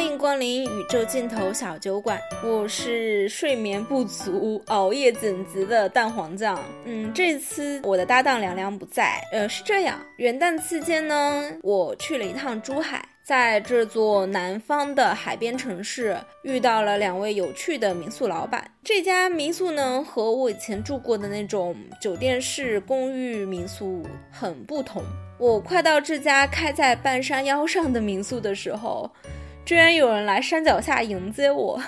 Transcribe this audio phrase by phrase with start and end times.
[0.00, 6.58] 欢迎光临宇宙尽头小酒馆，我是睡眠不足、熬夜怎子的蛋黄酱。
[6.86, 9.20] 嗯，这次我的搭档凉凉不在。
[9.30, 18.70] 呃，是这样，元旦期间呢，我去了一趟珠海，在这座南方的海边城市遇到了两位有趣的民宿老板。
[18.82, 25.04] 这家民宿呢，和我以前住过的那种酒店式公寓民宿很不同。
[25.36, 29.10] 我快到这家开在半山腰上的民宿的时候，
[29.64, 31.80] 居然有人来山脚下迎接我，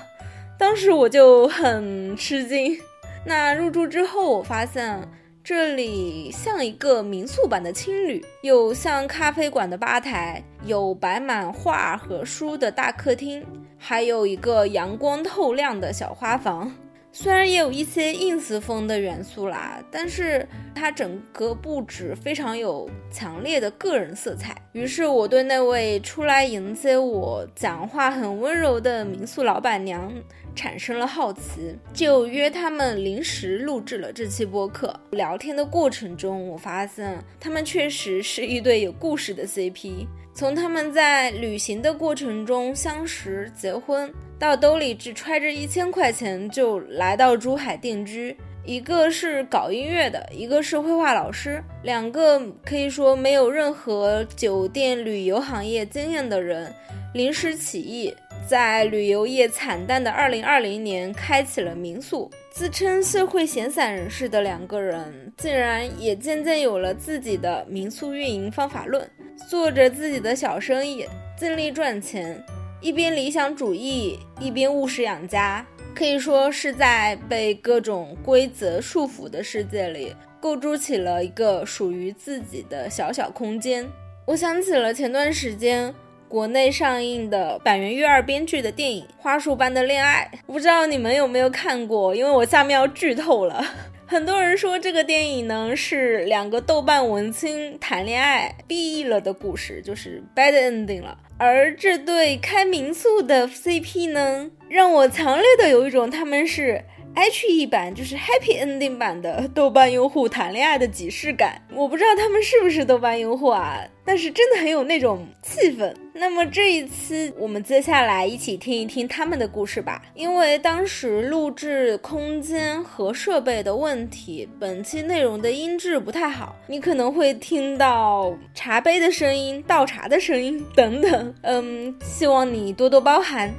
[0.59, 2.79] 当时我就很吃惊。
[3.25, 5.01] 那入住之后，我发现
[5.43, 13.45] 这里像一个民宿版的青旅，有像咖啡馆的吧台，有摆满画和书的大客厅，
[13.79, 16.73] 还有一个阳光透亮的小花房。
[17.15, 24.57] 虽然也有一些 ins 风的元素啦，但是它整个布置非常有强烈的个人色彩。
[24.73, 30.11] 于是我对那位出来迎接我、讲话很温柔的民宿老板娘
[30.55, 34.99] 产生了好奇，就约他们临时录制了这期播客。
[35.11, 40.07] 聊天的过程中，我发现他们确实是一对有故事的 CP。
[40.35, 56.73] 从他们在旅行的过程中相识、结婚，到兜里只揣着一千块钱就来到珠海定居，一个是搞音乐的，一个是绘画老师，两个可以说没有任何酒店旅游行业经验的人，
[57.13, 58.13] 临时起意，
[58.49, 62.31] 在旅游业惨淡的二零二零年开启了民宿。
[62.51, 69.09] 自称社会闲散人士的两个人，竟然也渐渐有了自己的民宿运营方法论。
[69.49, 72.43] 做着自己的小生意，尽力赚钱，
[72.81, 83.89] 一边理想主义，一边务实养家，可以说是在被各种规则束缚的世界里，构筑起了一个属于自己的小小空间。
[84.25, 85.93] 我想起了前段时间
[86.29, 92.15] 国内上映的板垣瑞二编剧的电影《花束般的恋爱》，不知道你们有没有看过？
[92.15, 93.65] 因为我下面要剧透了。
[94.13, 101.17] 很多人说这个电影呢是两个豆瓣文青谈恋爱 B 了的故事，就是 bad ending 了。
[101.39, 106.85] 而这对开民宿的 CP 呢，让我强烈的有一种他们是。
[107.15, 115.95] H E 版就是 Happy Ending 版的豆瓣用户谈恋爱的即视感，我不知道他们是不是豆瓣用户啊，但是真的很有那种气氛。
[116.15, 120.03] 那么这一期我们接下来一起听一听他们的故事吧。
[120.15, 133.53] 因为当时录制空间和设备的问题，本期内容的音质不太好，你可能会听到茶杯的声音、倒茶的声音等等，嗯，希望你多多包涵。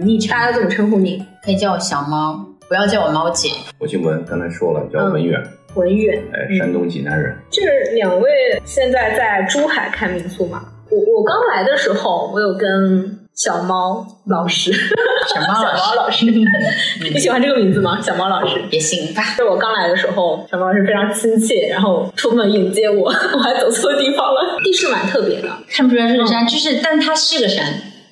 [0.00, 1.20] 昵称大家怎么称呼你？
[1.44, 2.38] 可以叫我小猫，
[2.68, 3.50] 不要叫我猫姐。
[3.78, 5.42] 我姓文，刚才说了叫文远，
[5.74, 7.36] 文远，哎，山东济南人。
[7.50, 7.62] 这
[7.94, 8.28] 两位
[8.64, 10.62] 现在在珠海开民宿嘛？
[10.90, 16.26] 我我刚来的时候，我有跟小猫老师，小猫小猫老师
[17.02, 18.00] 你喜欢这个名字吗？
[18.00, 19.34] 小猫老师也行吧。
[19.36, 24.58] 就我刚来的时候，小猫老师非常亲切，然后出门迎接我， 我还走错地方了。
[24.62, 27.64] 地势蛮特别的，看不出来是个山，就是，但它是个山。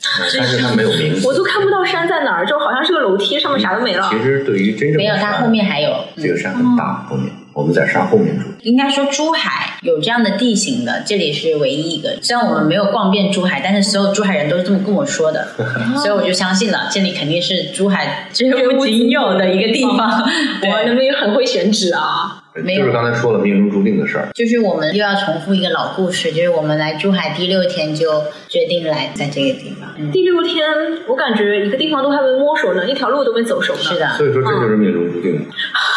[0.39, 1.27] 但是它没有名字。
[1.27, 4.09] 我都看不到山在哪儿，就好像是个楼梯，上面啥都没了。
[4.11, 6.05] 其实对于真正没有，它后面还有。
[6.17, 8.45] 这个山很大，后面我们在山后面住。
[8.63, 12.17] 应该说珠海有这样的地形的，这里是唯一一个。
[12.21, 15.49] 虽然我们没有逛遍珠海，但是所有珠海人都是这么跟我说的，
[15.97, 19.97] 所以我就相信了，这里肯定是珠海绝无仅有 的一个地方。
[19.99, 20.25] 哇，
[20.61, 22.43] 对，你们也很会选址啊！
[22.63, 24.29] 没有就是刚才说了命中注定的事儿。
[24.35, 29.91] 就是我们又要重复一个老故事，就是我们来珠海第六天就决定来在这个地方。
[29.99, 30.65] 嗯，第六天，
[31.09, 33.81] 我感觉一个地方都还没摸熟呢，一条路都没走熟呢。
[33.81, 35.45] 是的，所以说这就是命中注定的。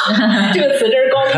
[0.54, 1.34] 这个词真是高明。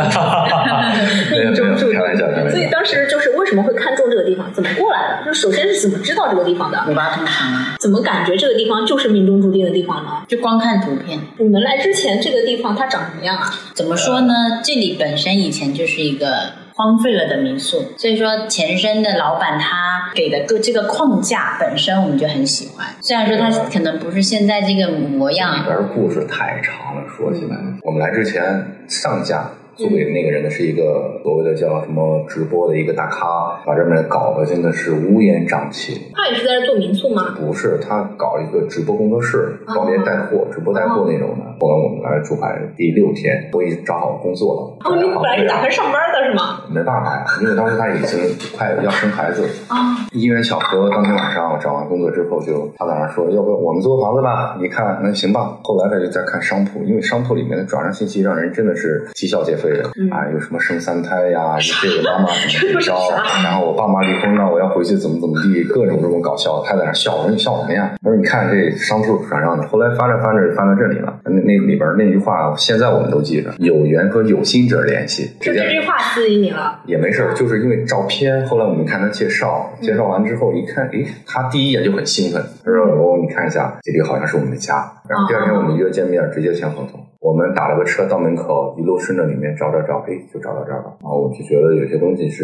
[1.31, 2.51] 没 有没有，开玩笑开玩笑。
[2.51, 4.51] 所以当时就是为什么会看中这个地方？
[4.53, 5.25] 怎么过来的？
[5.25, 6.77] 就首先是怎么知道这个地方的？
[6.87, 10.23] 五八同城啊，怎么感觉这个地方就是命中注定的地方呢？
[10.27, 11.19] 就光看图片。
[11.37, 13.51] 你们来之前，这个地方它长什么样啊？
[13.73, 14.33] 怎么说呢？
[14.63, 22.87] 这里本身以前就是一个荒废了的民宿，所以说前身的老板他给的个这个框架本身我们就很喜欢。
[23.01, 29.51] 虽然说他可能不是现在这个模里样，边故事太长了，说起来，我们来之前上家。
[29.77, 36.11] 租给那个人的是一个所谓的叫什么直播的一个大咖，把这边搞得真的是乌烟瘴气。
[36.13, 37.35] 他也是在这做民宿吗？
[37.39, 41.50] 不是，他搞一个直播工作室，帮别人带货、直播带货那种的。
[41.61, 44.89] 后来我们来珠海第六天，我已经找好工作了。
[44.89, 46.65] 哦，你本来是打算上班的是吗？
[46.73, 48.17] 没办法呀，因为当时他已经
[48.57, 49.93] 快要生孩子啊。
[50.11, 54.57] 因缘巧合，当天晚上我找完工作之后，就他在那说，要不我们租个房子吧？
[54.59, 55.59] 你看，那行吧。
[55.61, 62.97] 后来他就在看商铺，因为商铺里面的转让信息让人真的是啼笑皆非的啊，有什么生三胎呀，这个妈妈怎么着，
[63.43, 66.63] 然后我爸妈离婚了，我要回去怎么怎么地，各种各种搞笑。
[66.65, 67.91] 他在那笑，我说你笑什么呀？
[68.01, 69.67] 他说你看这商铺转让的。
[69.67, 75.31] 后来翻着翻着就翻到这里了，那那里边那句话，现在我们都记着：有缘和有心者联系。
[75.41, 76.79] 就这句话吸引你了？
[76.85, 78.45] 也没事儿，就是因为照片。
[78.45, 86.99] 后来我们看他介绍，介绍完之后一看，诶，他第一眼就很兴奋，他说：“哦，你看一下，这里好像是我们的家。”然后第二天我们约见面，直接签合同。
[87.19, 90.97] 我们打了个车到门口，一路顺着里面找找找，哎，就找到这儿了。
[91.01, 92.43] 然后我就觉得有些东西是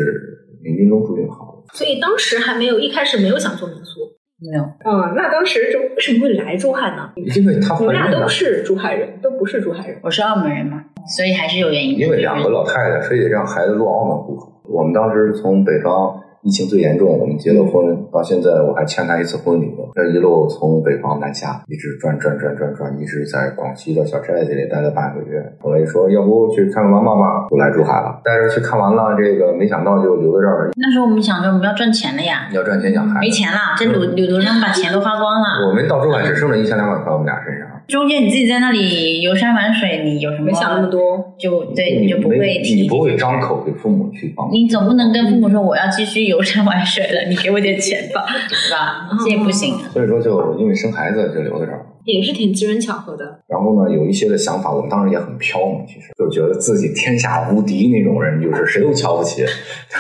[0.62, 1.74] 冥冥中注定好的。
[1.74, 4.07] 所以当时还没有一开始没有想做民宿，
[4.40, 4.64] 没有。
[4.86, 7.10] 嗯，那当时就为什么会来珠海呢？
[7.16, 9.98] 因为他我们俩都是珠海人，都不是珠海人。
[10.02, 10.84] 我是澳门人嘛，
[11.16, 11.98] 所以还是有原因。
[11.98, 14.62] 因为两个老太太非得让孩子落澳门户口。
[14.64, 16.24] 我们当时从北方。
[16.48, 19.84] 疫情最严重，我们结了婚，到现在我还欠他一次婚礼呢。
[19.94, 25.44] 这一路从北方南下，一直转转转转转，一直在广西的小寨子里待了半个月。
[25.60, 28.22] 后来说，要不去看看妈妈吧，就来珠海了。
[28.24, 30.72] 带着去看完了，这个没想到就留在这儿了。
[30.78, 35.68] 那时候我们想着我们要赚钱了呀，要赚钱养孩子，没钱了，这旅旅途上把钱都花光了。
[35.68, 37.68] 我们到珠海只剩了一千两百块，我们俩身上。
[37.88, 40.46] 中间你自己在那里游山玩水，你有什么？
[40.48, 44.50] 没想那么多，就对，你就不会你不会张口给父母去帮。
[44.52, 49.08] 你总不能跟父母说我要继续游山玩水了，你给我点钱吧， 是吧？
[49.24, 49.76] 这也不行。
[49.94, 53.40] 所以说，就因为生孩子就留在这儿，也是挺机缘巧合的。
[53.48, 59.46] 然后呢，有一些的想法，我们当时也很飘嘛，其实就觉得自己天下无敌那种人，就是谁都瞧不起，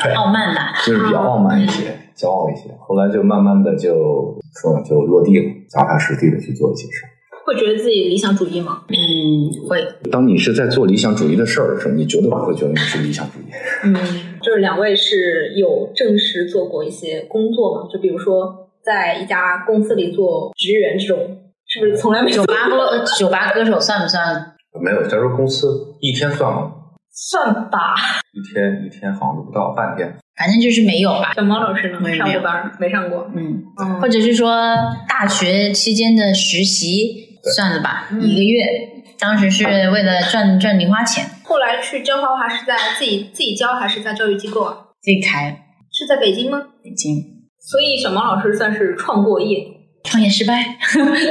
[0.04, 1.84] 对，傲慢吧，就是比较傲慢一些，
[2.18, 2.64] 骄傲一些。
[2.80, 7.16] 后来就慢慢的就说就落地了，脚踏实地的去做一些事儿。
[7.48, 8.82] 会觉得自己理想主义吗？
[8.90, 9.82] 嗯，会。
[10.12, 13.46] 当你是在做理想主义的事儿的时候，你绝对不会觉得你是理想主义。
[13.86, 13.96] 嗯，
[14.42, 17.90] 就是两位是有正式做过一些工作吗？
[17.90, 21.18] 就比如说在一家公司里做职员这种，
[21.66, 22.36] 是不是从来没有？
[22.36, 24.52] 酒吧歌酒吧歌手算不算？
[24.84, 26.74] 没有，假如公司一天算吗？
[27.14, 27.96] 算吧。
[28.34, 30.14] 一天一天好像不到半天。
[30.38, 31.32] 反正就是没有吧。
[31.34, 32.14] 小猫老师呢？
[32.14, 33.32] 上过班没上过？
[33.34, 33.64] 嗯，
[34.02, 34.52] 或者是说
[35.08, 37.26] 大学期间的实习。
[37.56, 38.64] 算了吧，一个月，
[39.20, 41.26] 当时是为了赚赚零花钱。
[41.44, 44.78] 后来去教画画是在自己自己教还是在教育机构啊？
[45.02, 45.66] 自己开。
[45.92, 46.60] 是在北京吗？
[46.84, 47.16] 北京。
[47.60, 49.66] 所以小毛老师算是创过业，
[50.04, 50.78] 创业失败。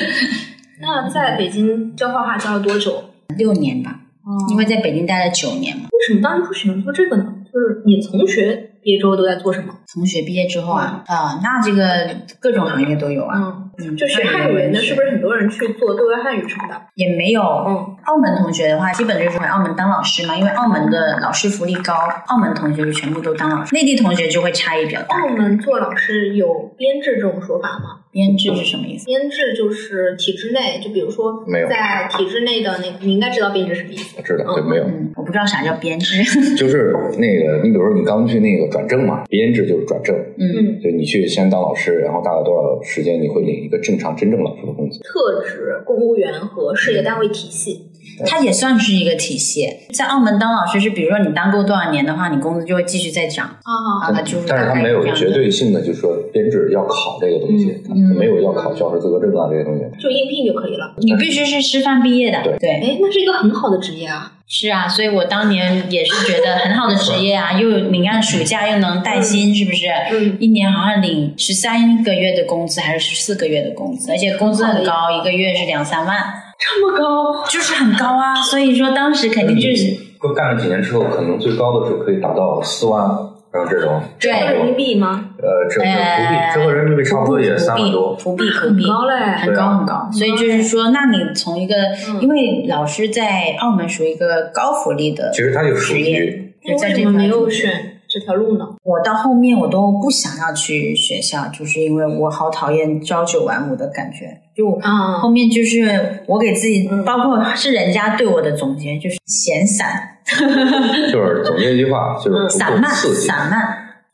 [0.81, 3.05] 那在北京教画画教了多久？
[3.37, 4.01] 六年吧。
[4.25, 4.31] 哦。
[4.51, 5.85] 因为在北京待了九年嘛。
[5.85, 7.25] 为什么当初选择做这个呢？
[7.53, 8.73] 就是你同学。
[8.87, 9.75] 毕业之后都在做什么？
[9.93, 12.09] 同学毕业之后啊啊，那这个
[12.39, 13.35] 各种行业都有啊。
[13.37, 13.66] 嗯，
[13.97, 16.81] 就学汉语的，是不是很多人去做对外汉语什么的？
[16.95, 17.43] 也没有。
[17.43, 21.95] 嗯，澳门同学的话，基本就是回澳门当老师嘛，因为澳门的老师福利高，
[22.27, 23.75] 澳门同学就全部都当老师。
[23.75, 25.21] 内地同学就会差异比较大。
[25.21, 27.96] 澳门做老师有编制这种说法吗？
[28.17, 29.05] 编制是什么意思？
[29.05, 34.23] 编制就是体制内，就比如说没有在体制内的那，你应该知道编制什么意思？
[34.23, 34.85] 知道，对，没有。
[35.17, 36.23] 我不知道啥叫编制。
[36.57, 38.67] 就是那个，你比如说你刚去那个。
[38.71, 44.99] 转正嘛，编制就是转正，嗯，就你去先当老师，然后大概多少时间你会领一个正常真正老师的工资？
[45.01, 47.87] 特指公务员和事业单位体系，
[48.25, 49.69] 它也算是一个体系。
[49.93, 54.13] 在澳门当老师是，比如说你当够多少年的话，你工资就会继续再涨啊。
[54.15, 60.95] 它就是，但是它没有绝对性的，就是说编制要考这个东西，它没有要考教师资格证啊这些东西，就应聘就可以了。
[60.99, 62.71] 你必须是师范毕业的，对对。
[62.71, 64.33] 哎，那是一个很好的职业啊。
[64.49, 69.87] 是啊，所以我当年也是觉得很好的职业啊，又领按暑假，又能带薪，是不是？
[70.13, 70.37] 嗯。
[70.39, 76.17] 一年好像领十三个月的工资，还是十四个月的工资，而且工资很高，一个月是两三万。
[76.59, 77.45] 这么高？
[77.49, 78.35] 就是很高啊！
[78.43, 79.95] 所以说当时肯定就是。
[80.35, 83.09] 干了几年之后，可能最高的时候可以达到四万。
[83.53, 85.31] 然后这种，对人民币吗？
[85.39, 90.09] 呃，这这浮币，这和人民币差不多也三万多，浮币浮币很高嘞，很高很高。
[90.13, 91.75] 所以就是说，那你从一个，
[92.21, 97.96] 因为老师在澳门属于一个高福利的，其实他就属于，为什么没有选？
[98.19, 98.65] 这条路呢？
[98.83, 104.41] 我到后面我都不想要去学校，就是因为我好讨厌朝九晚五的感觉。
[104.57, 110.17] 就啊，后面就是我给自己，包括是人家对我的总结，就是闲散。
[111.13, 113.61] 就是总结一句话，就是散漫，散漫，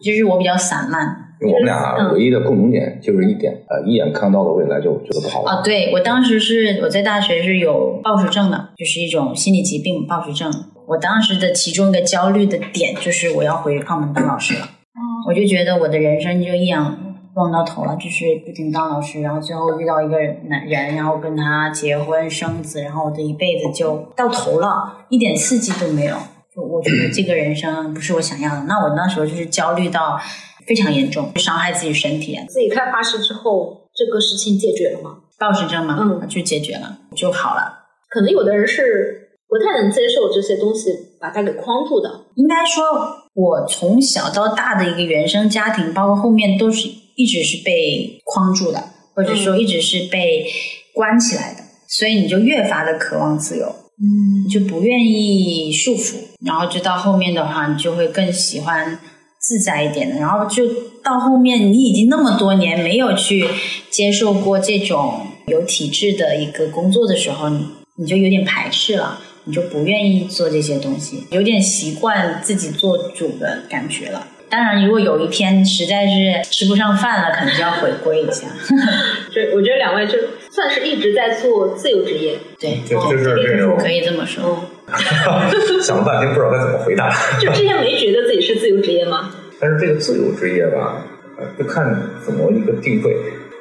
[0.00, 1.28] 就是我比较散漫。
[1.40, 5.60] 我们俩唯一的共同点就是一点，呃，一眼看到的未来就觉得不好啊。
[5.62, 10.52] 对我当时是我在大学是有暴食症的，就是一种心理疾病，暴食症。
[10.86, 14.68] 我当时的其中一个焦虑的点就是我要回澳门当老师了，
[15.28, 26.16] 我就觉得我的人生就一样撞到头了，就是不停当老师，然后最后遇到一个男人，然后跟他结婚生子，然后我的一辈子就到头了，一点刺激都没有。
[26.54, 30.20] 就我觉得这个人生不是我想要的，那我那时候就是焦虑到
[30.66, 32.38] 非常严重，伤害自己身体。
[32.48, 35.16] 自己开发师之后，这个事情解决了吗？
[35.38, 37.86] 暴食症嘛，嗯，就解决了，就好了。
[38.10, 39.21] 可能有的人是
[39.52, 40.88] 不太能接受这些东西，
[41.20, 42.08] 把它给框住的。
[42.36, 42.82] 应该说，
[43.34, 48.82] 我从小到大的一个原生家庭，包括后面都是一直是被框住的，
[49.14, 50.46] 或者说一直是被
[50.94, 56.14] 关起来的，所以你就越发的渴望自由，嗯你就不愿意束缚，
[56.46, 58.98] 然后就到后面的话，你就会更喜欢
[59.38, 60.64] 自在一点的，然后就
[61.04, 63.44] 到后面，你已经那么多年没有去
[63.90, 67.66] 接受过这种有体制的一个工作的时候，你
[67.98, 69.20] 你就有点排斥了。
[69.44, 74.26] 你就不愿意做这些东西，有点习惯自己做主的感觉了。
[74.48, 78.46] 当然，如果有一天实在是吃不上饭了，可能就要回归一下。
[79.32, 80.18] 这我觉得两位就
[80.50, 84.62] 算是一直在做自由职业，对，就就是这种可以这么说。
[85.82, 87.10] 想了半天不知道该怎么回答。
[87.40, 89.34] 就之前没觉得自己是自由职业吗？
[89.58, 91.02] 但是这个自由职业吧，
[91.38, 93.16] 呃，就看怎么一个定位。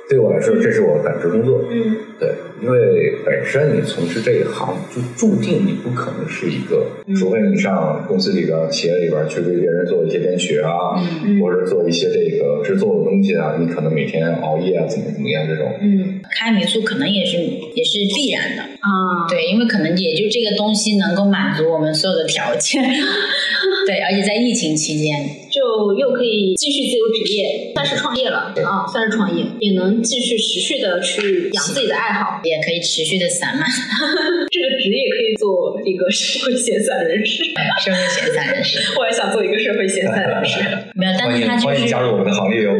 [0.09, 1.63] 对我来说，这是我的本职工作。
[1.71, 7.15] 嗯对，因为本身你从事这一行，就注定你不可能是一个，嗯。
[7.15, 11.39] 除非你上公司里边、企业里边去为别人做一些编曲啊，嗯。
[11.41, 15.73] 或者做一些这个制作的东西啊，你可能每天熬夜啊，怎么怎么样这种。
[15.81, 16.21] 嗯。
[16.37, 22.83] 开民宿可能也是也是必然的，啊，对，因为可能也就这个东西能够满足我们所有的条件。
[23.87, 25.60] 对，而且在疫情期间，就
[25.97, 32.39] 又可以继续自由职业，算是创业了啊，算是创业，也能继续持续的去养自己的爱好。
[32.43, 33.63] 也可以持续的散漫，
[34.49, 37.43] 这个职业可以做一个社会闲散人士，
[37.83, 38.79] 社会闲散人士。
[38.99, 40.59] 我也想做一个社会闲散人士。
[40.95, 42.71] 没有，但是他就是欢迎加入我们的行列哟。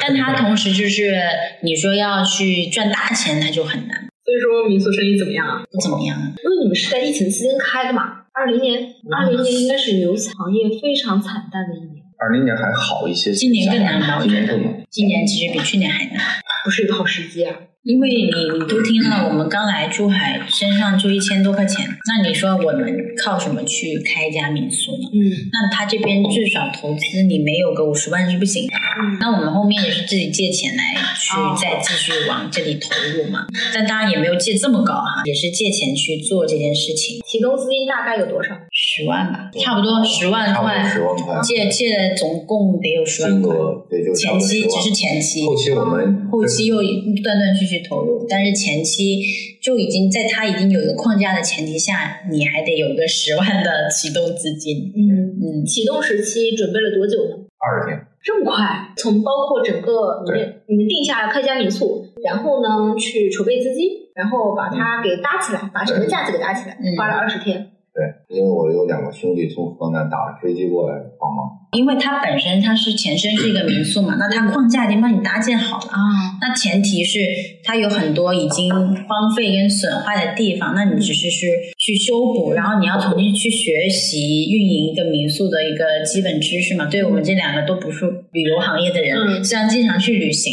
[0.00, 1.14] 但他同时就是
[1.62, 5.62] 你说要去赚大钱，他就很难，所以说民宿生意怎么样啊？
[5.70, 6.32] 不怎么样啊。
[6.42, 14.18] 因为你们是在疫情期间开的嘛，二零年，二零年应该是牛行业非常惨淡的一年，二零年还好一些，今年更难吧？
[14.20, 14.84] 我觉得今年更难。
[14.90, 16.22] 今年其实比去年还难，
[16.64, 17.52] 不是一个好时机啊。
[17.82, 22.86] 因为你你都听了，我们刚来珠海，身上就一千多块钱，那你说我们
[23.18, 25.10] 靠什么去开一家民宿呢？
[25.12, 28.74] 嗯那他这边至少投资你没有个五十万是不行的。
[29.02, 38.54] 嗯那我们后面也是自己借钱来去哦再继续往这里投入嘛，但当然也没有借这么高哈，也是借钱去做这件事情，启动资金大概有多少？
[38.84, 46.82] 十万吧，差不多十万块，十万块，借借了总共得有十万金块，额也就前期10万只是前期，后期我们后期又
[47.22, 49.22] 断断续续投入，但是前期
[49.62, 54.90] 就已经在它已经有一个框架的前提下，你还得有一个十万的启动资金。
[54.96, 57.36] 嗯，嗯，启动时期准备了多久呢？
[57.62, 58.92] 二十天，这么快？
[58.96, 67.68] 从包括整个你们你们定下来开家民宿，然后呢去筹备资金，然后把它给搭起来，把整个架子给搭起来，嗯花了二十天。
[67.94, 71.44] 对，因为我有两个兄弟从河南打了飞机过来帮忙，
[71.76, 75.92] 因为它本身它是前身是一个民宿嘛，那它框架已经帮你搭建好了。
[75.92, 76.00] 啊，
[76.40, 77.20] 那前提是
[77.62, 81.46] 它有很多已经荒废跟损坏的地方，那你只是是
[81.78, 86.86] 去修补，然后你要重新去学习运营一个民宿的一个基本知识嘛。
[86.86, 90.52] 对我们这两个都不是旅游行业的人，嗯虽然经常去旅行。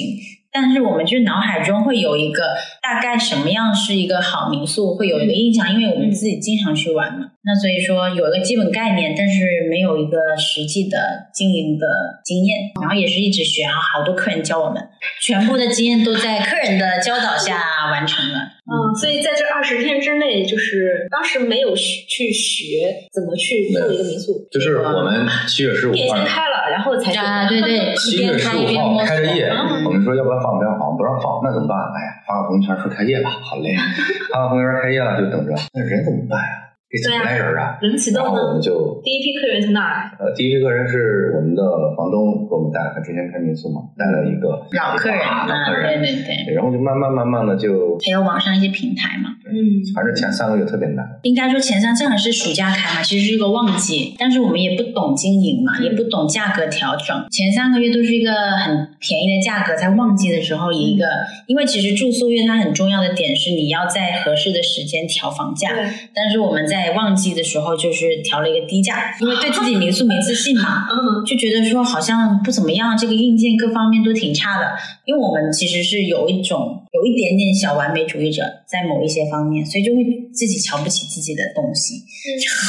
[0.51, 2.43] 但是我们就是脑海中会有一个
[2.81, 7.27] 大概什么样是一个好民宿，会有一个印象，因为我们自己经常去玩嘛。
[7.41, 10.97] 那所以说有一个基本概念，但是没有一个实际的
[11.33, 11.87] 经营的
[12.23, 14.83] 经验，然后也是一直学，啊好多客人教我们，
[15.23, 17.57] 全部的经验都在客人的教导下
[17.91, 18.39] 完成了。
[18.69, 28.99] 嗯，所以在这二十天之内，就是当时没有去学怎么去做一个民宿，就是我们七月十五号店先，开了，然后才学啊，对对，一七月十五号。
[29.05, 31.77] 开着业，嗯我们说要不要放不要放，不让放，那怎么办？
[31.95, 33.73] 哎呀，发个朋友圈说开业吧，好嘞，
[34.35, 36.67] 发个朋友圈开业了就等着，那人怎么办呀？
[36.89, 37.77] 这怎么来人啊？
[37.81, 40.11] 人启动然后我们，就第一批客人从哪儿来？
[40.17, 41.61] 呃，第一批客人是我们的
[41.95, 49.29] 房东给我们带，他之前开民宿嘛，带了一个老客人啊老啊，客人，对对对，然后就慢慢慢慢的就，还有网上一些平台嘛。
[49.49, 57.15] 嗯反正前三个月特别难，应该说前三正好是暑假开嘛，其实是一个旺季，但是我们也不懂经营嘛，也不懂价格调整。
[57.29, 61.05] 前三个月都是一个很便宜的价格，在旺季的时候一个，
[61.45, 65.69] 因为其实住宿业它很重要的点是你要在合适的时间调房价，
[66.13, 70.87] 但是我们在旺季的时候就是调了一个低价，因为对自己民宿没自信嘛。
[70.89, 74.65] 嗯就觉得说好像不怎么样，这个硬件各方面都挺差的。
[75.05, 81.95] 因为我们其实是有一种有一点点小完美主义者，在某一些方面，所以就会自己瞧不起自己的东西，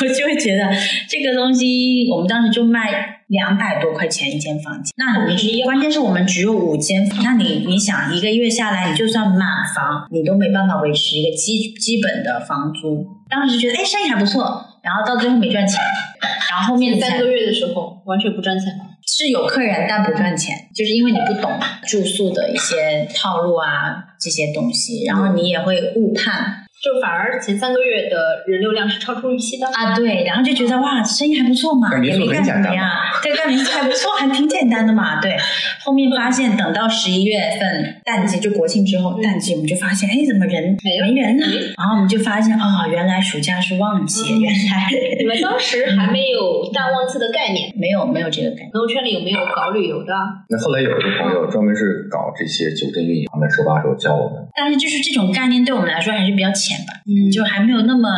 [0.01, 0.69] 然后就会觉得
[1.09, 4.93] 这个东西我们当时就卖两百多块钱一间房间。
[4.97, 9.41] 那你关键是我们只有五间，那你你想一个月下来，你就算满
[9.75, 13.20] 房，你都没办法维持一个基基本的房租。
[13.31, 14.43] 当时就觉得哎生意还不错，
[14.83, 15.79] 然后到最后没赚钱，
[16.51, 18.85] 然后后面三个月的时候完全不赚钱了。
[19.07, 21.51] 是有客人但不赚钱，就是因为你不懂
[21.87, 29.67] 住宿的一些套路啊这些东西，然后你也会误判就反而前三个月的人流量是超出预期的。
[29.67, 32.91] 啊，对，然后就觉得哇生意还不错嘛，也没干很简单什么呀，
[33.23, 35.37] 对，干民宿还不错，还挺简单的嘛，对。
[35.85, 41.75] 后面发现等到十一月份淡季，就国庆之后淡季，我们就发现哎怎么人没人呢嗯？
[41.77, 48.71] 然后我们就发现哦原来暑假是旺季，嗯原来你们当时还没有淡旺季的概念，没有没有这个概念。
[48.73, 50.15] 朋友圈里有没有搞旅游的？
[50.49, 54.49] 那后来有一个朋友专门是搞这些酒店运营的，手把手教我们。
[54.57, 58.09] 但是就是这种概念对我们来说还是比较浅吧，嗯就还没有那么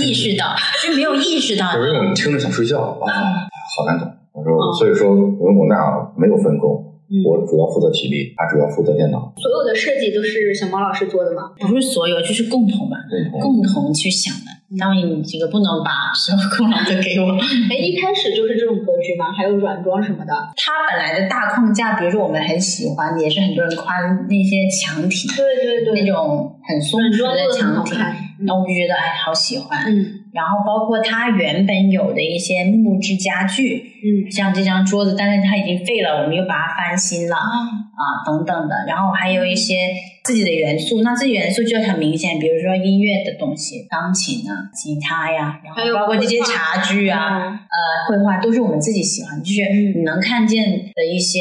[0.00, 3.46] 意识到，就没有意识到有时候我们听着想睡觉啊，
[3.76, 4.08] 好难懂。
[4.32, 5.16] 我说，哦所以说我
[5.50, 5.76] 们我那
[6.16, 11.50] 没有分工，嗯我主要负责体力，他主要负责电脑，所有的设计都是小毛老师做的吗？
[11.58, 12.96] 不是所有，就是共同吧，
[13.32, 13.62] 共同。
[13.62, 14.58] 共同去想的。
[14.78, 17.32] 当然，你这个不能把所有功劳都给我。
[17.72, 19.32] 哎，一开始就是这种格局吗？
[19.32, 20.32] 还有软装什么的？
[20.60, 23.96] 它本来的大框架，比如说我们很喜欢，也是很多人夸
[24.28, 28.16] 那些墙体，对对对那种很松弛的墙体，好看。
[28.46, 29.84] 然后我就觉得哎，好喜欢。
[29.88, 37.34] 嗯然后包括它原本有的一些木质家具，嗯像这张桌子，但是它已经废了，我们又把它翻新了。
[37.34, 39.90] 啊等等的，然后还有一些
[40.22, 47.58] 自己的元素，那这些元素就很明显，比如说音乐的东西，钢琴啊、吉他呀，然后包括这些茶具啊、嗯呃
[48.06, 49.62] 绘画，都是我们自己喜欢，就是
[49.96, 51.40] 你能看见的一些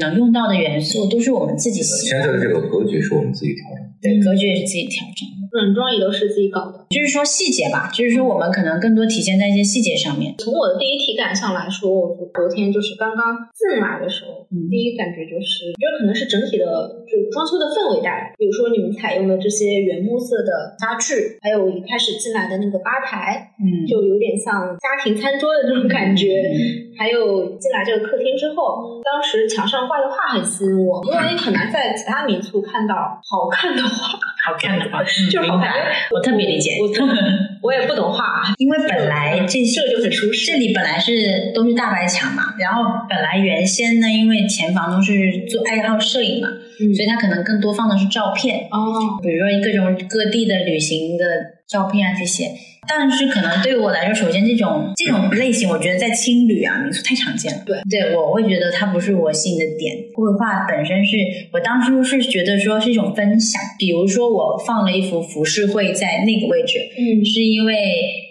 [0.00, 2.26] 能用到的元素，都是我们自己喜欢的。
[2.26, 6.84] 现在的这个格局是我们自己调整的，对，格局也是自己调整的，软装也都是自己搞的。
[6.90, 10.34] 就是说细节吧，就是说我们可能更多体现在一些细节上面。
[10.38, 16.66] 从我的第一体感上来说，我昨天就是刚刚进来的时候，嗯第一感觉就是，我觉得可能是整体的，
[17.06, 18.34] 就装修的氛围带来。
[18.36, 26.50] 比如说你们采用的这些原木色的家具，还有一开始进来的那个吧台，嗯就有点像家庭餐桌的这种感觉。
[26.96, 36.72] 还有进来这个客厅之后，当时墙上挂的画很吸引我，因为你很难在其他民宿看到好看的画，好看的话，就 是明白好看我特别理解。
[36.80, 38.24] 我我也不懂画，
[38.58, 46.48] 因为本来这些这就很舒适这里本来是都是大白墙嘛，然后本来原先呢，因为前房东是做爱好摄影嘛，
[46.80, 46.94] 嗯。
[46.94, 51.24] 所以它可能更多放的是照片，哦，比如说各种各地的旅行的
[51.68, 52.50] 照片啊这些。
[52.86, 57.62] 但是可能对于我来说，首先这种这种类型，我觉得在青旅啊民宿太常见了。
[57.64, 59.96] 对，对我会觉得它不是我吸引的点。
[60.14, 61.16] 绘画本身是
[61.54, 67.24] 我当初是觉得说是一种分享，比如说我放了一幅浮世绘在那个位置，嗯。
[67.24, 67.74] 是因为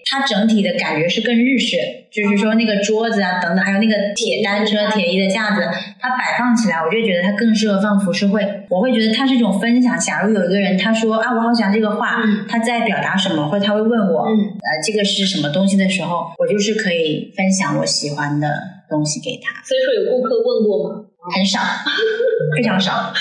[0.05, 1.77] 它整体的感觉是更日式，
[2.13, 5.65] 就是说那个桌子啊等等，还有那个铁单车、铁艺的架子，
[5.99, 8.47] 它摆放起来，我就觉得它更适合放浮世绘。
[8.69, 9.97] 我会觉得它是一种分享。
[9.97, 18.47] 假如有一个人他说啊，我好喜欢这个画，嗯他在表达什么，或者他会问我，嗯呃，这个是什么东西的时候，我就是可以分享我喜欢的
[18.89, 19.63] 东西给他。
[19.63, 21.03] 所以说有顾客问过吗？
[21.35, 21.59] 很少，
[22.55, 23.11] 非常少。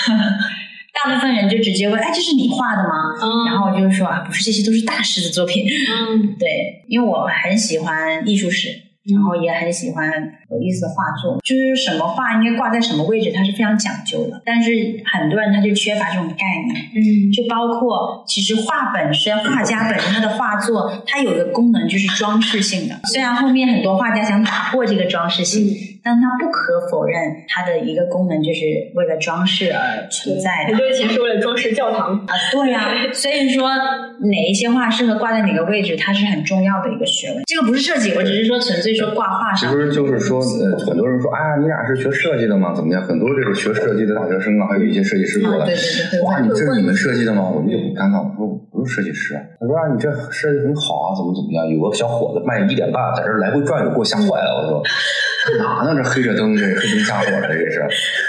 [0.93, 2.89] 大部分人就直接问：“哎，这是你画的吗？”
[3.21, 8.69] 嗯然后我就说：“啊，不是，这些都是大师的作品。”嗯对，因为我很喜欢艺术史，
[9.11, 10.11] 然后也很喜欢
[10.53, 14.41] 有意思的画作，就是什么画应该挂在什么位置，它是非常讲究的。
[14.45, 14.71] 但是
[15.11, 22.95] 很多人他就缺乏这种概念，嗯就包括其实画本身，画家本身他的画作，它有一个功能就是装饰性的。
[23.05, 28.59] 虽然后面很多画家想打破这个装饰性，嗯但他不可否认它的一个功能就是
[28.93, 30.77] 为了装饰而存在的很。
[30.77, 32.17] 多以前是为了装饰教堂。
[32.25, 37.41] 啊，对呀、所以说哪一些画适合挂在哪个位置，它是很重要的一个学问。
[37.45, 39.71] 这个不是设计，我只是说纯粹说挂画上。
[39.71, 42.73] 其实就是说，呃，很多人说，哎呀，你俩是学设计的吗？
[42.75, 43.01] 怎么样？
[43.01, 47.49] 很多这个学设计的大学生啊，还有一些设计师过来啊，对，对对，哇，你这是你们设计的吗？
[47.49, 49.39] 我们就很尴尬，我说我不是设计师啊。
[49.59, 51.63] 他说啊，你这设计很好啊，怎么怎么样？
[51.71, 54.59] 有个小伙子半夜一点半在这来回转悠，给我吓坏了。
[54.59, 54.83] 我说
[55.55, 55.95] 干嘛呢？
[55.95, 57.79] 这黑着灯，这黑灯瞎火的，这是。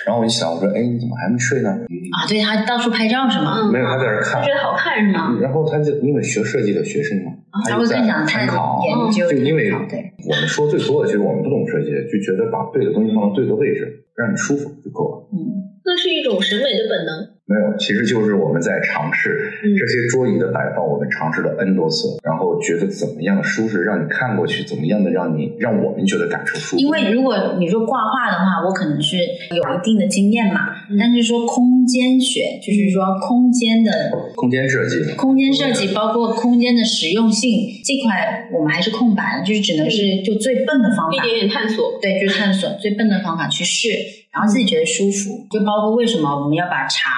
[0.06, 1.70] 然后我一想，我说，哎，你怎么还没睡呢？
[2.14, 3.66] 啊，对他到处拍照是吗？
[3.66, 4.42] 嗯没有，他在这看。
[4.42, 5.34] 觉得好看是吗？
[5.42, 7.32] 然后他就因为学设计的学生嘛，
[7.66, 8.78] 他就在参考。
[8.86, 15.28] 研究，就因为我们说最多的，其实我们不懂设计，就觉得把对的东西放到对的位置，让你舒服就够了。
[15.32, 17.35] 嗯，那是是一种审美的本能。
[17.47, 26.81] 没有，其实就是我们在尝试嗯这些桌椅的摆放，我们尝试了 N 多次，然后觉得怎么样的舒适，让你看过去怎么样的让你让我们觉得感受舒服。
[26.81, 33.92] 因为如果你说挂画的话，我可能是有一定的经验嘛，嗯但是说空间学，就是说空间的
[34.37, 37.51] 空间设计，空间设计，包括空间的实用性
[37.85, 41.99] 这块，我们还是空白的，就是只能是就最笨的方法，一点点探索。
[42.01, 43.88] 对，就是探索最笨的方法去试，
[44.35, 45.47] 然后自己觉得舒服。
[45.51, 47.11] 就包括为什么我们要把茶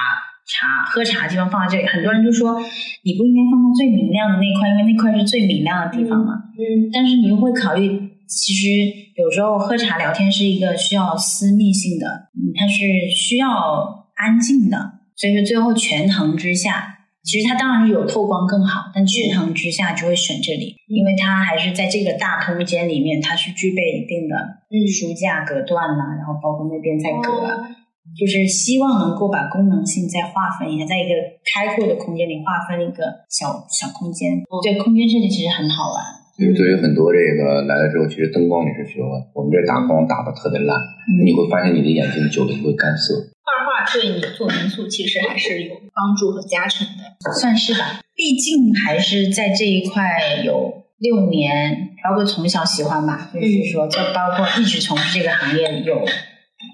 [0.47, 2.61] 茶喝茶的地方放在这里，很多人就说
[3.03, 6.35] 你不应该放在最明亮的那块，因为那块是最明亮的地方嘛。
[6.59, 7.99] 嗯但是你又会考虑，
[8.29, 8.69] 其实
[9.17, 16.96] 有时候喝茶聊天是一个需要私密性的，嗯，它是需要安静的，所以说最后权衡之下，
[17.27, 24.37] 其实它当然是有透光更好，但权衡之下就会选这里，因为它还是在这个大空间里面，它是具备一定的
[24.71, 27.33] 嗯书架隔断呐、然后包括那边再隔。
[27.33, 27.75] 哦
[28.17, 31.13] 就是希望能够把功能性再划分一下，在一个
[31.43, 34.31] 开阔的空间里划分一个小小空间。
[34.63, 35.99] 对，空间设计其实很好玩。
[36.39, 39.11] 就是对于很多这个来了之后，其实灯光也是学问。
[39.35, 40.79] 我们这打光打的特别烂，
[41.19, 43.19] 你会发现你的眼睛久了就会干涩。
[43.47, 47.33] 画画对你做民宿其实还是有帮助和加成的。
[47.41, 56.05] 算是吧，毕竟还是在这一块有六年，包括从小喜欢吧，就是说，就包括一直从事这个行业有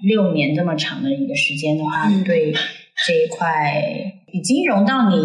[0.07, 3.71] 六年这么长的一个时间的话，嗯对这一块
[4.31, 5.15] 已经融到你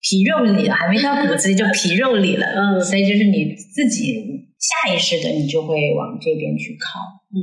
[0.00, 2.80] 皮肉里了，还没到骨子里就皮肉里了，嗯。
[2.80, 4.14] 所以就是你自己
[4.58, 7.38] 下意识的你就会往这边去靠，嗯，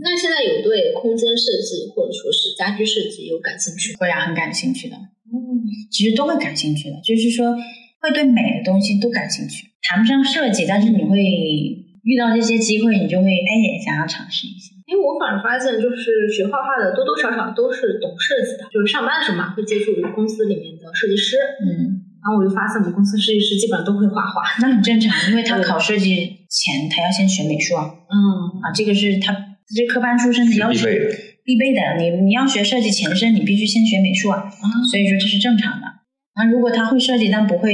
[0.00, 3.98] 那现在有对空间设计或者说是家居设计有感兴趣吗？
[4.00, 4.96] 会啊，很感兴趣的。
[4.96, 7.54] 嗯其实都会感兴趣的，就是说
[8.00, 11.18] 会对美的东西都感兴趣，谈不上设计，但是你会
[12.02, 14.74] 遇到这些机会，你就会哎也想要尝试一下。
[14.88, 21.97] 因为我反而发现，就是学画画的多多少少都是懂设计的，就是上班的时候嘛，会接触公司里面的设计师，嗯，
[22.28, 24.42] 然后我就发现我们公司设计师基本上都会画画。
[24.60, 29.34] 那很正常，因为他考设计前他要先学美术啊，嗯啊，这个是他
[29.74, 31.80] 这科班出身的要求是必备的。
[31.96, 32.20] 必备的。
[32.20, 34.44] 你你要学设计前身，你必须先学美术啊，
[34.90, 35.86] 所以说这是正常的。
[36.36, 37.72] 那如果他会设计但不会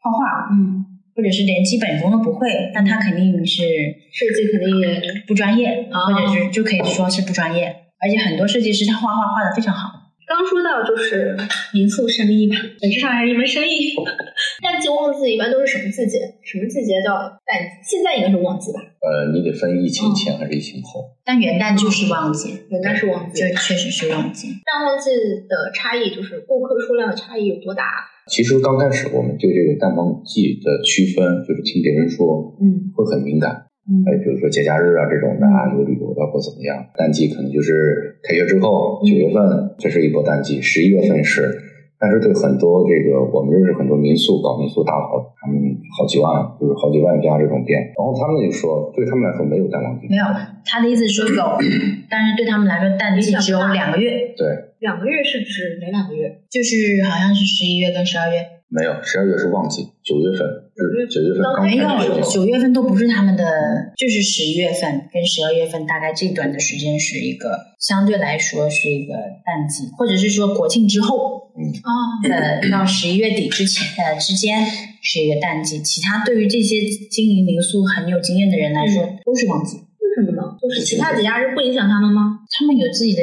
[0.00, 3.62] 画画，嗯，或者是连基本功都不会，那他肯定是
[4.10, 7.76] 设计肯定也不专业，哦或者是就可以说是不专业。
[8.00, 9.91] 而且很多设计师他画画画的非常好，
[10.32, 11.36] 刚说到就是
[11.74, 13.92] 民宿生意嘛，本质上还是一门生意。
[14.62, 16.18] 淡季旺季一般都是什么季节？
[16.42, 17.12] 什么季节叫
[17.44, 17.68] 淡季？
[17.84, 18.80] 现在应该是旺季吧？
[18.80, 21.04] 呃，你得分疫情前还是疫情后。
[21.24, 23.48] 但元旦就是旺季，元旦是旺季就。
[23.56, 24.48] 确实是旺季。
[24.64, 25.10] 淡旺季
[25.46, 27.84] 的差异就是顾客数量的差异有多大？
[28.28, 33.66] 其实刚开始我们对这个淡旺季的区分，就是听别人说嗯会很敏感。
[33.88, 34.04] 嗯。
[34.06, 36.86] 哎，比如说节假日啊这种的啊，有旅游的或怎么样。
[36.96, 41.70] 淡季可能就是开学之后，九月份这是一波淡季，十一月份是。
[42.02, 45.54] 但是对很多这个我们认识很多民宿搞民宿大佬，他们
[45.96, 50.24] 好几万，就是好几万家这种店，然后他们就说，对他们来说没有淡旺季，没有，
[50.66, 51.58] 他的意思是说有，
[52.10, 56.42] 但是对他们来说淡季只有两个月，对，两个月是指哪两个月？
[56.50, 60.42] 就是好像是十一月跟十二月，没有，十二月是旺季，九月份
[60.74, 71.50] 是九月份刚没有九月份都不是他们的，就是十一月份跟十二月份大概这段的时间是一个相对来说是一个淡季，或者是说国庆之后，
[71.82, 71.90] 啊，
[72.30, 74.64] 呃， 到十一月底之前呃之间
[75.02, 76.80] 是一个淡季，其他对于这些
[77.10, 79.76] 经营民宿很有经验的人来说、都是旺季。
[80.16, 80.56] 为什么呢？
[80.60, 82.40] 就是其他节假日不影响他们吗？
[82.50, 83.22] 他们有自己的，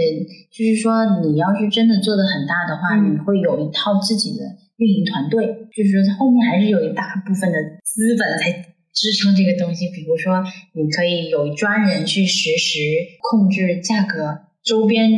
[0.52, 4.44] 就是说，你要是真的做的很大的话，嗯你会有一套自己的
[4.80, 9.92] 运营团队，就是说后面还是有一大部分的资本在支撑这个东西。
[9.92, 10.42] 比如说，
[10.74, 12.80] 你可以有专人去实时
[13.30, 15.12] 控制价格，周边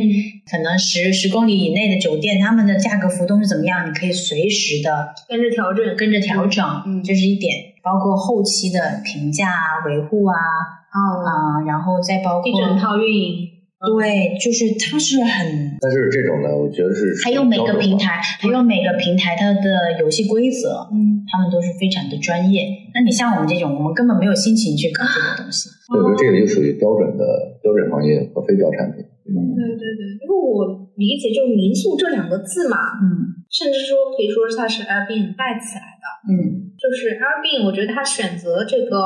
[0.50, 7.72] 可能十十公里以内的酒店，他们的价格浮动是怎么样，你可以随时的跟着调整，跟着调整，嗯这是一点。
[7.84, 13.48] 包括后期的评价啊、维护啊啊，啊、然后再包括一整套运营。
[13.84, 22.62] 对，就是它是很但是这种呢，我觉得是还有每个平，台，还有每个平台它的游戏规则，嗯，他们都是非常的专业。
[22.94, 25.68] 那你像我们这种，我们根本没有心情去搞这个东西。
[25.90, 29.02] 我觉得这个就属于标准的标准行业和非标产品。
[29.26, 29.34] 对
[29.74, 36.06] 对对，因为我理解就是民宿这两个字嘛，嗯，甚至说可以说它是 Airbnb 带起来的。
[36.22, 36.30] 的。
[36.30, 38.98] 嗯就是 Airbnb，我觉得他选择这个，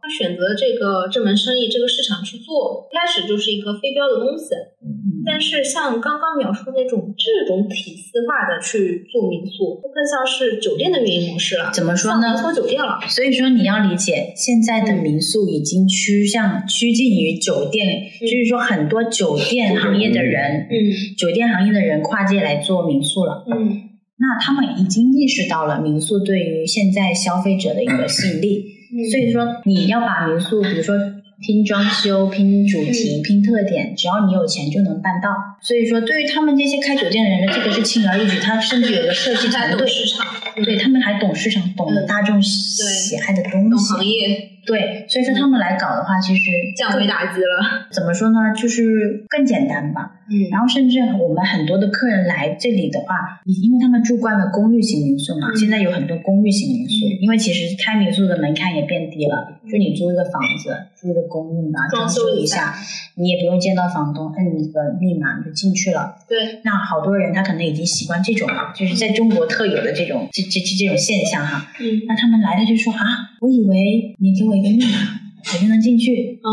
[0.00, 4.54] 他选择这个这门生意这个市场去做，一开始就是一个非标的东西。
[4.84, 11.70] 嗯但是像刚刚描述那种这种体系化的去做民宿，更像是酒店的运营模式了。
[11.72, 13.00] 怎么说呢像连锁酒店了。
[13.08, 23.46] 所以说你要理解，现在的民宿已经趋向趋近于酒店，就是说很多酒店行业的人，嗯酒店行业的人跨界来做民宿了。
[23.50, 23.83] 嗯
[24.16, 30.94] 那他们已经意识到了民宿对于现在消费者的一个吸引力，嗯所以说你要把民宿，比如说
[31.40, 35.30] 拼装修、拼主题、拼特点，只要你有钱就能办到。
[35.60, 40.24] 所以说，对于他们这些开酒店的人，这个是轻而易举，他甚至有个设计团队，市场，
[40.64, 43.94] 对他们还懂市场，懂得嗯大众喜爱的东懂西。
[43.94, 47.86] 行业，对，所以说他们来搞的话，其实降维打击了。
[47.92, 50.20] 怎么说呢，就是更简单吧。
[50.26, 62.74] 嗯然后甚至我们很多的客人来这里的话，因为他们住惯了公寓型民宿嘛，嗯现在有很多公寓型民宿，嗯因为其实开民宿的门槛也变低了，就你租一个房子，租一个公寓嘛，装装修一修一下，
[63.16, 66.16] 你也不用见到房东，摁一个密码你就进去了。
[66.26, 71.66] 对，那好多人他可能已经习惯这种了，就是在中国特有的这种这这这这种现象哈。
[71.80, 75.20] 嗯那他们来了就说啊，我以为你给我一个密码，
[75.52, 76.40] 我就能进去。
[76.42, 76.48] 嗯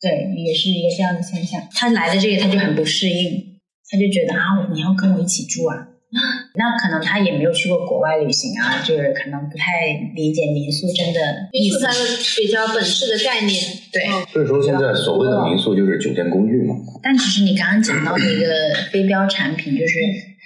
[0.00, 1.60] 对，也是一个这样的现象。
[1.72, 5.88] 他来了这个他就很不适应，他就觉得啊，我你要跟我一起住啊。
[6.54, 11.20] 那可能他也没有去过国外旅行啊，就是可能不太理解民宿真的
[11.52, 11.92] 意思民宿它。
[11.92, 11.98] 的
[12.36, 13.62] 比较本质的概念。
[13.92, 16.74] 对嗯所以说现在所谓的民宿就是酒店公寓嘛。
[17.02, 18.46] 但其实你刚刚讲到的一个
[18.90, 19.94] 非标产品，就是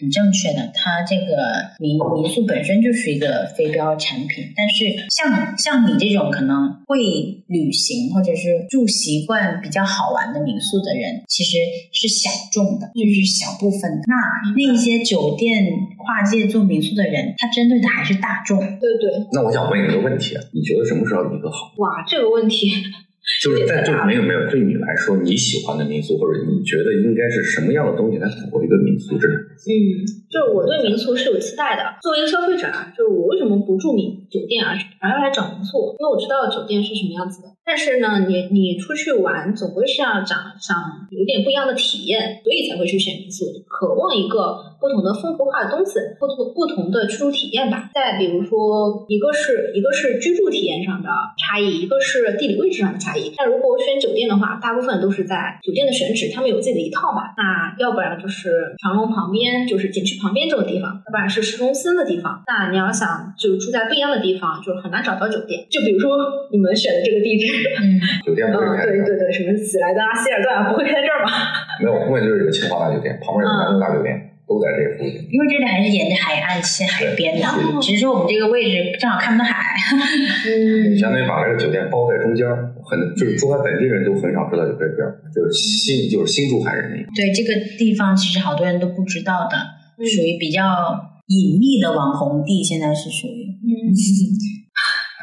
[0.01, 1.37] 很正确的，它这个
[1.79, 4.53] 民民宿本身就是一个非标产品。
[4.57, 11.57] 但是像像你这种可能会旅行或者是住习惯比较好玩的民宿的人，其实
[11.93, 14.03] 是小众的，就是小部分的。
[14.07, 14.15] 那
[14.57, 15.65] 那些酒店
[15.97, 18.59] 跨界做民宿的人，他针对的还是大众。
[18.59, 21.73] 对对，那我想问一个问题啊，你觉得什么时候一个好？
[21.79, 22.71] 哇，这个问题，
[23.43, 29.71] 就是在就没有没有对你来说你喜欢的民宿，或者你觉得应该是什么样的东西来符合一个民宿这两个字？
[29.71, 29.79] 嗯，
[30.29, 31.83] 就是我对民宿是有期待的。
[32.03, 35.95] 作为一个消费者啊，就是我为什么不住民酒店啊，而要来找民宿？
[35.99, 37.49] 因为我知道酒店是什么样子的。
[37.65, 47.91] 但是呢，你你出去玩，总归是要找想有点不一样的体验，所以才会去选民宿，渴望一个不同的风格化的东西，不同不同的居住体验吧。
[47.95, 53.28] 再比如说，一个是一个是居住体验上的差异，一个是地理位置上的差异。
[53.37, 57.35] 那如果我选酒店的话，大部分都是在酒店的选址，他们有自己的一套吧。
[57.37, 62.43] 那要不然就是长隆旁边，就是景区旁边这种地方，要不然是市中心的地方。
[62.47, 65.67] 那你要想就住在不一样的地方，就是很难找到酒店。
[65.71, 66.17] 就比如说
[66.51, 67.47] 你们选的这个地址，
[67.81, 71.31] 嗯， 酒店不会嗯，开的，对对对，什么喜来登啊、希尔顿啊，不会开在这儿吧？
[71.81, 75.29] 没有，后面就是有个清华大酒店，旁边有个南京大酒店，都在这个附近。
[75.29, 79.77] 因为这里还是沿着海岸线、海边的哦，只是说我们这个位置正好看不到海。
[80.49, 82.49] 嗯相当于把这个酒店包在中间，
[82.83, 87.13] 很就是珠海本地人都很少知道有这边儿，就是新就是新珠海人那种。
[87.15, 89.55] 对这个地方，其实好多人都不知道的，
[90.01, 90.65] 嗯属于比较
[91.29, 93.45] 隐秘的网红地，现在是属于。
[93.61, 93.93] 嗯，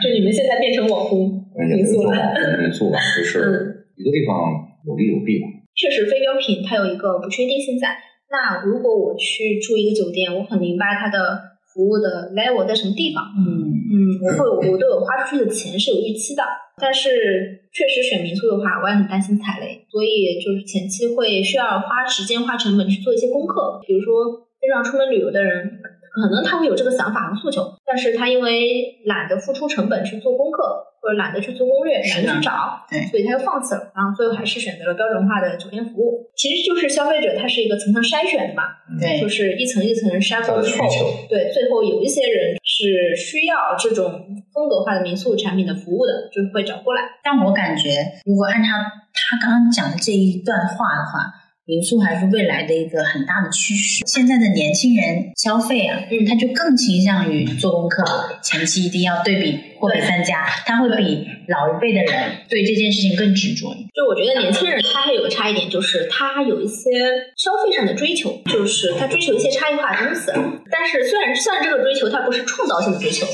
[0.04, 2.34] 就你们现在变成网红民宿了。
[2.62, 4.38] 民宿吧，就是一个地方
[4.86, 5.48] 有利有弊吧。
[5.76, 7.98] 确实，非标品它有一个不确定性在。
[8.30, 11.40] 那如果我去住一个酒店，我很明白它的
[11.74, 13.24] 服务的 level 在什么地方。
[13.38, 13.44] 嗯，
[13.92, 16.44] 嗯，我会我对我花出去的钱是有预期的，
[16.82, 17.10] 但是
[17.72, 23.80] 确实选民宿的话，我也很担心踩雷，所以就是前期会需要花时间、花成本去做一些功课。
[23.86, 25.70] 比如说，经常出门旅游的人，
[26.16, 30.64] 可能他会有这个想法和诉求，但是他因为懒得付出成本去做功课，
[31.02, 36.26] 或者懒得去做攻略，懒得去找，对所以他又放弃了，然后最后还是选择了标准化的酒店服务。
[36.36, 38.64] 其实就是消费者他是一个层层筛选的嘛，
[39.00, 47.02] 对就，是一层一层筛过之后，需求，对，最后有一些人是需要这种风格化的民宿产品的服务的，就是会找过来。
[47.24, 47.90] 但我感觉，
[48.26, 51.34] 如果按他他刚刚讲的这一段话的话，
[51.68, 54.06] 民宿还是未来的一个很大的趋势。
[54.06, 58.04] 现在的年轻人消费啊，嗯他就更倾向于做功课，
[58.44, 63.76] 前期一定要对比货比三家，他会比老一辈的人对这件事情更执着。
[63.94, 66.92] 就我觉得年轻人他还有个差异点，就是他有一些
[67.36, 70.32] 消费上的追求，就是他追求一些差异化的东西。
[70.70, 73.26] 但是虽然虽然这个追求它不是创造性的追求，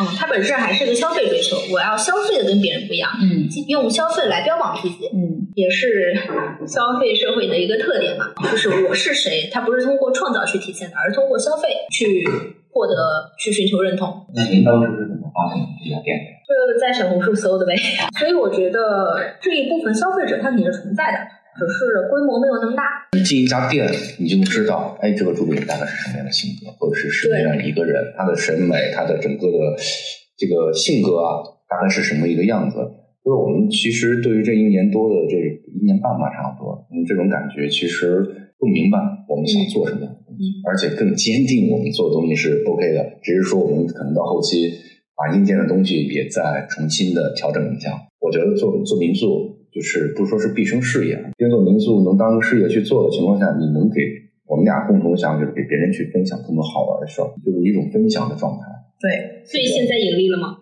[0.00, 5.06] 嗯，它本身还是个消费追求，我要消费的跟别人不一样，嗯用消费来标榜自己。
[5.12, 6.14] 嗯，也是
[6.66, 12.24] 消费社会的一个特点嘛，就是我是谁，它不是通过创造去体现的，而是通过消费去
[12.70, 12.94] 获得、
[13.38, 14.26] 去寻求认同。
[14.34, 16.34] 那您当时是怎么发现这家店的？
[16.44, 17.74] 这个在小红书搜的呗，
[18.18, 18.80] 所以我觉得
[19.40, 21.18] 这一部分消费者他肯定是存在的，
[21.54, 22.82] 只是规模没有那么大。
[23.16, 23.86] 你进一家店，
[24.18, 29.76] 你就能知道，哎，这个主理人大概是什么样的性格，或者是什么样一个人，他的审美，他的整个的
[30.36, 32.76] 这个性格啊，大概是什么一个样子。
[33.24, 38.20] 就是我们其实对于这一年多的这一年半吧，差不多，嗯，这种感觉其实
[38.58, 43.18] 更明白我们想做什么样的东西，而且更坚定我们做的东西是 OK 的。
[43.22, 44.68] 只是说我们可能到后期
[45.16, 47.96] 把硬件的东西也再重新的调整一下。
[48.20, 54.00] 我觉得做做民宿就是不说是毕生事业，因为做民宿能当个事业去做的情况下，你能给
[54.46, 58.62] 我们俩共同想就是给别人去分享更多好玩的事儿，就是一种分享的状态。
[59.02, 60.56] 对，所以现在盈利了吗？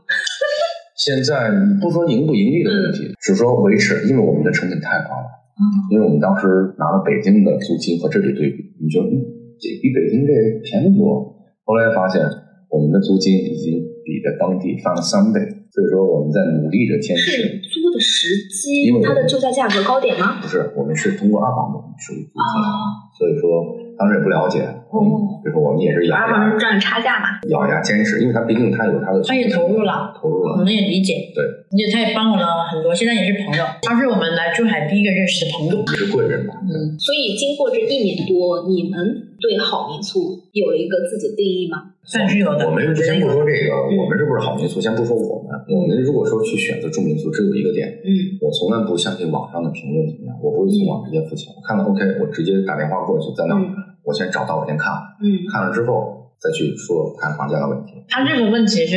[0.97, 5.29] 现在不说盈不盈利的问题，只说维持，因为我们的成本太高了。
[5.53, 6.47] 嗯，因为我们当时
[6.79, 9.21] 拿了北京的租金和这里对比，你就嗯，
[9.61, 10.33] 这比北京这
[10.65, 11.37] 便宜多。
[11.65, 12.23] 后来发现
[12.71, 15.41] 我们的租金已经比在当地翻了三倍，
[15.73, 17.43] 所以说我们在努力着坚是持。
[17.43, 20.39] 是租的时机因为，它的就价价格高点吗？
[20.43, 23.65] 不是，我们是通过二房东属于租金，哦所以说
[23.97, 24.69] 当时也不了解。
[24.93, 27.41] 哦嗯，比如说我们也是咬牙东赚差价嘛。
[27.49, 30.53] 咬牙坚持，因为他毕竟他有他的他也投入了，投入了。
[30.53, 31.33] 我们也理解。
[31.35, 33.65] 对，而且他也帮我了很多，现在也是朋友。
[33.81, 35.81] 他是我们来珠海第一个认识的朋友。
[35.81, 36.55] 也是贵人吧？
[36.69, 41.97] 嗯，所以经过这一年多，你们对好民宿有了一个自己的定义吗？
[42.05, 42.67] 算是有的。
[42.67, 44.81] 我们先不说这个，嗯我们是不是好民宿？
[44.81, 53.71] 先不说我们，我们如果说去选择住民宿，只有一个点，嗯我从来不相信网上的评论怎么样，我不会从网直接付钱，我看到 OK，我直接打电话过去，在那儿嗯
[54.05, 58.05] 我先找到，我先看，嗯看了之后再去说谈房价的问题。
[58.09, 58.97] 他这个问题是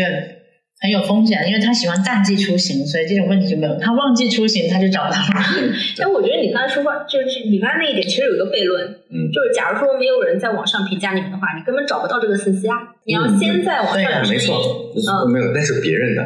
[0.82, 3.74] 很有风险，因为他喜欢淡季出行，所以这种问题就没有。
[3.80, 5.26] 他旺季出行他就找到了。
[5.98, 12.76] 哎，我觉得你刚才说话，就是你刚才那一点，其实有一个悖论，嗯就是假如说没有人在网上评价你们的话，你根本找不到这个信息啊。
[13.06, 14.60] 你要先在网上对没错，
[14.94, 16.22] 嗯没有，那是别人的。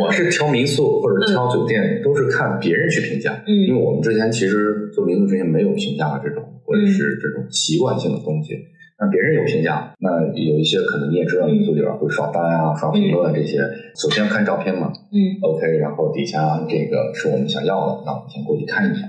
[0.00, 3.44] 我是挑民宿或者挑酒店，都是看别人去评价。
[3.46, 8.54] 嗯因为嗯我们之前其实做民宿之前没有评价这种，或者是这种习惯性的东西。
[9.00, 13.56] 那别人有评价，那有一些可能你也知道，民宿里边会刷单啊、刷评论啊这些。
[13.96, 19.00] 首先看照片嘛嗯，OK，然后底下这个是我们想要的，那我们先过去看一眼。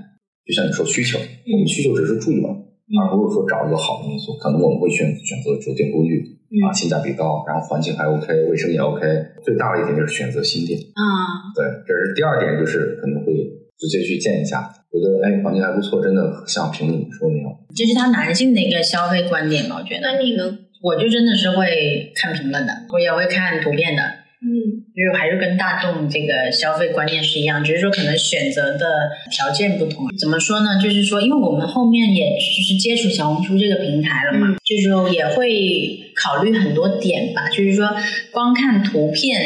[0.48, 4.32] 就像你说需求，我们需求只是住一晚，而不是说找一个好的民宿。
[4.40, 6.24] 可能我们会选选择酒店公寓
[6.64, 9.04] 啊，嗯性价比高，然后环境还 OK，卫生也 OK。
[9.44, 10.80] 最大的一点就是选择新店。
[10.96, 13.36] 啊，对，这是第二点，就是可能会
[13.82, 14.62] 直接去见一下，
[14.94, 17.58] 觉得哎环境还不错，真的像评论里说的那样。
[17.76, 20.02] 这是他男性的一个消费观点吧，我觉得。
[20.02, 20.60] 那你呢？
[20.84, 24.02] 我就真的是会看评论的，我也会看图片的，
[24.42, 30.08] 嗯就是还是跟大众这个消费观念是一样，只是说可能选择的条件不同。
[30.18, 30.82] 怎么说呢？
[30.82, 37.48] 就是说，因为我们后面也就是接触小红书这个平台了嘛，就是说也会考虑很多点吧。
[37.50, 37.88] 就是说，
[38.32, 39.40] 光看图片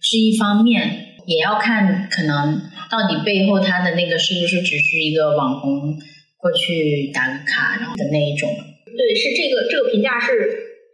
[0.00, 5.96] 是一方面，也要看可能到底背后他的那个是不是只是一个网红
[6.38, 8.48] 过去打个卡然后的那一种。
[8.84, 10.28] 对，是这个这个评价是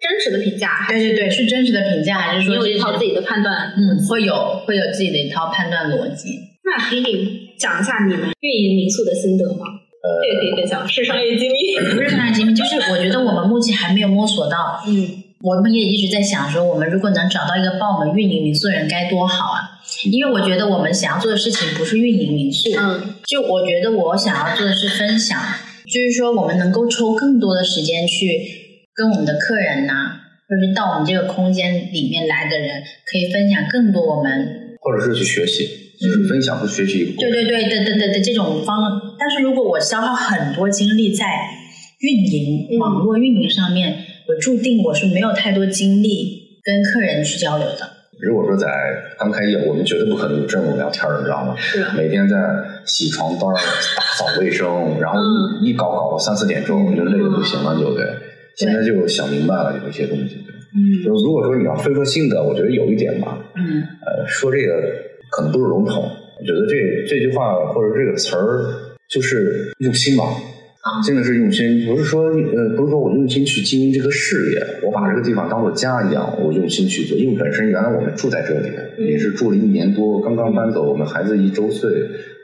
[0.01, 3.75] 真实的评价，还是对对对，是真实的评价，还是你有说一套自己的判断？
[3.77, 6.29] 嗯，会有会有自己的一套判断逻辑。
[6.65, 9.67] 那可以讲一下你们运营民宿的心得吗？
[10.01, 11.55] 呃这个可以分享，是商业机密。
[11.93, 14.95] 不是商业机密，就是我觉得我们目前还没有摸索到，嗯
[15.41, 19.79] 我们也一直在想说，我们如果能找到一个帮我们运营民宿的人该多好啊！
[20.11, 25.39] 因为我觉得我们想要做的事情不是运营民宿，嗯就我觉得我想要做的是分享，
[25.87, 28.27] 就是说我们能够抽更多的时间去
[28.95, 35.69] 跟我们的客人呐、或者是到我们这个空间里面来的人，可以分享更多我们或者是去学习，
[36.01, 37.15] 就是分享和学习。
[37.19, 38.77] 对对对对对对对这种方，
[39.19, 41.25] 但是如果我消耗很多精力在
[42.01, 47.89] 运营、嗯网络运营上面，我注定我是没有太多精力跟客人去交流的。
[48.21, 48.67] 如果说在
[49.19, 51.57] 刚开业，我们绝对不可能有这种聊天儿，你知道吗？
[51.57, 52.37] 是每天在
[52.85, 53.49] 洗床单、
[53.97, 58.17] 打扫卫生，然后嗯一搞搞到三四点钟，我就累得不行了，就得。
[58.57, 60.35] 现在就想明白了，有一些东西。
[60.45, 64.75] 对，嗯就是如果说你要非说心得，我觉得有一点吧，嗯呃，说这个
[65.31, 66.05] 可能不是笼统。
[66.39, 68.75] 我觉得这这句话或者这个词儿
[69.09, 70.35] 就是用心吧，啊
[71.05, 77.17] 真的是用心，不是说呃，不是说我用心去经营这个事业，我把这个地方当做家一样，我用心去做。
[77.17, 81.91] 因为本身原来我们住在这里，嗯也是住了一年多，刚刚搬走，我们孩子一周岁，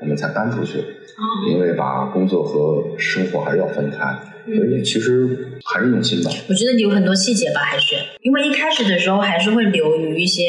[0.01, 6.31] 我们才搬出去，哦因为把工作和生活还是要分开，嗯所以其实还是用心吧。
[6.49, 10.43] 我觉得有很多细节吧，还是因为一开始的时候还是会留于一些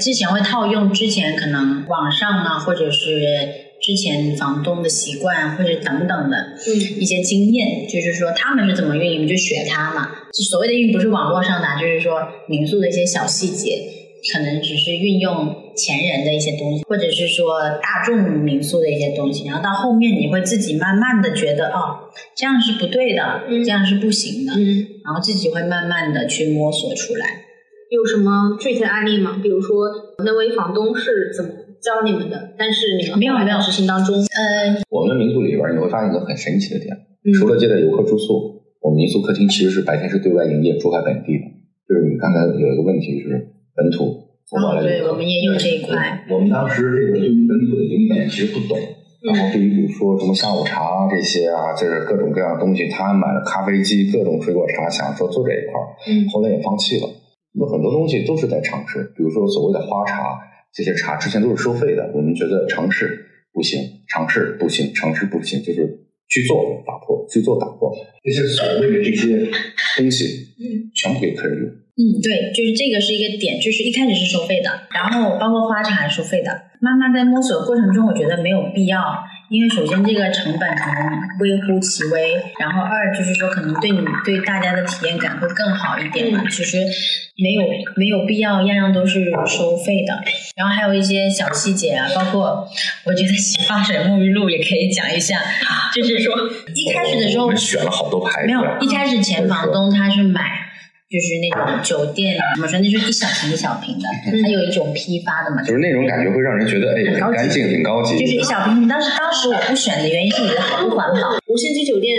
[0.00, 3.10] 之前会套用之前可能网上啊，或者是
[3.88, 10.10] 之前房东的习惯，或者等等的嗯一些经验，就是说他们是怎么运营，就学他嘛。
[10.30, 13.80] 就所谓的运营不是网络上的啊，就是说民宿的一些小细节，
[14.30, 27.24] 可能只是运用前人的一些东西，或者是说大众民宿的一些东西，然后到后面你会自己慢慢的觉得哦，这样是不对的，嗯这样是不行的，嗯，然后自己会慢慢的去摸索出来。
[27.90, 29.40] 有什么具体的案例吗？
[29.42, 29.88] 比如说
[30.22, 31.50] 那位房东是怎么
[31.82, 32.54] 教你们的？
[32.58, 41.44] 但是你们没有没有后来在执行当中，呃，我们民宿里边你会发现一个很神奇的点，嗯除了接待游客住宿，我们民宿客厅其实是白天是对外营业，住在本地的。
[41.88, 48.76] 就是你刚才有一个问题是本土从外来哦对，我们也有这一块，我们当时这个对于本土的景点其实不懂，
[49.24, 57.08] 然后对于比如说什么下午茶啊这些啊，就是各种各样的东西，他买了咖啡机，各种水果茶，想说做这一块儿，嗯后来也放弃了。
[57.54, 60.38] 有很多东西都是在尝试，比如说所谓的花茶，
[60.72, 67.92] 这些茶之前都是收费的，我们觉得尝试不行，尝试不行，尝试不行，就是去做打破，去做打破
[68.22, 69.48] 这些所谓的这些
[69.96, 70.24] 东西，
[70.60, 71.68] 嗯，全部给客人用。
[71.98, 76.50] 嗯，对，就是这个是一个点，就是一开始是收费的，然后包括花茶还是收费的。
[76.80, 79.02] 慢慢在摸索过程中，我觉得没有必要，
[79.48, 86.44] 因为首先这个成本可能微乎其微，然后二就是说可能对你对大家的体验感会更好一点嘛。
[86.50, 86.78] 其实
[87.36, 87.62] 没有
[87.96, 90.20] 没有必要样样都是收费的，
[90.56, 92.68] 然后还有一些小细节啊，包括
[93.04, 95.40] 我觉得洗发水、沐浴露也可以讲一下，
[95.94, 96.34] 就是说
[96.74, 100.57] 一开始的时候我们选了好多牌子，没有，一开始前房东他是买。
[101.08, 104.06] 就是那种酒店怎么说，那就是一小瓶一小瓶的，
[104.42, 108.18] 它有一种批发的嘛，就是那种感觉会让人觉得哎很干净、很高级。
[108.18, 108.86] 就是一小瓶。
[108.86, 112.14] 当时当时我不选的原因是我觉得好不环保，五星级酒店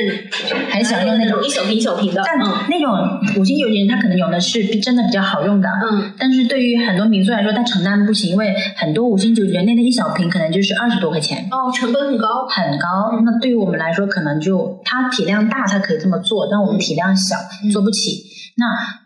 [0.72, 2.66] 很喜欢用那种一小瓶一小瓶的，但嗯。
[2.68, 6.12] 那种五星酒店它可能用的是真的比较好用的，嗯。
[6.18, 11.48] 但是对于很多民宿来说，它承担不起，因为很多五星酒店那的一小瓶可能就是二十多块钱。
[11.52, 17.36] 哦，成本很高，很高，那对于我们来说，可能就它体量大，它可以这么做，但我们体量小，
[17.72, 18.24] 做不起。
[18.58, 18.66] 那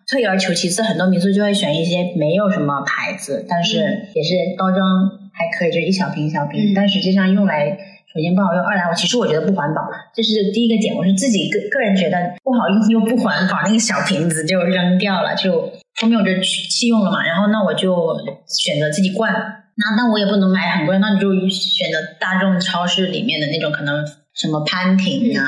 [0.10, 3.78] 退而求其次，很多民宿就会选一些没有什么牌子，但是
[4.16, 4.80] 也是包装
[5.34, 6.74] 还可以，就是一小瓶一小瓶，嗯。
[6.74, 7.78] 但实际上用来
[8.14, 9.82] 首先不好用，二来我其实我觉得不环保，
[10.14, 18.16] 这是第一个点，我是自己个个人觉得不好用又不环保，那个小瓶子就扔掉了，就后面我就弃用了嘛，然后那我就
[18.48, 19.34] 选择自己灌。
[19.76, 24.06] 那那我也不能买很贵，那你就选择大众超市里面的那种，可能
[24.36, 25.44] 什么潘婷啊、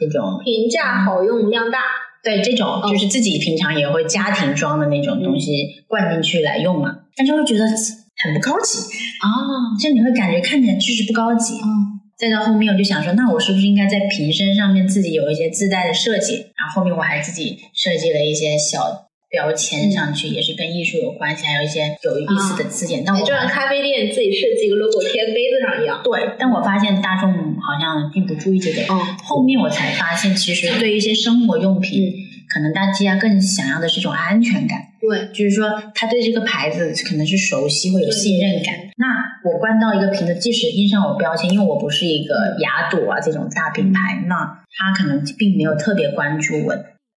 [0.00, 1.80] 这种，平价好用量大，
[2.24, 8.78] 对这种嗯就是自己平常也会家庭装的那种东西灌进去来用嘛，但是会觉得很不高级，
[9.20, 11.56] 哦，就你会感觉看起来确实不高级。
[11.56, 16.34] 嗯再到后面我就想说，那我是不是应该在瓶身上面自己有一些自带的设计？
[16.56, 23.02] 然后后面我还自己设计了一些小标签上去，也是跟艺术有关系，还有一些有意思的字眼。
[23.04, 28.82] 但我就像咖啡店自己设计一个 logo 贴在杯子上一样，对，但我发现大众好像并不注意这个。
[28.90, 32.14] 嗯后面我才发现，其实对于一些生活用品，
[32.52, 34.78] 可能大家更想要的是一种安全感。
[35.00, 38.74] 对，就是说，他对这个牌子可能是熟悉或有信任感。
[38.96, 39.06] 那
[39.48, 46.74] 我关到一个瓶子，即使印上我标签，因为我不是一个雅朵啊这种大品牌，那他可能并没有特别关注我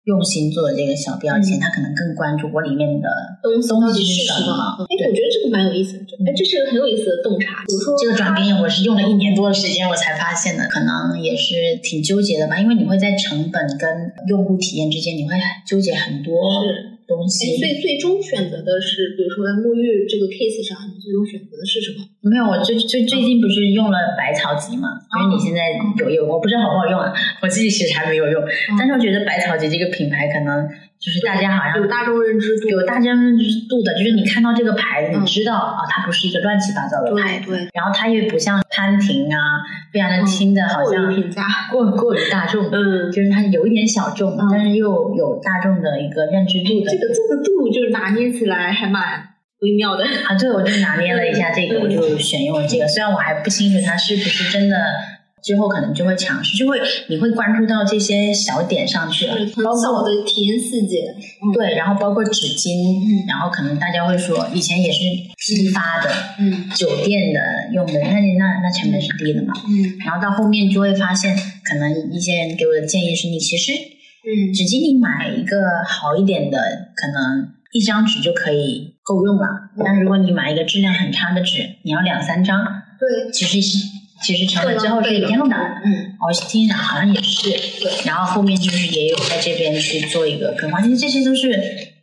[0.07, 3.07] 用心做的这个小标签，嗯他可能更关注我里面的
[3.43, 3.61] 东
[3.93, 4.87] 西是什么？
[4.87, 7.65] 哎，我觉得这个蛮有意思的，哎，这是个很有意思的洞察。
[7.67, 12.57] 比如说这个转变，我是用了一年多的时间，我才发现的，可能也是挺纠结的吧。
[12.57, 15.35] 因为你会在成本跟用户体验之间，你会
[15.67, 16.33] 纠结很多
[16.63, 17.55] 是哎，东西。
[17.57, 22.03] 所以最终选择的是，比如说在沐浴这个 case 上，你最终选择的是什么？
[22.27, 24.99] 没有，我最最最近不是用了百草集嘛？
[25.15, 25.71] 因为你现在
[26.03, 28.43] 有用，我不知道好不好用啊，我自己其实还没有用。
[28.77, 30.67] 但是我觉得百草集这个品牌可能
[31.07, 46.91] 就是大家好像有大众认知度，有大众认知度的，就是你看到这个牌子，嗯你知道啊，它不是一个乱七八糟的牌子，对对，然后它又不像潘婷啊，非常的轻的，好像过于平价，过过于大众，嗯，就是它有一点小众，嗯但是又有大众的一个认知度的。
[46.91, 49.29] 这个这个度就是拿捏起来还蛮
[49.61, 50.03] 微妙的。
[50.03, 52.85] 啊，对，我就拿捏了一下这个， 嗯我就选用了这个。
[52.85, 54.75] 虽然我还不清楚它是不是真的，
[55.43, 56.79] 之后可能就会尝试，就会
[57.09, 61.15] 你会关注到这些小点上去了，很包括我的体验细节，
[61.53, 63.25] 对，然后包括纸巾，嗯。
[63.27, 64.99] 然后可能大家会说以前也是
[65.37, 66.09] 批发的，
[66.39, 66.69] 嗯。
[66.75, 67.39] 酒店的
[67.73, 69.53] 用的，那那那成本是低的嘛。
[69.67, 69.97] 嗯。
[70.05, 74.51] 然后到后面就会发现，可能一些人给我的建议是你其实嗯。
[74.53, 75.57] 纸巾你买一个
[75.87, 76.57] 好一点的，
[76.95, 79.47] 可能一张纸就可以够用了。
[79.83, 82.65] 但如果你买一个质量很差的纸，你要两三张，
[82.99, 83.77] 对，其实是
[84.23, 85.55] 其实成了之后是一样的。
[85.55, 87.49] 嗯我听着好像也是，
[87.79, 91.51] 对然后后面就是也有在这边去做一个更换，其实这些都是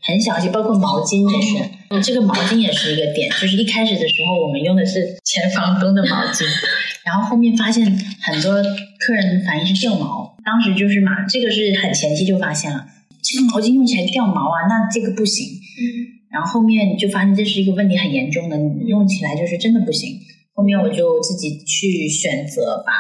[0.00, 6.44] 很小气，包括毛巾也是，嗯这个毛巾也是一个点，就是一开始的时候我们用的是前房东的毛巾，
[7.04, 7.84] 然后后面发现
[8.22, 12.86] 很多客人反映是掉毛，当时就是嘛，这个是很前期就发现了，
[13.22, 15.46] 这个毛巾用起来掉毛啊，那这个不行。
[15.46, 20.18] 嗯然后后面就发现这是一个问题很严重的，你用起来就是真的不行。
[20.54, 22.92] 后面我就自己去选择把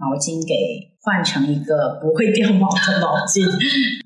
[0.00, 3.44] 毛巾给换成一个不会掉毛的毛巾。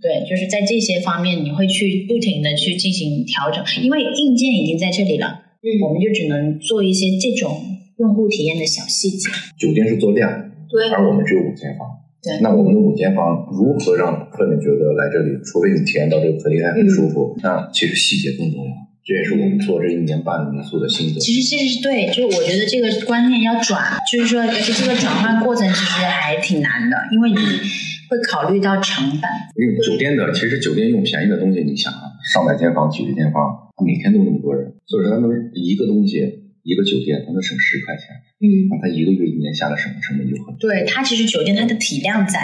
[0.03, 7.63] 对，就是在这些方面，你会去不停的去进行调整，因为硬件已经在这里了，嗯我们就只能做一些这种
[7.99, 9.31] 用户体验的小细节。
[9.59, 10.29] 酒店是做量，
[10.69, 11.87] 对，而我们只有五间房。
[12.21, 18.71] 对那我们的五间房如何让客人觉得来这里，除非你体验到这个客厅还很舒服，那其实细节更重要。
[19.09, 21.19] 这也是我们做这一年半民宿的心得。
[21.19, 29.25] 其实这是对，就是我觉得这个观念要转，就是说，而且这个转换过程其实还挺难的，因为你会考虑到成本。
[29.57, 36.21] 因为酒店的，其实酒店用便宜的东西，你想啊，上百间房、几十间房，他每天都那么多人，所以说他们一个东西，
[36.63, 38.13] 一个酒店，他能省十块钱，
[38.45, 40.55] 嗯，那他一个月一年下来省的成本就很。
[40.61, 42.41] 对，它其实酒店它的体量在，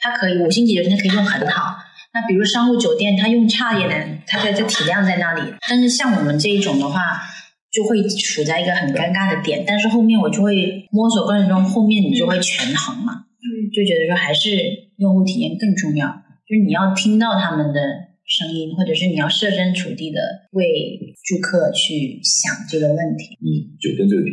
[0.00, 1.76] 它可以五星级酒店它可以用很好。
[2.18, 5.54] 那比如商务酒店，它用差一点，它的就体量在那里。
[5.68, 7.22] 但是像我们这一种的话，
[7.70, 9.62] 就会处在一个很尴尬的点。
[9.64, 14.50] 但是后面我就会摸索过程中，后面你就会权衡嘛，嗯就觉得说还是
[14.96, 16.08] 用户体验更重要，
[16.48, 17.78] 就是你要听到他们的
[18.26, 20.18] 声音，或者是你要设身处地的
[20.50, 23.38] 为住客去想这个问题。
[23.38, 24.32] 嗯酒店对比，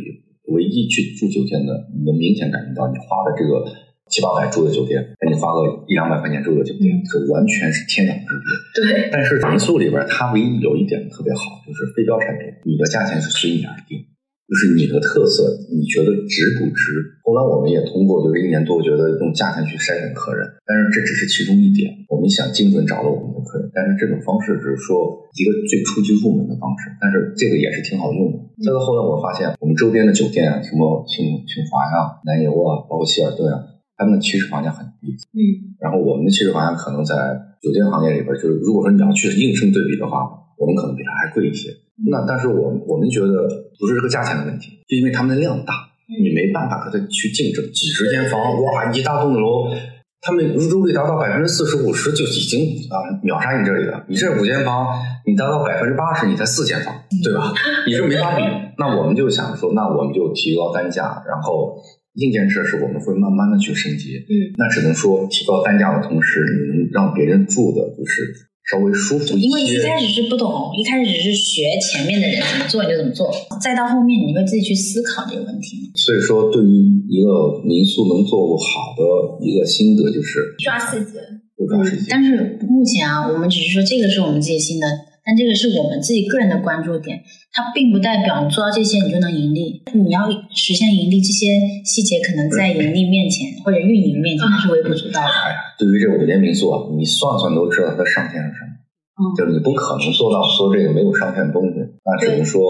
[0.50, 3.62] 唯一去住酒店的，你能明显感觉到你花的这个
[4.08, 8.46] 七八百住的酒店，跟你花个一两百块钱住的酒店，是完全是天壤之别。
[8.78, 13.98] 对，但是民宿里边，它唯一有一点特别好，就是非标产品，你的价钱是随你而定，
[14.46, 15.42] 就是你的特色，
[15.74, 17.18] 你觉得值不值？
[17.26, 21.90] 后来我们也通过就是一年多，觉得用价钱去筛选客人，但是这只是其中一点。
[22.06, 28.38] 我们想精准找到我们的客人，但是这种方式只是说一个最初级入门的方式，但是这个也是挺好用的。
[28.62, 33.58] 再到后来，我发现我们周边的酒店啊，什么清清华呀、南油啊，包括希尔顿啊，
[33.96, 37.14] 他们的起始房价很低，嗯然后我们的起始房价可能在
[37.62, 40.28] 酒店行业里边，就是如果说你要去硬性对比的话，
[40.58, 41.70] 我们可能比它还贵一些。
[42.08, 43.48] 那但是我们我们觉得
[43.80, 45.72] 不是这个价钱的问题，就因为他们的量大，
[46.20, 47.64] 你没办法和他去竞争。
[47.72, 49.72] 几十间房，哇，一大栋的楼，
[50.20, 54.04] 他们入住率达到百分之四十五十就已经啊秒杀你这里了。
[54.08, 54.86] 你这五间房，
[55.24, 56.94] 你达到百分之八十，你才四间房，
[57.24, 57.54] 对吧？
[57.86, 58.42] 你是没法比。
[58.76, 61.80] 那我们就想说，那我们就提高单价，然后
[62.16, 64.16] 硬件设施我们会慢慢的去升级。
[64.28, 69.46] 嗯，那只能说提高单价的同时，你能让别人住的就是稍微舒服一些。
[69.46, 73.30] 因为一开始是不懂，一开始只是学前面的人怎么做你就怎么做，
[73.62, 75.92] 再到后面你会自己去思考这个问题。
[75.94, 76.68] 所以说，对于
[77.08, 81.20] 一个民宿能做不好的一个心得就是抓细节，
[81.56, 82.06] 不抓细节。
[82.10, 84.86] 但是目前啊，我们只是说这个是我们自己新的，
[85.26, 87.18] 但这个是我们自己个人的关注点，
[87.50, 89.82] 它并不代表你做到这些你就能盈利。
[89.92, 95.26] 你要实现盈利，这些细节可能在盈利面前或者运营面前它是微不足道的。
[95.26, 98.78] 哎呀，对于这五间民宿啊，你算算都知道它的上限是什么。
[99.18, 102.62] 嗯就是你不可能做到说这个没有上限的东西，那只能说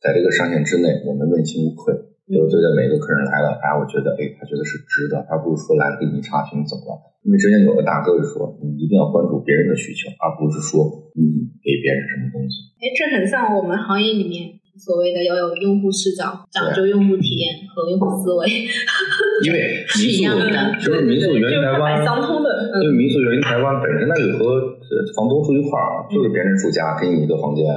[0.00, 1.92] 在这个上限之内，我们问心无愧。
[2.28, 7.00] 就是对待每个客人来了，哎，我觉得，哎，他觉得是值得，而不是说来了给你差评走了。
[7.28, 10.80] 因为之前有个大哥就说，你一定要关注别人的需求，而不是说
[11.12, 11.28] 你
[11.60, 12.72] 给别人什么东西。
[12.80, 18.48] 哎，这很像我们行业里面所谓的要有用户视角，讲究用户体验和用户思维，
[19.44, 20.48] 因为民宿是一样的
[20.80, 22.48] 就是民宿源于台湾，相通的。
[22.72, 27.68] 嗯，因为民宿源于台湾，本身它就和呃房东住一块儿，就是别人住家给你一个房间，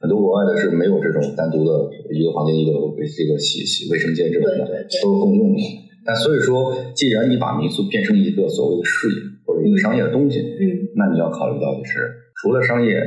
[0.00, 4.64] 很多国外的是没有这种单独的一个房间一个这个洗洗卫生间这种的，
[5.04, 5.60] 都是共用的。
[6.04, 13.00] 但所以说，既然你把民宿变成一个所谓的事业或者一个商业的东西，嗯，那你要考虑到就是除了商业，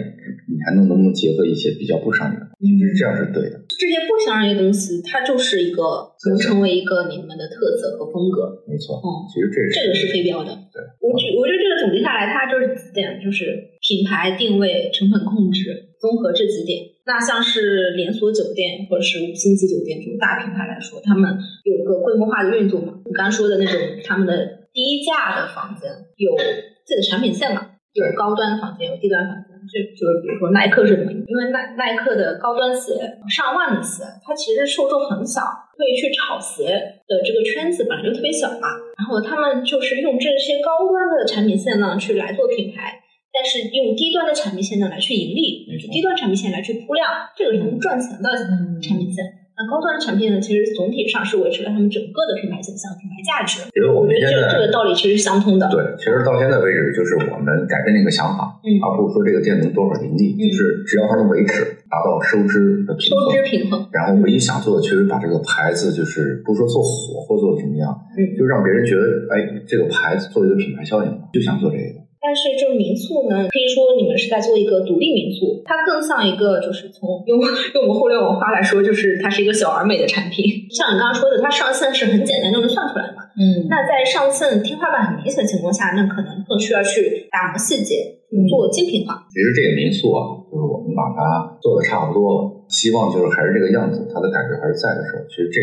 [0.49, 2.47] 你还能能不能结合一些比较不商业的？
[2.57, 3.61] 其实这样是对的。
[3.77, 8.65] 这些不商业的东西，它就是一个能成为一个你们的特色和风格。
[8.65, 10.49] 没错，嗯其实这是这个是非标的。
[10.73, 16.83] 对，我觉我觉得这个总结下来，它就是几点，就是品牌定位、成本控制，综合这几点。
[17.05, 22.99] 那像是连锁酒店或者是五星级酒店这种大品牌来说，他们有一个规模化的运作嘛？
[23.05, 26.35] 你刚刚说的那种他们的低价的房间有
[26.83, 27.79] 自己的产品线嘛？
[27.93, 29.55] 有高端的房间，有低端房间。
[29.67, 31.11] 这就是比如说耐克是怎么？
[31.11, 32.93] 因为耐耐克的高端鞋
[33.27, 35.41] 上万的鞋，它其实受众很小，
[35.75, 36.75] 所以去炒鞋
[37.07, 38.67] 的这个圈子本来就特别小嘛。
[38.99, 42.96] 然后他们就是用这些高端的产品线呢去来做品牌，
[43.37, 47.05] 但是用低端的产品线呢来去盈利，低端产品线来去铺量，
[47.37, 48.33] 这个是他们赚钱的
[48.81, 49.45] 产品线。
[49.53, 53.61] 那高端的产品呢，其实总体上是维持了他们整个的品牌形象、品牌价值。
[53.73, 55.69] 其实我我觉得这个们现在这个道理其实是相通的。
[55.69, 63.37] 对，其实到现在为止，就是我们改变了一个想法，嗯而不是说这个店能多少盈利，嗯就是只要它能维持，达到收支的平衡收。
[63.37, 63.85] 支平衡。
[63.93, 72.05] 然后唯一想做的，其实把这个牌子，就是不说做火或做怎么样，嗯就让别人觉得，哎，这个牌子做一个品牌效应，就想做这个。
[72.19, 80.43] 但是这民宿呢，可以说你们是在做一个独立民宿，它更像一个就是从用用我们互联网话来说，就是它是一个小而美的产品。
[80.73, 83.23] 像你刚刚说的，它上线是很简单就能算出来嘛。
[83.37, 88.17] 嗯，那在上线天花板很明显的情况下，那可能更需要去打磨细节，
[88.49, 89.23] 做精品化。
[89.29, 95.61] 其实这个民宿啊，就是我们把它做的差不多了，希望就是还是这个样子，它的感觉还是在的时候，其实这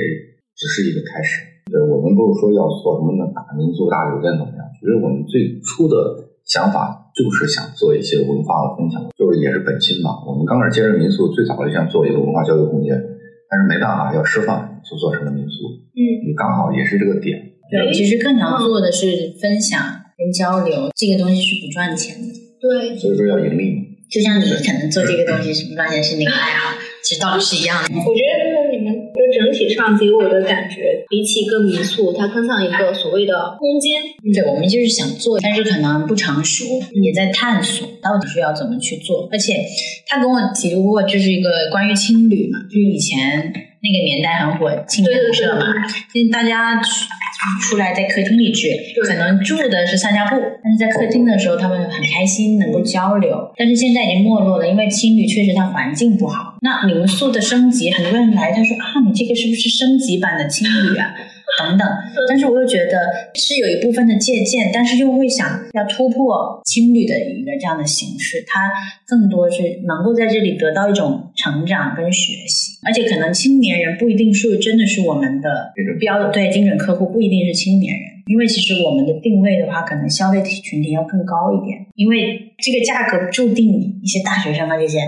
[0.55, 1.43] 只是一个开始。
[1.67, 6.33] 对我们不是说要做什么的大民宿、大酒店怎么样，其实我们最初的。
[6.45, 10.21] 想法就是想做一些文化的分享，就是也是本心嘛。
[10.27, 12.93] 我们刚开始接着民宿，最早就想做一个文化交流空间，
[13.49, 15.73] 但是没办法，要吃饭，就做成了民宿。
[15.97, 17.41] 嗯，你刚好也是这个点。
[17.71, 19.81] 对，其实更想做的是分享
[20.19, 22.29] 跟交流，这个东西是不赚钱的。
[22.61, 23.81] 对，所以说要盈利嘛。
[24.13, 27.89] 就像你可能做这个东西是不赚钱，是你的爱好，其实道理是一样的。
[27.89, 28.44] 我觉得
[29.35, 34.01] 整体上给我的感觉，比起一个民宿，它更像一个所谓的空间。
[34.33, 36.65] 对，我们就是想做，但是可能不成熟，
[37.03, 39.29] 也在探索到底是要怎么去做。
[39.33, 39.65] 而且
[40.07, 43.53] 他跟我提过，就是一个关于青旅嘛，就是以前
[43.85, 45.61] 那个年代很火青年旅社嘛，
[46.11, 46.81] 现在大家。
[47.69, 48.71] 出来在客厅里聚，
[49.07, 53.53] 可能住的是上下铺，但是在客厅的时候他们很开心，能够交流。
[53.55, 56.57] 但是现在已经没落了，因为青旅确实它环境不好。
[56.63, 61.15] 那民宿的升级，很多人来他说啊，你这个是不是升级版的青旅啊？
[61.59, 61.87] 等等，
[62.29, 68.73] 但是我又觉得是有一部分的借鉴，但是又会想要突破青旅的一个这样的形式，它
[69.07, 84.99] 更多是能够在这里得到一种成长跟学习，而且可能青年人不一定是真的是我们的标对精准客户，不一定是青年人，因为其实我们的定位的话，可能消费群体要更高一点，因为这个价格注定一些大学生啊这些，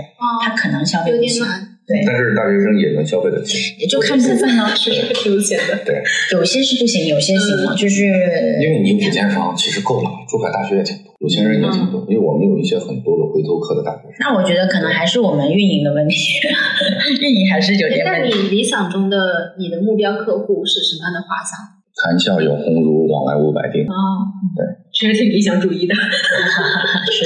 [0.41, 1.41] 他可能消费不起。
[1.87, 5.79] 对，但是大学生也能消费得起，也就看部分呢，是挺有钱的。
[5.87, 6.03] 对，
[6.35, 14.19] 有些是不行，有些行嘛，就是因为你五间房其实够了，珠海大学也挺多，有钱人也挺多，因为我们有一些很多的回头客的大学生。
[14.19, 16.15] 那我觉得可能还是我们运营的问题，
[17.23, 18.35] 运营还是有点问题。
[18.35, 21.55] 那你理想中的你的目标客户是什么样的画像？
[21.97, 23.81] 谈笑有鸿儒，往来无白丁。
[23.87, 23.95] 啊，
[24.55, 24.61] 对，
[24.97, 25.93] 其实挺理想主义 的，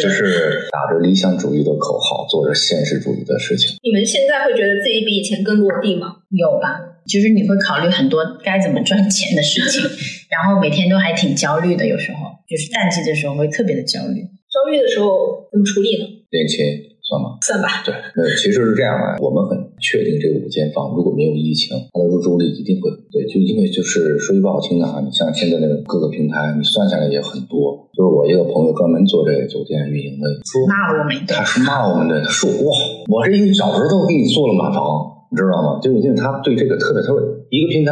[0.04, 3.78] 就是打着理想主义的口号，做着现实主义的事情。
[3.82, 6.18] 你们现在会觉得自己比以前更落地吗？
[6.32, 9.82] 有吧，就是你会考虑很多该怎么赚钱的事情，
[10.30, 12.18] 然后每天都还挺焦虑的，有时候
[12.50, 14.20] 就是淡季的时候会特别的焦虑。
[14.52, 16.04] 焦虑的时候怎么处理呢？
[16.30, 16.91] 练琴。
[17.12, 17.36] 算吗？
[17.44, 17.84] 算吧。
[17.84, 27.76] 对，呃，其实是这样的，我们很确定这五间房如果没有疫情，它的入住率一定会对，就因为就是说句不好听的哈，你像现在那个各个平台，你算下来也很多。
[27.92, 32.72] 就是我一个朋友专门做这个酒店运营的，说骂我们，他是骂我们的，他说哇，
[33.12, 35.80] 我这一个小时都给你做了满房，你知道吗？
[35.84, 37.20] 就因为他对这个特别，特别
[37.52, 37.92] 一个平台。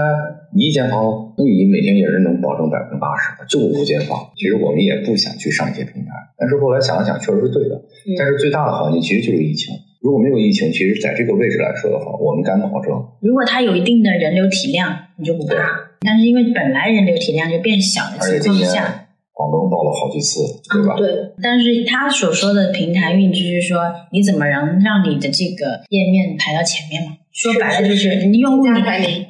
[0.54, 4.32] 一间房，那你每天也是能保证百分之八十的，就五间房。
[4.36, 7.82] 其实我们也不想去上一些平台，但是后来想了想，确实是对的。
[8.18, 9.76] 但是最大的环境其实就是疫情。
[10.02, 12.92] 如果没有疫情，其实在这个位置来说的话，我们敢保证。
[13.22, 15.56] 如果它有一定的人流体量，你就不怕。
[16.00, 20.40] 但是因为本来人流体量就变小的情况下，广东爆了好几次，
[20.72, 20.96] 对吧？
[20.96, 21.12] 对。
[21.44, 23.80] 但是他所说的平台运，就是说
[24.12, 27.18] 你怎么能让你的这个页面排到前面嘛？
[27.40, 28.82] 说白了就是你用户你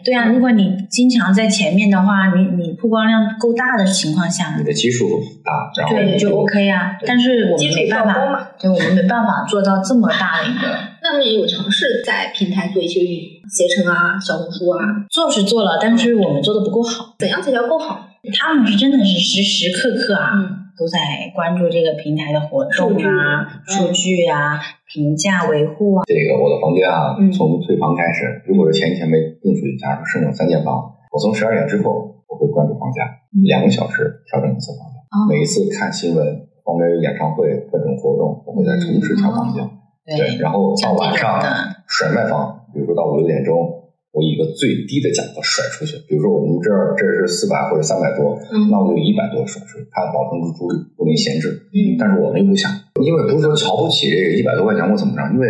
[0.03, 6.97] 对啊，如果你经常在前面的话，你你曝光量够大的情况下，你的基数大，对就 OK 啊。
[7.05, 10.76] 但是我们没办法，对，我们没办法做到这么大的一个。
[11.03, 14.80] 那么也有尝试在平台做一些运营，携程啊、小红书啊，
[15.12, 17.14] 做是做了，但是我们做的不够好。
[17.20, 18.10] 怎样才叫够好？
[18.34, 20.34] 他们是真的是时时刻刻啊，
[20.80, 24.57] 都在关注这个平台的活动啊、数据啊。
[24.89, 33.05] 评价维护啊，这个我的房间啊，从退房开始，如果是前一天没订出去，假如剩有三间房，我从十二点之后我会关注房价，
[33.45, 34.97] 两个小时调整一次房价，
[35.30, 36.25] 每一次看新闻，
[36.65, 39.61] 旁边有演唱会各种活动，我会再同时调房价，
[40.07, 41.39] 对，然后到晚上
[41.86, 43.78] 甩卖房，比如说到五六点钟。
[44.12, 48.39] 我以一个最低的价格甩出去，比如说我们这儿这是四百或者三百多，
[48.72, 51.70] 那我就一百多甩出去，它保证入住率，不给你闲置。
[51.70, 52.72] 嗯，但是我们又不想，
[53.05, 55.45] 因为不是说瞧不起这个一百多块钱我怎么着，因为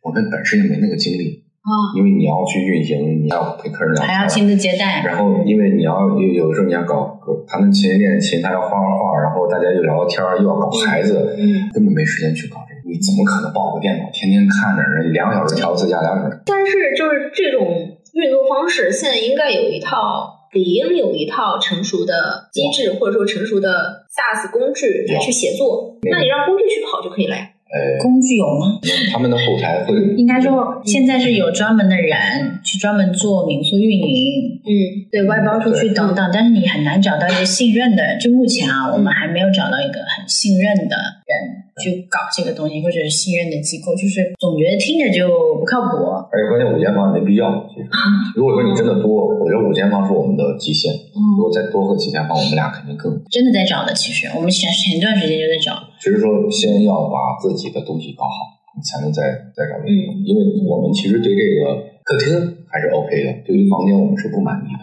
[0.00, 1.92] 我们本身也没那个精力啊。
[2.00, 12.80] 因为你要去运营，你要陪客人聊天，还要亲自接待，然后因为你要有有的时候你要搞，他们琴练琴，他要画画画，然后大家又聊聊天，又要搞孩子，嗯，根本没时间去搞这个。
[12.88, 16.40] 你怎么可能抱个电脑天天看着人两个小时调一次价，两个小时？
[16.46, 17.94] 但是就是这种。
[18.18, 25.94] 运作方式现在应该有一套，理应有一套成熟的机制，或者说成熟的 SaaS 工具来去协作。
[26.02, 27.50] 那你让工具去跑就可以了呀。
[27.68, 28.80] 呃，工具有吗？
[29.12, 32.16] 他们的后台会应该说现在是有专门的人
[32.64, 34.72] 去专门做民宿运营，嗯，
[35.12, 38.16] 对外包出去等等，但是你很难找到一个信任的。
[38.18, 40.96] 就目前啊，我们还没有找到一个很信任的
[41.28, 45.28] 人去搞这个东西，或者是信任的机构，就是总觉得听着就
[45.60, 46.08] 不靠谱。
[46.32, 47.68] 而且关键五间房也没必要。
[47.68, 47.86] 其实，
[48.34, 50.90] 如果说你真的多，我觉得五间房是我们的极限。
[51.36, 53.12] 如果再多个几间房，我们俩肯定更。
[53.28, 55.84] 真的在找的，其实我们前前段时间就在找。
[56.00, 59.22] 只是说，先要把自己的东西搞好，你才能再
[59.54, 60.12] 再找另一个。
[60.24, 61.74] 因为我们其实对这个
[62.04, 62.28] 客厅
[62.66, 64.82] 还是 OK 的，对于房间我们是不满意的。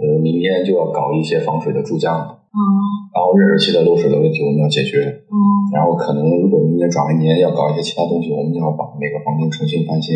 [0.00, 2.58] 呃，明天就要搞一些防水的珠浆，哦，
[3.12, 5.04] 然后热水器的漏水的问题我们要解决。
[5.28, 5.36] 嗯，
[5.74, 10.14] 然后可能如果明年转完年要搞一些其他东西，我们就要把每个房间重新翻新，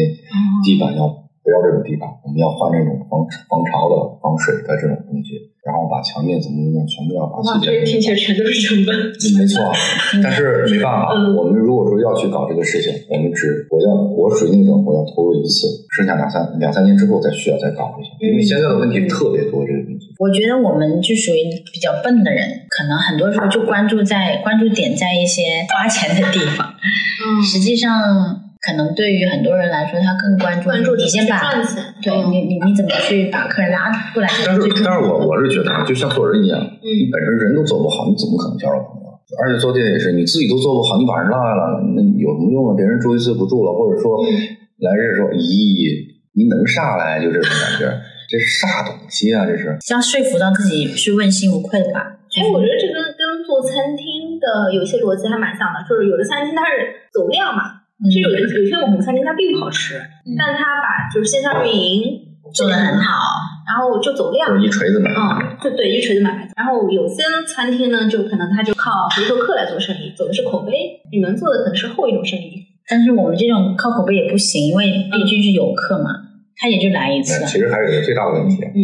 [0.65, 3.21] 地板要不要这种地板，我们要换那种防
[3.53, 7.85] 防潮的、防水的这种东西，然后把墙面怎么怎么样，全部要把哇，细节。
[7.85, 8.97] 这听起来全都是成本。
[9.37, 9.61] 没错，
[10.25, 20.17] 但是没办法，嗯我们如果说要去搞这个事情，我们只我要我属于那种我要投入一次，剩下两三两三年之后再需要再搞这些，因为现在的问题特别多，这个东西。
[20.17, 26.73] 我觉得我们就属于比较笨的人，可能很多时候就关注在关注点在一些花钱的地方，
[27.21, 31.41] 嗯，实际上可能对于很多人来说，他更关注关注你先把。
[32.03, 34.29] 对嗯你你你怎么去把客人拉过来？
[34.45, 39.13] 但是但是我我是觉得啊，就像做人一样，嗯你本身人都做不好，你怎么可能交到朋友？
[39.41, 42.75] 而且做店也是，你自己都做不好，你把人拉来了，那有什么用啊？
[42.77, 44.29] 别人住一次不住了，或者说嗯
[44.81, 45.91] 来这说，咦，
[46.37, 47.21] 你能啥来？
[47.21, 47.89] 就这种感觉，
[48.29, 49.45] 这是啥东西啊？
[49.47, 49.77] 这是。
[49.81, 52.17] 是要说服到自己是问心无愧的吧？
[52.37, 59.95] 哎，我觉得这跟跟做餐厅的有些逻辑还蛮像的，就是有的餐厅它是走量嘛，嗯其实有的有些网红餐厅它并不好吃，
[60.37, 62.03] 但它把就是线上运营
[62.53, 63.15] 做得很好，
[63.67, 64.67] 然后就走量就。
[64.67, 65.17] 一锤子买卖。
[65.17, 66.49] 嗯，对对，一锤子买卖。
[66.57, 70.73] 然后有些餐厅呢，就可能他就靠回头客来做生意，走的是口碑。
[71.13, 72.67] 你们做的可能是后一种生意。
[72.87, 76.11] 但是我们这种靠口碑也不行，因为毕竟是游客嘛，
[76.57, 77.47] 他也就来一次。
[77.47, 78.79] 其实还有一个最大的问题，嗯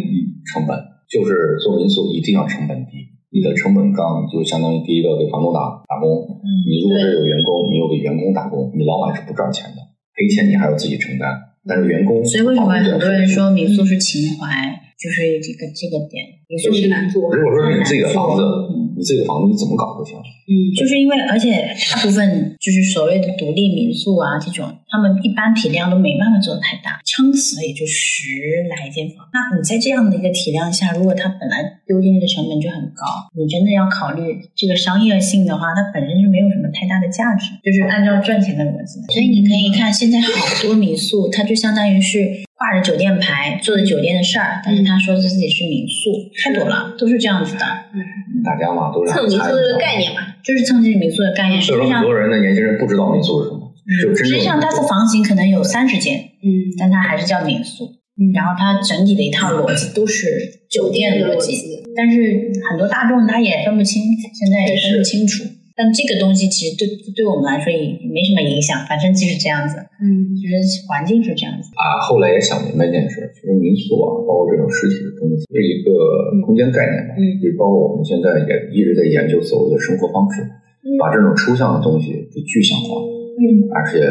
[0.46, 0.74] 成本，
[1.10, 3.09] 就是做民宿一定要成本低。
[3.30, 6.10] 你的成本高，你就相当于第一个给房东打打工。
[6.42, 9.78] 嗯，你如果是有员工，你又给员工打工，你老板是不赚钱的，
[10.14, 11.30] 赔钱你还要自己承担。
[11.68, 14.48] 但是员工，所以为什么很多人说民宿是情怀，
[14.96, 16.24] 就是这个这个点。
[16.48, 17.28] 民宿就是难做。
[17.36, 20.12] 如果说是你自己的房子嗯，你自己的房子你怎么搞都行。
[20.44, 28.28] 嗯，就是因为，而且大部分就是所谓的独立民宿啊，这种他们一般体量都没办法做太大，撑死了也就十
[28.68, 29.24] 来间房。
[29.32, 39.00] 那你在这样的一个体量下，如果它本来丢进去的成本就很高，你真的要考虑这个商业性的话，它本身是没有什么太大的价值，就是按照赚钱的逻辑。
[39.14, 40.28] 所以你可以看现在好
[40.60, 47.64] 多民宿，它就相当于是挂着酒店牌做的酒店的事儿，但是他说自己是民宿，太多了，都是这样子的，
[48.44, 50.20] 大家嘛都是蹭民宿这个概念嘛。
[50.44, 51.58] 就是蹭这个民宿的概念。
[51.58, 53.72] 实所以际上说很多人的年轻人不知道民宿是什么，
[54.04, 57.86] 就真实际上，它的房型可能有三十间，嗯但它还是叫民宿。
[58.20, 60.28] 嗯然后它整体的一套逻辑都是
[60.68, 64.02] 酒店的逻辑，但是很多大众他也分不清，
[64.36, 65.44] 现在也分不清楚。
[65.80, 66.84] 但这个东西其实对
[67.16, 71.72] 对我们来说也没什么影响，反正就是这样子，嗯就是环境是这样子。
[71.72, 75.88] 啊，后来也想明白一件事，其实民宿啊，包括这种实体的东西，是一个
[76.44, 80.44] 空间概念吧，嗯就是包括我们现在也一直在研究所谓的生活方式，
[81.00, 83.00] 把这种抽象的东西给具象化，
[83.40, 84.04] 嗯而且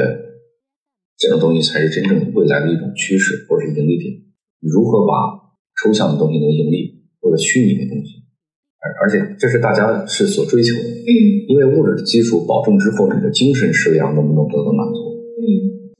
[1.21, 4.09] 这种东西才是真正未来的一种趋势或者是盈利点。
[4.65, 5.13] 如何把
[5.77, 8.25] 抽象的东西能盈利，或者虚拟的东西，
[8.79, 11.11] 而而且这是大家是所追求的，嗯
[11.47, 14.99] 因为物质的基础保证之后，你的精神食粮能不能得到满足？
[15.39, 15.47] 嗯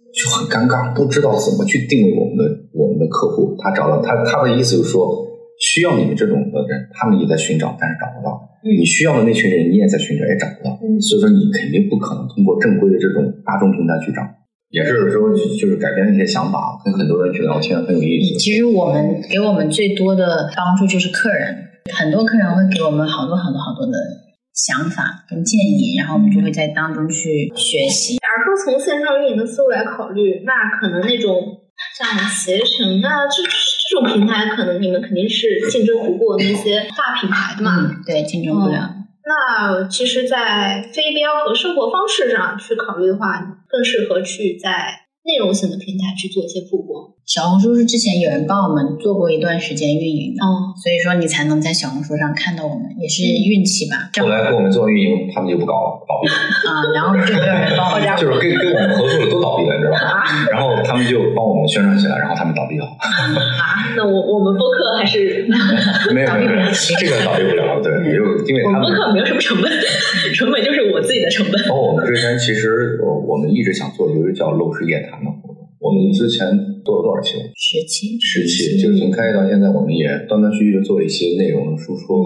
[0.10, 3.56] 就很尴尬，不知道怎么去定位我们的我们的客户。
[3.60, 5.06] 他找到他他的意思就是说，
[5.60, 8.42] 需要你们这种的人，他们也在寻找，但是找不到。
[8.64, 10.80] 嗯你需要的那群人，你也在寻找，也找不到。
[10.82, 14.24] 嗯所以说，你肯定不可能通过正规的这种大众平台去找。
[14.72, 18.38] 也是有时候，就是改变一些想法，跟很多人去聊天，很有意思。
[18.40, 23.94] 其实我们给我们最多的帮助就是客人，很多客人会给我们好多好多好多的
[24.54, 28.18] 想法跟建议，然后我们就会在当中去学习。
[28.18, 31.62] 假如说从线上运营的思路来考虑，那可能那种
[31.98, 37.78] 像携程啊这这种平台，可能你们肯定是竞争不过那些大品牌的嘛。
[37.80, 38.96] 嗯，对，竞争不了。
[39.26, 47.14] 那其实，在非标和生活方式上去考虑的话，更适合去在内容型的平台去做一些曝光。
[47.30, 54.10] 小红书是之前有人帮我们做过一段时间运营的，哦，所以说你才能在小红书上看到我们，也是运气吧。
[54.18, 56.34] 后来跟我们做运营，他们就不搞了，倒闭了。
[56.66, 58.18] 啊，然后就没有人帮我们。
[58.18, 60.26] 就是跟跟我们合作的都倒闭了，你知道吗？
[60.50, 62.86] 然后他们们就帮我们宣传起来，然后他们倒闭了。
[62.98, 65.46] 啊，那我我们播客还是
[66.10, 69.70] 没有没有没有，这个倒闭不了，对，也就因为他们我们播客没有什么成本，
[70.34, 71.62] 成本就是我自己的成本。
[71.70, 75.49] 包括我们之前其实我我们一直想做一个叫陋室夜谈的活动，
[75.80, 76.46] 我们之前
[76.84, 77.40] 做了多少期？
[77.56, 82.20] 十期，十期，就是从开业到现在，我们也断断续续的做一些内容的输出，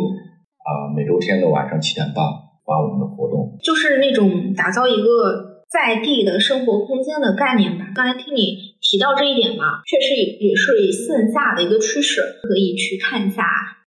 [0.66, 2.26] 啊、每周天的晚上七点半
[2.66, 3.58] 发我们的活动。
[3.62, 7.94] 就是那种打造一个在地的生活空间的概念吧。
[7.94, 13.44] 刚才听你提到这一点嘛，确实也也是线下的一个趋势，可以去看一下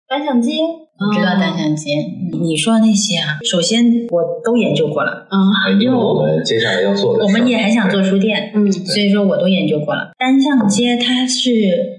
[0.08, 0.52] 单向街。
[0.98, 1.92] 我知道单向街，
[2.32, 5.36] 你你说的那些啊，首先我都研究过了，嗯
[5.66, 10.12] 呃因为我们接下来要做的我，们也很想做书店，嗯所以说我都研究过了。
[10.18, 11.50] 单向街它是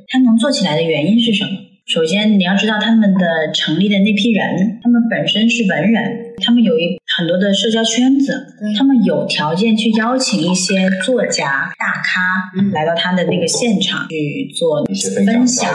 [0.08, 1.52] 它能做起来的原因是什么？
[1.86, 12.22] 首先你要知道他们的成立的那批人，他们本身是文人，他们有一很多的社交圈子，他们有条件去邀请一些作家大咖
[12.56, 12.70] 嗯。
[12.72, 15.74] 来到他的那个现场去做分享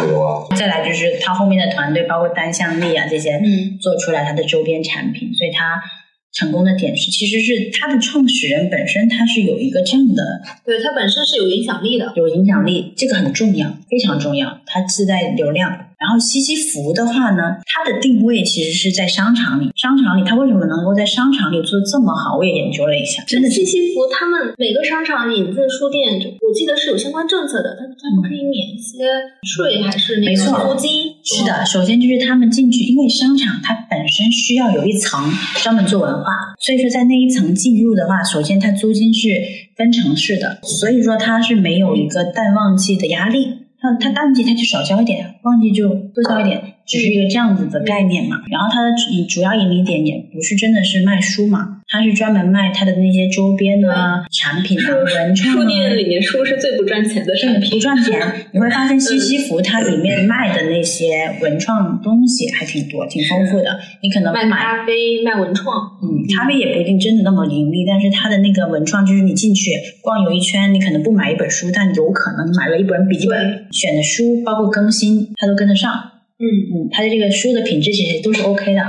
[0.56, 3.76] 再来就是他后面的团队，包括单向力啊这些，嗯。
[3.80, 5.82] 做出来他的周边产品，所以他
[6.32, 10.22] 成功的点是，其实是他的创始人本身他是有一个这样的
[10.64, 12.12] 对，他本身是有影响力的。
[12.14, 15.88] 有影响力，这个很重要，非常重要，它自带流量。
[16.02, 22.36] 然后西西弗的话呢，它的定位其实是在商场里，商场里它为什么能够在商场里做的这么好？
[22.36, 29.06] 我也研究了一下，真的西西弗他们每个商场引进书店，我记得是有相关政策的，他他们可以免一些
[29.46, 31.12] 税还是那个租金。
[31.22, 35.22] 是的，首先就是他们进去，因为商场它本身需要有一层
[35.62, 36.24] 专门做文化，
[36.58, 39.28] 所以说在那一层进入的话，首先它租金是
[39.76, 43.61] 分城市的，所以说它是没有一个淡旺季的压力。
[43.82, 48.40] 那他淡季他就少交一点，旺季就多交一点，只是一个这样子的概念嘛。
[48.50, 53.86] 然后他的主主要盈利点也不是真的是卖书嘛，它是专门卖他的那些周边的、
[54.30, 55.60] 产品的、文创啊。
[55.60, 57.78] 书店里面书是最不赚钱的产对，品不。
[57.78, 58.18] 赚钱。
[58.52, 63.78] 你会发现西西弗它里面卖的那些文创东西还挺多，挺丰富的。
[64.02, 75.92] 你可能卖买，咖啡，卖文创，嗯，咖啡也不一定真的那么盈利，但是它的那个文创，就是你进去逛游一圈，你可能不买一本书，但有可能买了一本笔记本，选的书包括更新，它都跟得上。
[76.38, 78.80] 嗯，嗯，它的这个书的品质其实都是 OK 的，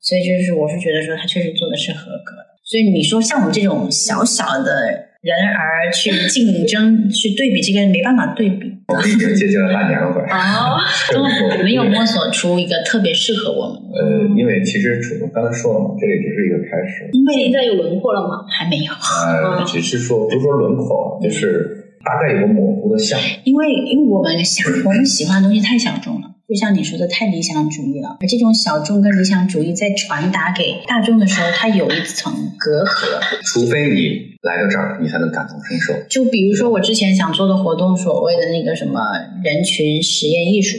[0.00, 2.50] 所以就是我是觉得说他确实做的是合格的。
[2.64, 8.70] 所以你说像我们这种小小的人儿去 竞争去对比，这个没办法对比。
[8.88, 10.22] 我们已经接近了半年了，快。
[10.26, 10.74] 哦，
[11.12, 18.44] 都没有摸索出一个特别适合我们的，呃，因为其实我刚才说了嘛，这里只是一个开始，因为现在有轮廓了吗？
[18.50, 23.18] 还没有，呃，只是说不是说轮廓，就是大概有个模糊的像。
[23.44, 33.20] 因为因为我们想 我们喜欢的东西太小众了，就像你说的太理想主义了，而这种小众跟理想主义在传达给大众的时候，它有一层隔阂。
[33.44, 35.94] 除非你来到这儿，你才能感同身受。
[36.08, 38.98] 就比如说我之前想做的活动，所谓的那个什么
[39.44, 40.76] 人群实验艺术。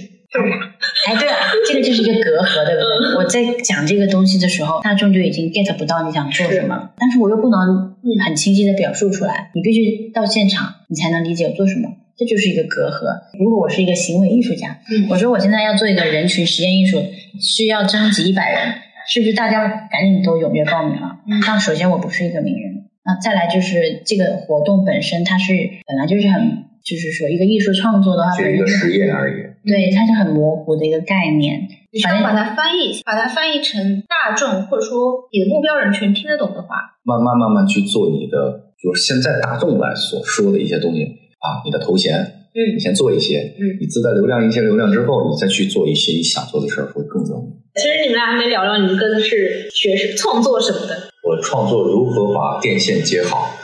[1.07, 3.15] 哎，对啊，这个就是一个隔阂，对不对？
[3.15, 7.95] 我在讲这个东西的时候，大众就已经 get 不到你想做什么了，但是我又不能
[8.25, 13.01] 很清晰的表述出来，你必须到现场，你才能理解我做什么，这就是一个隔阂。
[13.39, 17.03] 如果我是一个行为艺术家，嗯我说我现在要做一个人群实验艺术，
[17.39, 18.73] 需要征集一百人，
[19.07, 21.19] 是不是大家赶紧都踊跃报名了？
[21.27, 25.53] 嗯那首先我不是一个名人，那再来就是这个活动本身它是
[25.87, 29.43] 本来就是很，就是说一个艺术创作的话，是一个实验而已。
[29.63, 31.67] 对，它是很模糊的一个概念。
[31.93, 41.03] 你想把它翻译，把它翻译成大众或者说你的目标人群听得懂的话，慢慢慢慢去做你的，就是现在大众来所说的一些东西
[41.41, 42.13] 啊，你的头衔，
[42.53, 47.79] 嗯你先做一些，嗯你自带流量一些流量之后，你再去做一些你想做的事儿，会更容易。
[47.79, 53.55] 其实你们俩还没聊聊你们跟是学是创作什么的，我创作如何把电线接好，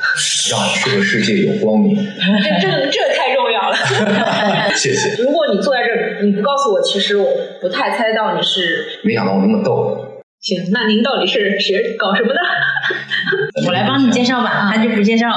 [0.50, 1.94] 让这个世界有光明。
[2.00, 2.02] 这
[2.62, 3.76] 这这太重要了。
[4.76, 7.28] 谢谢， 如果你坐在这儿，你不告诉我，其实我
[7.62, 8.86] 不太猜到你是。
[9.04, 10.24] 没想到我那么逗。
[10.40, 12.40] 行，那您到底是学搞什么的？
[13.88, 15.30] 帮你介绍吧，他就不介绍。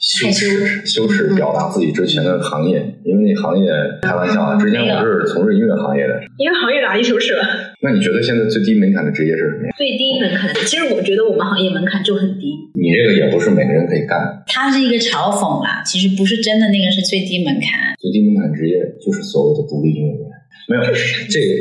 [0.00, 3.66] 羞耻，羞耻表达自己之前的行业，因为那行业
[4.02, 6.20] 开玩笑啊，之前我是从事音乐行业的。
[6.38, 7.42] 因为行业哪里羞耻了？
[7.82, 9.72] 那你觉得现在最低门槛的职业是什么呀？
[9.76, 12.54] 最低门槛，其实我觉得我们行业门槛就很低。
[12.74, 17.94] 你这个也不是每个人可以干的，它是一个嘲讽啦，其实不是真的那个是最低门槛。
[18.00, 20.30] 最低门槛职业就是所谓的独立音乐人。
[20.66, 20.96] 没有这个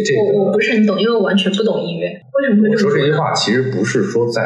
[0.06, 2.08] 这我我，不是很懂，因为我完全不懂音乐。
[2.08, 2.78] 为什么会？
[2.78, 4.42] 说这句话其实不是说在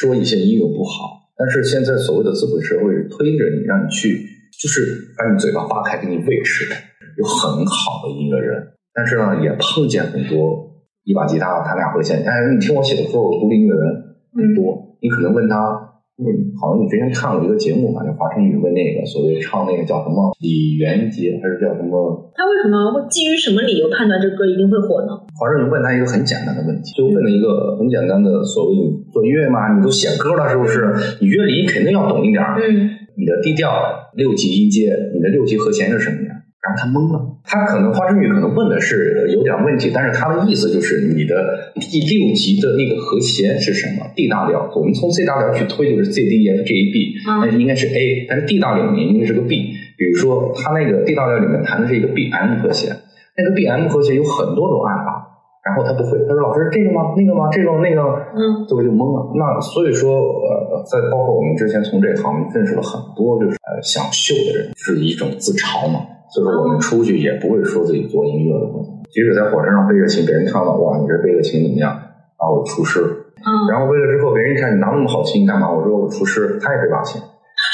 [0.00, 4.24] 说一些音乐不好，但是现在所谓的资本社会是推着你让你去，
[4.58, 6.74] 就是把你嘴巴扒开给你喂吃的，
[7.18, 10.72] 有很好的音乐人，但是呢也碰见很多
[11.04, 15.89] 一把吉他弹俩和弦，哎，你听我写的歌，我独立音乐人很多，你可能问他
[16.20, 22.30] 嗯，好像你之前看过一个节目吧，就华晨宇问那个所谓唱那个叫什么李元杰还是叫什么？
[22.36, 25.16] 他为什么会基于什么理由判断这歌一定会火呢？
[25.32, 30.92] 华晨宇问他一个很简单的问题，就问了一个很简单的所谓你做音乐嘛，你都写歌了是不是？
[31.20, 32.60] 你乐理肯定要懂一点儿。
[32.60, 33.72] 嗯，你的低调
[34.14, 36.39] 六级音阶，你的六级和弦是什么呀？
[36.60, 49.72] 然后他懵了，他可能花生宇可能问的是有点问题，但是他的意思就是你的第六级的那个和弦是什么？D 大调，我们从 C 大调去推就是 C D E F G A B，那应该是 A，但是 D 大调里面应该是个 B。
[49.96, 52.94] 比如说他那个 D 大调里面弹的是一个 B M 和弦，
[53.36, 55.28] 那个 B M 和弦有很多种按法。
[55.62, 57.12] 然后他不会，他说：“老师，这个吗？
[57.14, 57.50] 那个吗？
[57.52, 58.00] 这个那个？”
[58.32, 59.30] 嗯，最后就懵了。
[59.36, 66.00] 那所以说，呃，在包括我们之前从这行认识了很多，就是呃想秀的人，就是一种自嘲嘛。
[66.32, 68.66] 所以说我们出去也不会说自己做音乐的，
[69.10, 71.90] 即使在火车上背着琴，别人看到哇，你这背个琴怎么样？
[72.36, 73.00] 啊，我厨师。
[73.40, 75.70] 嗯，然后背了之后，别人一看你拿那么好琴干嘛？
[75.72, 77.20] 我说我厨师，他也背把琴。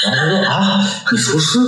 [0.05, 0.79] 然后他说啊，
[1.11, 1.59] 你厨师？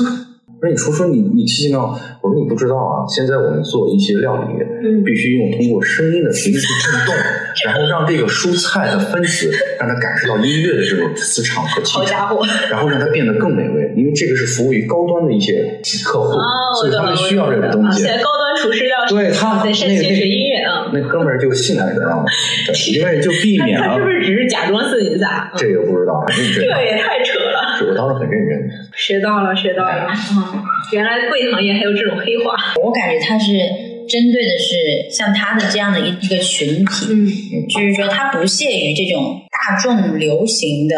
[0.62, 7.16] 我说你厨师，你你提醒到，我说你不知道啊，现在我们做一些料理，嗯必须用通过声音的频率去震动，
[7.64, 9.50] 然后让这个蔬菜的分子
[9.80, 12.46] 让它感受到音乐的这种磁场和气场，好家伙！
[12.70, 16.44] 然后让它变得更美味，因为这个是服务于高端的一些客户，哦，
[16.82, 18.12] 所以他们需要这个东西现。
[18.12, 22.20] 在高端厨师要对他那个西学音乐啊，那哥们儿就信赖的让，
[22.68, 25.50] 对因为就避免了他他是不是只是假装四零三？
[25.56, 26.68] 这个不知道，这。
[26.68, 27.39] 个也太扯了。
[27.80, 28.70] 是我当时很认真。
[28.96, 30.08] 学到了，学到了。
[30.12, 30.64] 嗯，
[30.94, 32.54] 原来贵行业还有这种黑话。
[32.84, 33.52] 我感觉他是
[34.08, 40.96] 针对的是像他的这样的一一个群体，嗯就是说他不屑于这种大众流行的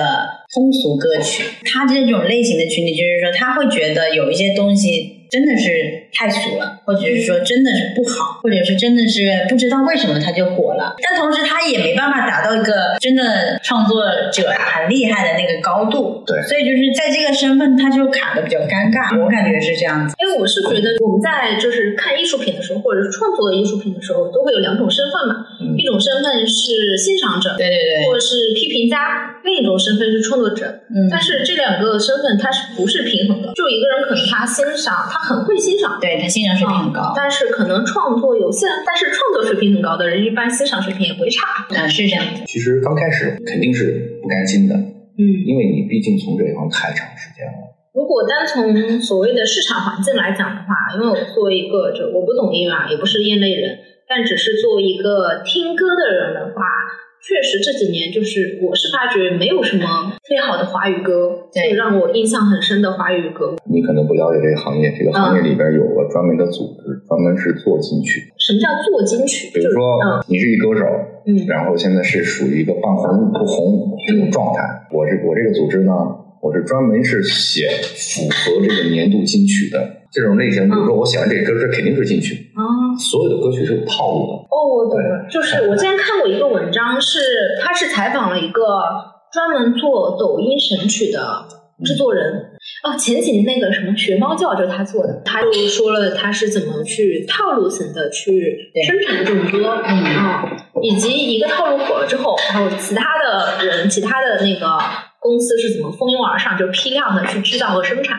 [0.54, 5.72] 通俗歌曲，他这种类型的群体，就是说他会觉得有一些东西真的是
[6.12, 14.04] 太俗了，或者是说真的是不好，或者是真的是不知道为什么他就火了，但同时他也没办法达到一个真的创作
[14.34, 20.14] 者啊很厉害的那个高度，对所以就是在这个身份他就卡的比较尴尬，我感觉是这样子。
[20.20, 25.48] 因为我是觉得我们在就是看艺术品的时候，或者是创作艺术品的时候，都会有两种身份嘛。
[25.64, 28.98] 嗯一种身份是欣赏者，对对对，或者是批评家；
[29.44, 30.66] 另一种身份是创作者。
[30.90, 33.54] 嗯，但是这两个身份它是不是平衡的？
[33.54, 41.66] 就一个人可能他欣赏，他很会欣赏，对他欣赏水平很高，但是可能创作有限，但是创作水平很高的人，一般欣赏水平也不会差。
[41.76, 47.72] 啊是这样子，其实刚开始肯定是不甘心的，嗯，因为你毕竟从这一行太长时间了。
[47.94, 56.64] 如果单从所谓的市场环境来讲的话，因为我作为一个就我不懂音乐啊，也不是业内人，但只是作为一个听歌的人的话，
[57.22, 63.56] 确实这几年就是我是发觉没有什么特别好的华语歌，对就让我印象很深的华语歌。
[63.70, 68.34] 你可能不了解这个行业，这个行业里边有个专门的组织，专门是做金曲。
[68.38, 69.52] 什么叫做金曲？
[69.54, 70.86] 比如说嗯你是一歌手，
[71.28, 74.88] 嗯然后现在是属于一个半红不红这种状态。
[74.92, 75.94] 我这我这个组织呢，
[76.42, 79.80] 我是专门是写符合这个年度金曲的
[80.12, 80.68] 这种类型。
[80.68, 82.52] 比如说我写完这个歌，这肯定是金曲。
[82.56, 82.62] 啊。
[82.98, 84.34] 所有的歌曲是有套路的。
[84.50, 87.20] 哦，我懂了，就是我之前看过一个文章是，
[87.62, 88.64] 他是采访了一个
[89.32, 91.46] 专门做抖音神曲的
[91.86, 92.52] 制作人。
[92.84, 100.44] 哦，前几年那个什么学猫叫就是他做的，他就说了他是怎么去套路型的去生产这种歌，嗯啊，
[100.82, 104.68] 以及一个套路火了之后，然后其他的人、其他的那个
[105.22, 108.18] 公司是怎么蜂拥而上，就批量的去制造和生产。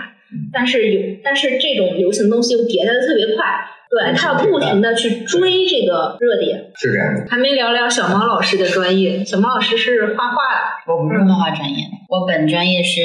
[0.50, 3.44] 但是有，但是这种流行的东西又迭代的特别快，
[3.90, 6.72] 对，他要不停的去追这个热点。
[6.74, 13.03] 是这样的，还没聊聊小猫老师的专业，小猫老师是画画的，我不是画画专业的，我本专业是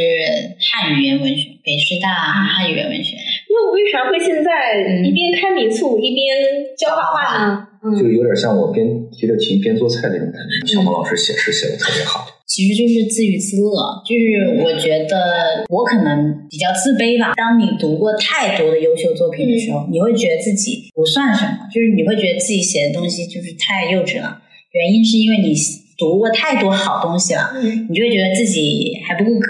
[0.71, 3.17] 汉语言文学，北师大汉语言文学。
[3.49, 6.31] 那我为啥会现在嗯一边开民宿一边
[6.77, 7.67] 教画画呢？
[7.83, 10.65] 嗯，就有点像我边提着琴边做菜那种感觉。
[10.65, 17.33] 小猫老师写诗写的特别好，其实就是自娱自乐，就是我觉得我可能比较自卑吧。
[17.35, 24.41] 当你读过太多的优秀作品的时候，你会觉得自己不算什么，就是你会觉得自己写的东西就是太幼稚了。
[24.71, 25.53] 原因是因为你
[25.97, 29.45] 读过太多好东西了，嗯你就会觉得自己还不够格。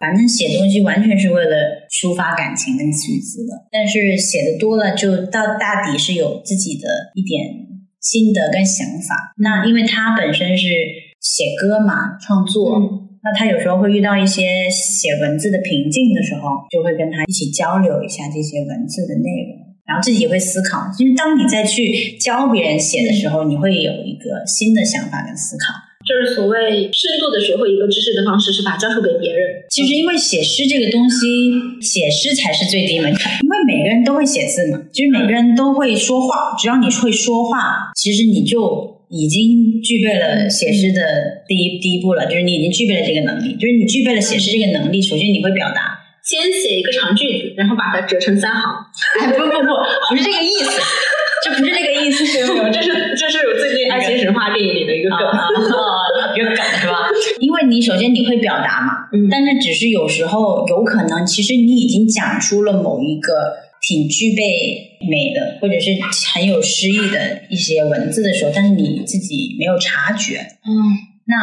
[0.00, 1.56] 反正写东西完全是为了
[1.90, 7.54] 抒发感情跟自娱自乐，但是写的多了，就到大抵是有自己的一点
[8.00, 9.34] 心得跟想法。
[9.38, 10.68] 那因为他本身是
[11.22, 12.76] 写歌嘛，创作。
[12.76, 20.90] 嗯那他有时候会遇到一些写文字的瓶颈的时候，就会跟他一起交流一下这些文字的内容，然后自己也会思考。
[20.98, 25.70] 就是当你再去教别人写的时候，你会有一个新的想法跟思考。
[26.02, 29.62] 就是所谓深度的学会一个知识的方式是把教授给别人。
[29.70, 46.00] 其实因为写诗这个东西，写诗才是最低门槛，因为每个人都会写字嘛，就是每个人都会说话，只要你会说话，其实你就已经具备了写诗的第一第一步了，就是你已经具备了这个能力，就是你具备了写诗这个能力，首先你会表达。
[46.24, 48.62] 先写一个长句子，然后把它折成三行。
[49.20, 49.68] 哎，不不不，
[50.08, 50.80] 不是这个意思，
[51.44, 55.18] 这不是这个意思，没有，这是这是我最近爱情神话电影里的一个梗，
[56.36, 57.10] 一个梗是吧？
[57.40, 65.90] 因为你首先你会表达嘛，嗯，但是只是有时候有可能，其实你已经讲出了某一个挺具备美的，或者是
[66.32, 70.72] 很有诗意的一些文字的时候，但是你自己没有察觉，嗯，
[71.26, 71.36] 那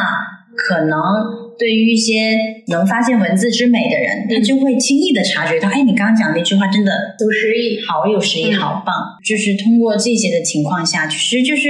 [0.56, 1.39] 可能。
[1.60, 2.38] 对于一些
[2.68, 6.90] 能发现文字之美的人，他就会轻易的察觉到，哎，你刚刚讲那句话真的
[7.20, 8.94] 有诗意，好有诗意，好棒。
[9.22, 11.68] 就是通过这些的情况下，其实就是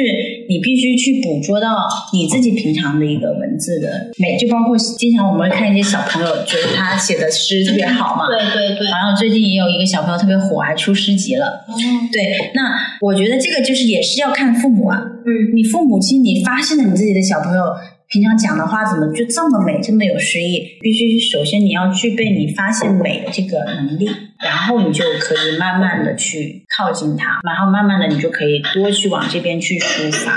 [0.49, 1.75] 你必须去捕捉到
[2.13, 8.29] 你自己平常的一个文字的美，就包括经常我们会看一些小朋友，觉得他写的诗特别好嘛。
[8.29, 8.87] 对对对。
[8.87, 11.65] 好像最近也有一个小朋友特别火，还出诗集了。
[11.67, 11.75] 哦。
[12.13, 12.63] 对，那
[13.01, 15.03] 我觉得这个就是也是要看父母啊。
[15.27, 15.51] 嗯。
[15.53, 17.65] 你父母亲，你发现了你自己的小朋友。
[18.11, 20.79] 平常讲的话怎么就这么美，这么有诗意？
[20.81, 24.11] 必须首先你要具备你发现美的这个能力，
[24.43, 30.37] 然后你就可以慢慢的去靠近它，然后慢慢的你就可以多去往这边去抒发。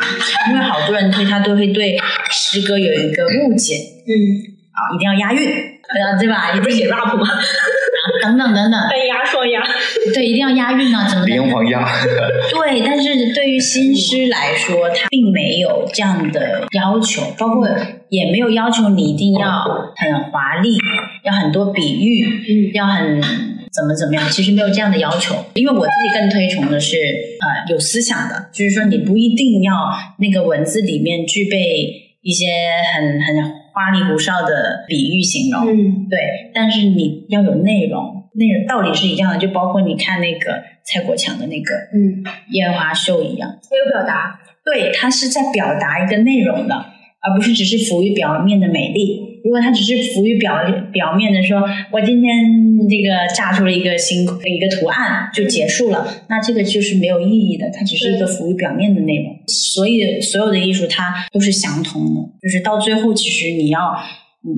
[0.51, 1.97] 因为好多人对他都会对
[2.29, 3.73] 诗歌有一个误解，
[4.05, 4.13] 嗯，
[4.71, 6.53] 啊，一定要押韵， 对啊，对吧？
[6.53, 7.25] 你不是写 rap 吗？
[8.21, 9.61] 等等等等，单押双押，
[10.13, 11.87] 对，一定要押韵啊，怎么连环押？
[12.51, 17.67] 对，但是对于新诗来说，它并没有这样的要求，包括
[18.09, 19.49] 也没有要求你一定要
[19.95, 20.77] 很华丽，
[21.23, 23.21] 要很多比喻，嗯，要很
[23.71, 29.73] 怎么怎么样，其实没有这样的要求，因为我自己更推崇的是呃有思想的，就是说你不一定要
[30.17, 32.47] 那个文字里面具备一些
[32.93, 33.62] 很很。
[33.73, 49.32] 花里胡哨的比喻形容，嗯，对，但是你要有内容，内容道理是一样的，就包括你看那个蔡国强的那个，嗯，烟花秀一样，他有表达，对他是在表达一个内容的，而不是只是浮于表面的美丽。
[49.43, 50.55] 如果他只是浮于表
[50.93, 52.31] 表面的说，我今天
[52.89, 59.35] 这个炸出了一个星一个图案就结束了，那这个就是没有意义的，它只是一个浮于表面的内容。
[59.47, 63.93] 所以所有的艺术它都是相通的，就是到最后其实你要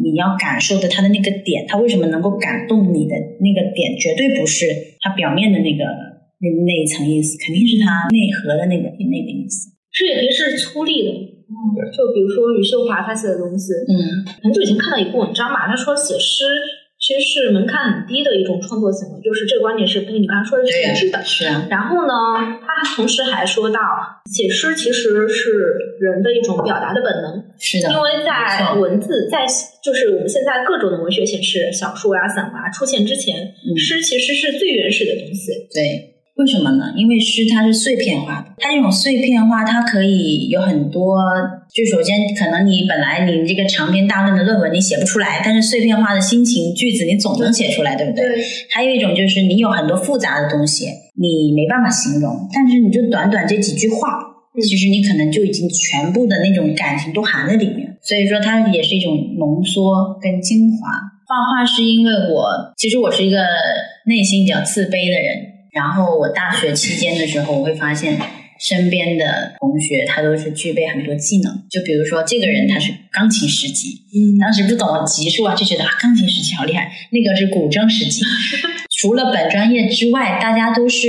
[0.04, 4.68] 你要感受的它的那个点，它为什么能够感动你的那个点，绝对不是
[5.02, 9.72] 它表面的那个那那一层意思，肯定是它内核的那个那个意思。
[9.92, 11.35] 这也可以是粗粝的。
[11.48, 11.56] 嗯，
[11.92, 16.46] 就比如说余秀华他写的东西，嗯，很久以前看到一个文章嘛，他说写诗
[16.98, 21.22] 其实是门槛很低的一种创作行为，就是这个观点是跟你刚才说的是一致的。
[21.24, 21.68] 是啊。
[21.70, 23.80] 然后呢，他同时还说到，
[24.32, 25.52] 写诗其实是
[26.00, 27.44] 人的一种表达的本能。
[27.60, 27.92] 是的。
[27.92, 29.46] 因为在文字在
[29.84, 35.52] 就是我们现在各种的文学形式，小说呀、散文啊出现之前，诗其实是最原始的东西。
[35.72, 36.15] 对。
[36.36, 36.94] 为什么呢？
[36.98, 41.18] 因为诗它是碎片化的，它这种碎片化，它可以有很多。
[41.74, 48.28] 就首先，可能你本来你这个长篇大论的论文你写不出来，但是碎片化的心情句子你总能写出来，对不对？
[48.28, 48.44] 对。
[48.70, 54.20] 还有一种就是你有很多复杂的东西，你没办法形容，但是你就短短这几句话，
[54.62, 57.96] 其实你可能就已经全部的那种感情都含在里面。
[58.02, 60.90] 所以说，它也是一种浓缩跟精华。
[61.28, 63.38] 画画是因为我其实我是一个
[64.06, 65.55] 内心比较自卑的人。
[65.76, 68.18] 然后我大学期间的时候，我会发现
[68.58, 78.22] 身边的同学他都是具备很多技能，就比如说这个人他是钢琴十级，嗯，当时不懂级数啊，就觉得啊钢琴十级好厉害，那个是古筝十级。
[78.98, 81.08] 除了本专业之外，大家都是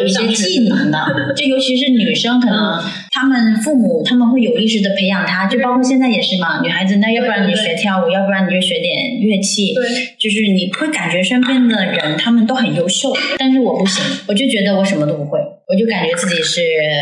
[0.00, 0.98] 有一些技能的，
[1.36, 2.82] 就尤其是女生，可能
[3.12, 16.60] 他们父母他们会有意识的培养她，就包括现在也是嘛，女孩子那要不然你学跳舞，要不然你就学点乐器，对，就是你会感觉身边的人他们都很优秀，但是我不行，我就觉得我什么都不会，我就感觉自己是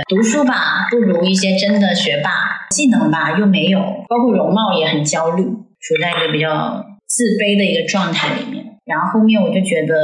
[0.08, 2.30] 读书吧不如一些真的学霸，
[2.72, 8.64] 技能吧又没有，包括容貌也很焦虑，处在一个比较自卑的一个状态里面。
[8.84, 9.94] 然后后面我就觉得，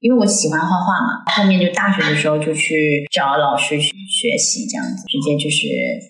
[0.00, 5.68] 因为我喜欢画画嘛，后面就大学的时候就去找老师去学习，这样子直接就是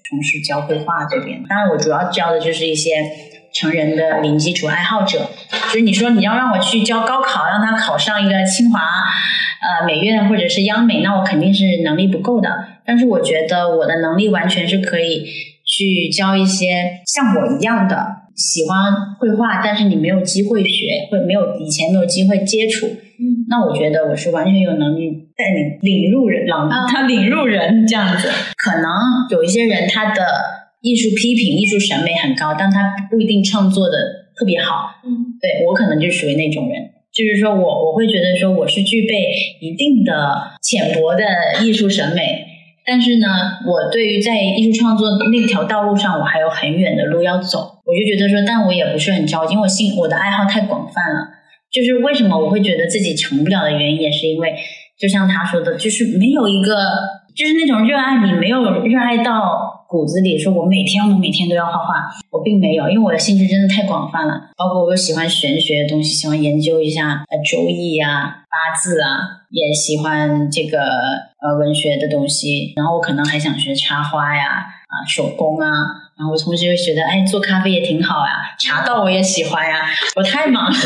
[0.08, 1.42] 从事教绘画这边。
[1.48, 3.04] 当然，我主要教的就是一些
[3.52, 5.28] 成人的零基础爱好者。
[5.66, 12.48] 就是你说你要让我去教高考，让他考上一个清华、呃美院或者是央美，那我肯定是能力不够的。
[12.86, 15.26] 但是我觉得我的能力完全是可以
[15.66, 18.24] 去教一些像我一样的。
[18.36, 28.28] 喜欢绘画，但是你没有机会学，或者没有以前没有机会接触，嗯，那我觉得我是完全有能力带领领入人，让他领入人这样子。
[28.58, 28.90] 可能
[29.30, 30.22] 有一些人他的
[30.82, 33.96] 艺术批评、艺术审美很高，但他不一定创作的
[34.38, 34.90] 特别好。
[35.02, 39.14] 嗯，对我可能就属于那种人，就是说我我会觉得说我是具备
[39.62, 40.12] 一定的
[40.60, 41.24] 浅薄的
[41.64, 42.44] 艺术审美。
[42.86, 43.26] 但是呢，
[43.66, 47.82] 我对于在艺术创作那条道路上，我还有很远的路要走。
[47.84, 51.28] 我就觉得说，但我也不是很着急，因为我兴我的爱好太广泛了。
[51.68, 54.54] 就是为什么我会觉得自己成不了的原因，也是因为，
[54.96, 56.74] 就像他说的，就是没有一个，
[57.34, 70.78] 就是那种热爱，你没有热爱到骨子里，说我每天我每天都要画画，我并没有，因为我的兴趣真的太广泛了，包括我喜欢玄学的东西，喜欢研究一下呃周易啊、八字啊，也喜欢这个
[71.40, 75.68] 呃文学的东西，然后我可能还想学插花呀、啊手工啊。
[76.18, 79.86] 然后我同时又觉得，哎，做咖啡也挺好呀，茶道我也喜欢呀。
[80.16, 80.76] 我太忙了，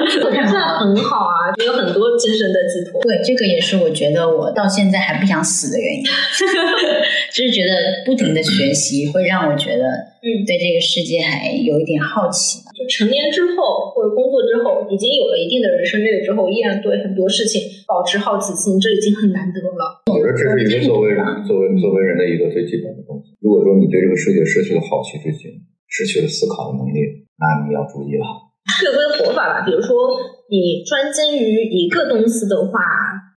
[0.24, 0.78] 我太忙了。
[0.80, 3.00] 很好啊，有很多精神的寄托。
[3.02, 6.02] 对，这个也是我觉得我到现在还不想死的原因，
[7.32, 9.84] 就是觉得不停的学习会让我觉得，
[10.24, 12.60] 嗯对这个世界还有一点好奇。
[12.76, 20.00] 就成年之后或者工作之后，已经有了一定的人生阅历之后，依然对很多事情保持好奇心，这已经很难得了。
[20.10, 21.12] 我觉得这是一个作为
[21.46, 23.36] 作为作为人的一个最基本的东西。
[23.40, 25.52] 如果说你对这个世界失去了好奇之心，
[25.88, 28.49] 失去了思考的能力，那你要注意了。
[28.84, 30.18] 各归活法吧，比如说
[30.50, 32.80] 你专精于一个东西的话，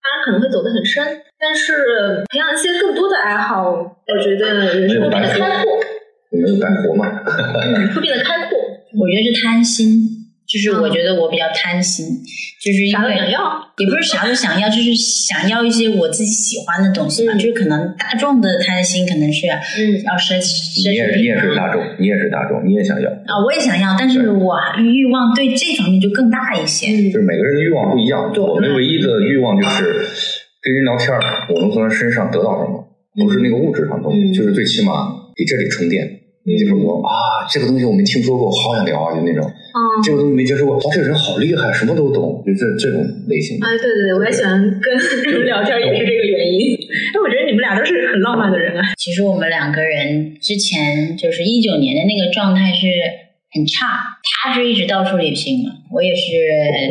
[0.01, 1.03] 当然可能会走得很深，
[1.39, 5.71] 但是培养一些更多的爱好，我觉得人生会变得开阔，
[6.31, 7.23] 你们有干活嘛？
[7.25, 8.57] 嗯，会变得开阔。
[8.99, 9.87] 我觉得是贪心，
[10.45, 12.05] 就是我觉得我比较贪心，
[12.63, 13.41] 就是因啥都为想要，
[13.77, 17.33] 也不是啥都想要，就是想要一些我自己喜欢的东西嘛。
[17.33, 23.09] 嗯就是可能大众的贪心可能是嗯要奢奢你也你也是大众，你也是大众，你也想要。
[23.09, 26.91] 啊，我也想要，但是我欲望对这方面就更大一些。
[26.91, 28.31] 嗯就是每个人的欲望不一样。
[28.33, 30.05] 对我们唯一的欲望就是
[30.61, 36.19] 跟人聊天儿，我能从他身上得到什么，不是那个物质上的东西，嗯就是最起码给这里充电。
[36.45, 39.49] 就是我啊，这个东西我没听说过，好想聊啊，就那种。
[39.73, 43.65] 嗯，这个东西没接触过，哇，这个人好厉害，什么都懂，就这这种类型的。
[43.65, 44.93] 哎，对对对，我也喜欢 跟
[45.33, 46.77] 人聊天，也是这个原因。
[46.77, 48.93] 哎，我觉得你们俩都是很浪漫的人啊。
[48.97, 52.85] 其实我们两个人之前就是一九年的那个状态是
[53.53, 53.85] 很差，
[54.43, 56.23] 他是一直到处旅行嘛，我也是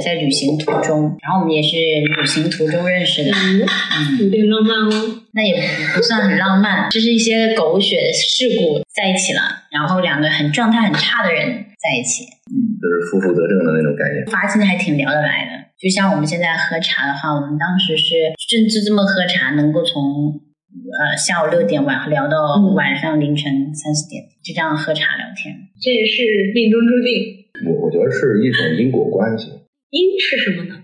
[0.05, 5.18] 在旅行途中，然后我们也是旅行途中认识的，嗯，嗯，有点浪漫哦。
[5.34, 5.55] 那也
[5.94, 14.24] 不算很浪漫，就是一些狗血的事故在一起了，然后两个很状态很差的人在一起，嗯就是负负得正的那种概念。
[14.26, 15.62] 发现还挺聊得来的。
[15.80, 20.39] 就像我们现在喝茶的话，我们当时是甚至这么喝茶，能够从
[20.73, 25.55] 呃下午六点晚聊到嗯晚上凌晨三四点，就这样喝茶聊天。
[25.81, 27.69] 这也是命中注定。
[27.69, 29.49] 我我觉得是一种因果关系。
[29.90, 30.81] 因是什么呢？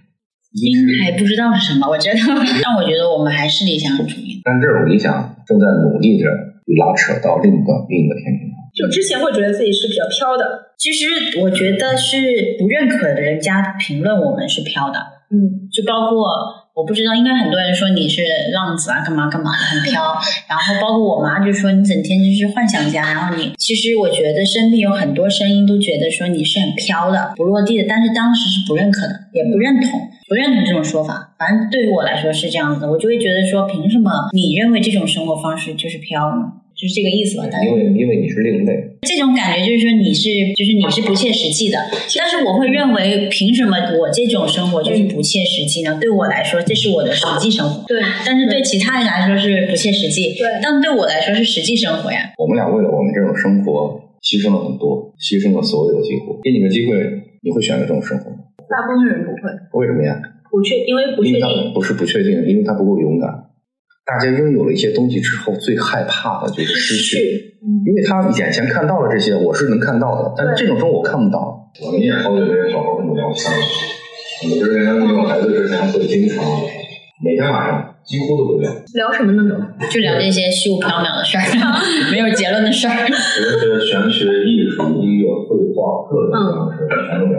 [0.52, 2.18] 因还不知道是什么，我觉得，
[2.64, 4.40] 但我觉得我们还是理想主义。
[4.44, 5.12] 但这种理想
[5.46, 6.28] 正在努力着
[6.80, 8.56] 拉扯到另一个另一个天平上。
[8.74, 14.98] 就之前会觉得自己是比较飘的，其实我觉得是不认可的人家评论我们是飘的，
[15.30, 16.28] 嗯，就包括
[16.78, 18.22] 我不知道，应该很多人说你是
[18.54, 20.14] 浪子啊，干嘛干嘛的，很飘。
[20.46, 29.90] 然后包括我妈就说你整天就是幻想家，然后你其实我觉得身边有很多声音都觉得说你是很飘的、不落地的，但是当时是不认可的，也不认同，
[30.28, 31.34] 不认同这种说法。
[31.36, 36.52] 反正对于我来说是这样子的，我就会觉得说，凭什么你认为这种生活方式就是飘呢？
[36.78, 37.74] 就是这个意思吧，大概因。
[37.74, 38.72] 为因为你是另类，
[39.02, 41.78] 这种感觉就是说你是就是你是不切实际的，
[42.16, 45.98] 但是我会认为凭什么我这种生活就是不切实际呢？
[46.00, 52.30] 对我来说，这是我的实际生活，对，但是对其他人来说是不切实际，对但对我来说是实际生活呀。
[52.38, 56.38] 我们俩为了我们这种生活牺牲了很多，牺牲了所有的机会。
[56.44, 56.94] 给你个机会，
[57.42, 58.36] 你会选择这种生活吗？
[58.70, 59.50] 大部分人不会，
[59.82, 60.14] 为什么呀？
[60.50, 63.47] 不确，因为不因为他确定，不是不确定，因为他不够勇敢。
[64.08, 67.54] 大家拥有了一些东西之后，最害怕的就是失去，
[67.84, 71.68] 因为他眼前看到了这些，我是能看到的，但是这种时候我看不到。
[71.84, 73.60] 我们也好久没有好好跟你聊天了。
[74.48, 76.42] 我之前没有孩子之前会经常
[77.22, 79.44] 每天晚上几乎都会聊，聊什么呢？
[79.92, 81.44] 就聊这些虚无缥缈的事儿，
[82.10, 82.96] 没有结论的事儿。
[83.04, 83.12] 哲
[83.60, 87.36] 学、玄学、艺术、音乐、绘画，各种各样的事全都聊。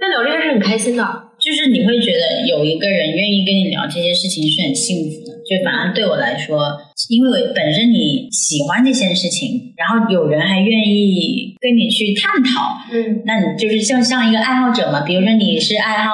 [0.00, 1.06] 但聊这件事很开心的，
[1.38, 5.29] 就是你会觉得有一个人愿意跟你聊这些事情是很幸福的。
[5.50, 6.78] 就反而对我来说，
[7.08, 15.00] 因为本身你喜欢这件事情，然后有人还愿意跟你去探讨，嗯，那你就是像像一个爱好者嘛。
[15.00, 16.12] 比如说你是爱好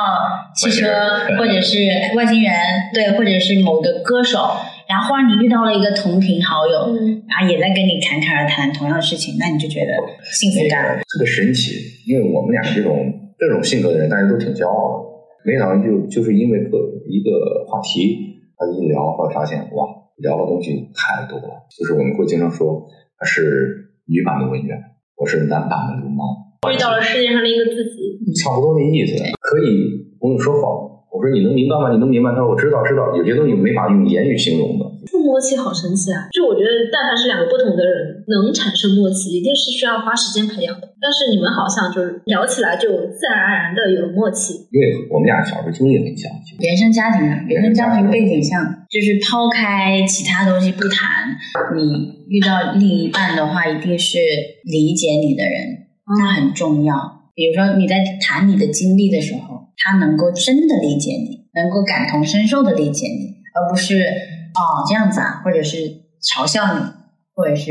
[0.56, 0.88] 汽车，
[1.36, 1.76] 或者是
[2.16, 2.50] 外星人，
[2.94, 4.56] 对，或者是某个歌手，
[4.88, 9.92] 然后忽然你遇到了一个同频好友，嗯，然后也在跟你侃侃而谈同样的事情，那你就觉得
[10.32, 10.96] 幸福感。
[10.96, 11.76] 特别神奇，
[12.06, 15.16] 因为我们俩这种这种性格的人，大家都挺骄傲的。
[15.44, 21.66] 没想到就就是因为个一个话题，他一聊，会发现哇，聊的东西太多了。
[21.70, 22.88] 就是我们会经常说，
[23.18, 24.78] 他是女版的文员，
[25.16, 26.26] 我是男版的流氓，
[26.72, 29.22] 遇到了世界上的一个自己，差不多那意思。
[29.40, 31.88] 可以不用说谎，我说你能明白吗？
[31.88, 32.28] 你能明白？
[32.36, 36.28] 他说我知道知道，有些东西没法用言语形容的，这默契好神奇啊！
[36.28, 40.84] 就我觉得，但凡是两个不同的人能产生默契，一定是需要花时间培养的。
[41.00, 44.68] 但是你们好像就是聊起来就自然而然的有默契。
[44.68, 46.28] 因为我们俩小时候经历很像，
[46.60, 48.60] 原生家庭啊，原生家庭背景像，
[48.92, 51.32] 就是抛开其他东西不谈，
[51.74, 54.18] 你遇到另一半的话，一定是
[54.64, 57.24] 理解你的人，那很重要。
[57.34, 65.76] 比如说你在谈你的经历的时候，他能够真的理解你，能够感同身受的理解你，而不是哦这样子啊，或者是
[66.20, 66.80] 嘲笑你，
[67.34, 67.70] 或者是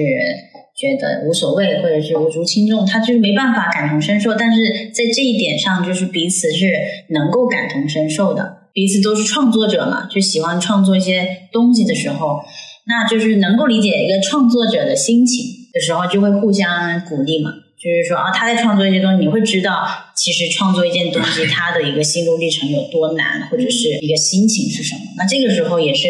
[0.77, 4.33] 觉得无所谓，或者是无足轻重，他就是没办法感同身受。
[4.33, 6.71] 但是在这一点上，就是彼此是
[7.09, 12.39] 能够感同身受的，彼此都是创作者嘛，就喜欢创作一些东西的时候，
[12.87, 15.43] 那就是能够理解一个创作者的心情
[15.73, 17.51] 的时候，就会互相鼓励嘛。
[17.85, 19.85] 就是说啊，他在创作一些东西，你会知道，
[20.15, 25.01] 其实创作一件东西，他的一个心路历程有多难，或者是一个心情是什么。
[25.17, 26.07] 那这个时候也是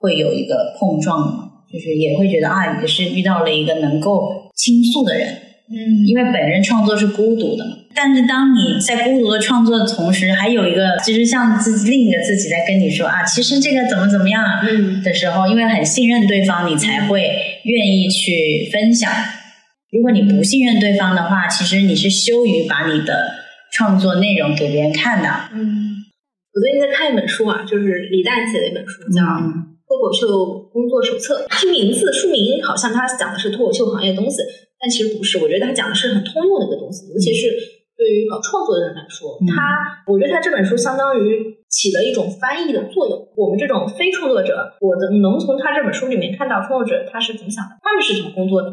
[0.00, 5.28] 会有一个碰撞的，就是也会觉得啊，也是遇到了一个能够倾诉的人。
[5.70, 5.76] 嗯，
[6.06, 7.62] 因为本人创作是孤独的，
[7.94, 17.30] 但是当你在孤独的创作的同时，还有一个就是像自己另一个自己在跟你说啊，其实这个怎么怎么样嗯的时候，因为很信任对方，你才会
[17.64, 19.12] 愿意去分享。
[19.90, 23.24] 如果你不信任对方的话，其实你是羞于把你的
[23.72, 25.28] 创作内容给别人看的。
[25.52, 25.96] 嗯，
[26.52, 29.22] 我最近在看一本书啊，就是李诞写的一本书，叫
[29.88, 31.46] 《脱口秀工作手册》。
[31.60, 34.42] 听名字书名好像他讲的是脱口秀行业的东西，
[34.78, 35.38] 但其实不是。
[35.38, 37.48] 我觉得他讲的是很通用的一个东西，尤其是
[37.96, 41.40] 对于搞创作的人来说，嗯他我觉得他这本书相当于
[41.70, 43.16] 起了一种翻译的作用。
[43.34, 48.68] 我们这种非创作者，我的能从他这本书里面看到创作者他是怎么想的，他们是怎么工作的。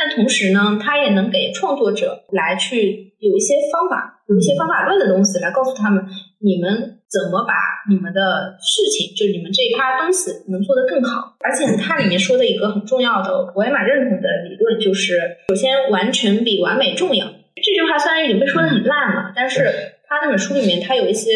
[0.00, 6.02] 但同时呢，他也能给创作者来去有一些方法，有一些方法论的东西来告诉他们，
[6.38, 7.52] 你们怎么把
[7.90, 11.36] 你们的事情，就是你们这一趴东西能做得更好。
[11.40, 15.20] 而且它里面说的一个很重要的，我也蛮认同的理论，就是
[15.50, 17.26] 首先完全比完美重要。
[17.56, 19.60] 这句话虽然已经被说的很烂了，但是
[20.08, 21.30] 他那本书里面他有一些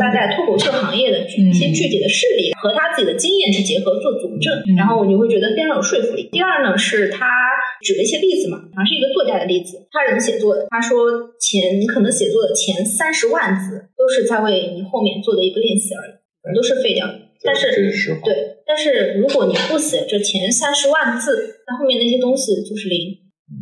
[0.00, 6.28] 他在脱口秀行业的一些具体的事例和他自己的经验去结合做佐证，嗯然后你会觉得非常有说服力。
[6.32, 7.26] 第二呢，是他
[7.82, 10.66] 举了一些例子嘛，好像是一个作家的例子，他怎么写作的？
[10.70, 17.14] 他说前你可能写作的前三十万字都是在为你后面做的一个练习而已，都是废掉的。
[17.44, 18.20] 但是这是实话。
[18.24, 18.34] 对，
[18.66, 23.20] 但是如果你不写这前三十万字，那后面那些东西就是零。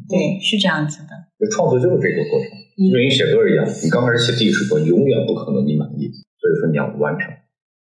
[0.09, 1.11] 对，是这样子的。
[1.41, 6.09] 就创作就是这个过程，嗯就跟你写歌一样，你刚开始写第一首歌，永远不可能你满意，
[6.41, 7.29] 所以说你要完成。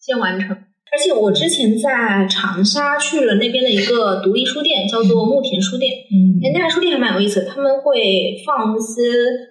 [0.01, 0.56] 先完成。
[0.93, 5.90] 而且我之前在长沙去了那边的一个独立书店，叫做牧田书店。
[6.12, 9.01] 嗯哎，那家书店还蛮有意思的，他们会放一些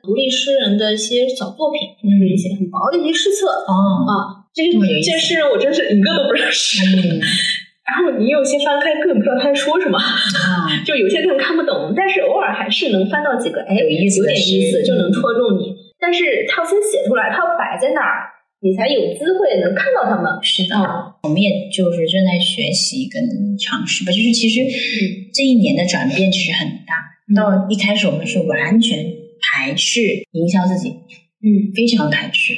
[0.03, 4.45] 独立诗人的一些小作品，就是一些很薄的一些诗册哦，啊。
[4.53, 6.83] 这个这么有意思这诗人我真是一个都不认识。
[6.85, 7.21] 嗯
[7.87, 15.75] 然后你有些翻开根本不知道他在说什么，啊， 就有些根本看不懂，但是偶尔还是能翻到几个，哎，有意思有点意思，就能戳中你。
[15.99, 18.29] 但是他要先写出来，他要摆在那儿，
[18.61, 20.31] 你才有机会能看到他们。
[20.41, 23.21] 是的，哦我们也就是正在学习跟
[23.57, 24.11] 尝试吧。
[24.11, 24.61] 就是其实
[25.33, 27.11] 这一年的转变其实很大。
[27.35, 28.97] 到一开始我们是完全
[29.41, 30.01] 排斥
[30.31, 32.53] 营销自己，嗯，非常排斥。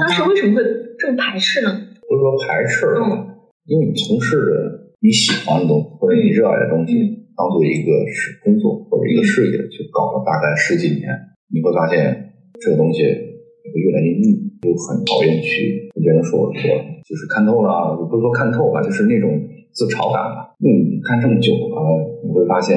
[0.00, 0.62] 当时为什么会
[0.98, 1.70] 这么排斥呢？
[2.08, 3.26] 不是说排斥嗯了，
[3.68, 11.06] 因为你从事的你喜欢的东西或者你热爱的东西，嗯当做一个是工作或者一个事业去搞了大概十几年，
[11.54, 16.66] 你会发现这个东西会越来越腻，就很讨厌去跟别人说说，
[17.06, 19.30] 就是看透了，不是说看透吧，就是那种
[19.70, 20.50] 自嘲感吧。
[20.58, 21.78] 嗯，你看这么久了，
[22.26, 22.74] 你会发现，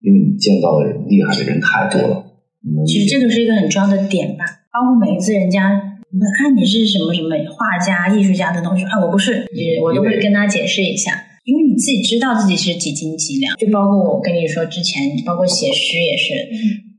[0.00, 2.24] 因为你见到的人厉害的人太多了。
[2.66, 4.44] 嗯其实这个是一个很重要的点吧。
[4.74, 11.26] 包括每一次人家问啊你是什么什么画家、艺术家的东西，啊我不是，就是我都会跟他解释一下。
[11.44, 16.34] 因为你自己知道自己是几斤几两，就包括我跟你说之前，包括写诗也是，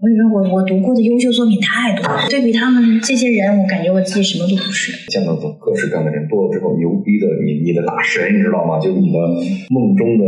[0.02, 4.92] 我你说我我读过的优秀作品太多了，对比他们这些人，我感觉我自己什么都不是。
[5.12, 8.80] 见到的各式各样的人多了之后，牛逼的你你的大神，你知道吗？
[8.80, 9.20] 就你的
[9.70, 10.26] 梦中的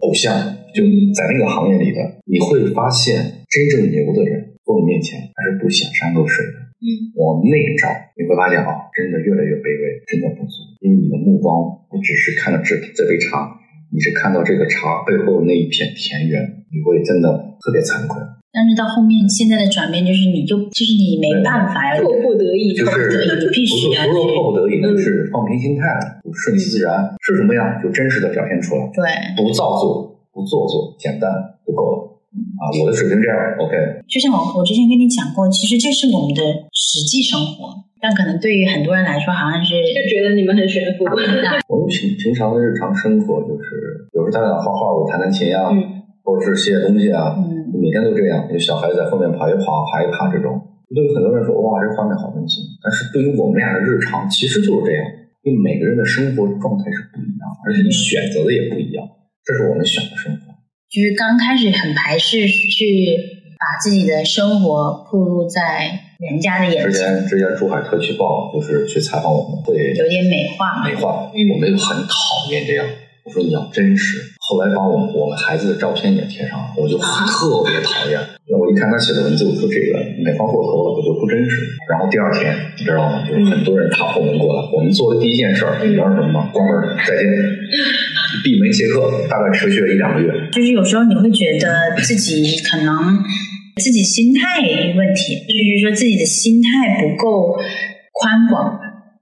[0.00, 0.32] 偶像，
[0.72, 6.65] 就在那个行业里的，你会发现真正牛的人在你面前还是不显山露水的。
[6.76, 6.86] 嗯，
[7.16, 13.56] 往内照，你会发现啊，真的越来越卑微，真的不足，因为你的目光不只是看到这这杯茶，
[13.88, 18.20] 你是看到这个茶背后那一片田园，你会真的特别惭愧。
[18.52, 25.84] 但是到后面现在的转变就是，你就就是你没办法呀迫不得已，就是对你必不是须要不是迫不得已，是放平心态，
[26.24, 29.44] 就顺其自然，是什么样就真实的表现出来，对。
[29.44, 31.30] 不造作，不做作，简单
[31.66, 32.15] 就够了。
[32.56, 33.74] 啊，我的水平这样，OK，
[34.08, 36.40] 就像我我之前跟你讲过，其实这是我们的
[36.72, 41.04] 实际生活，但可能对于很多人来说，好像是就觉得你们很悬浮。
[41.04, 45.68] 我们平平常的日常生活就是，有时候他俩画画，我弹弹琴呀，
[46.24, 47.36] 或者是写写东西啊，
[47.72, 48.48] 每天都这样。
[48.52, 50.60] 有小孩子在后面跑一跑，爬一爬这种。
[50.94, 52.62] 对于很多人说，哇，这画面好温馨。
[52.82, 55.04] 但是对于我们俩的日常，其实就是这样。
[55.42, 59.06] 因为每个人的生活状态是不一样，而且你选择的也不一样。
[59.44, 60.45] 这是我们选的生活。
[60.96, 63.36] 就是刚开始很排斥去。
[63.58, 65.88] 把自己的生活暴露在
[66.20, 66.92] 人家的眼前。
[66.92, 71.32] 之前之前珠海特区报就是去采访我们，会有点美化美化。
[71.32, 72.86] 我们又很讨厌这样。
[73.24, 74.20] 我说你要真实。
[74.38, 78.20] 后来把我们我们孩子的照片也贴上了，我就特别讨厌。
[78.46, 81.66] 我一看他写的文字，我说这个美化过头了，我就不真实。
[81.90, 83.26] 然后第二天，你知道吗？
[83.26, 86.50] 就是很多人踏后门过来，我们做的第一件事儿，你知道什么吗？
[86.52, 87.26] 关门再见，
[88.42, 90.32] 闭门谢客，大概持续了一两个月。
[90.52, 93.22] 就是有时候你会觉得自己可能。
[93.76, 94.40] 自己心态
[94.96, 97.52] 问题，就是说自己的心态不够
[98.10, 98.72] 宽广，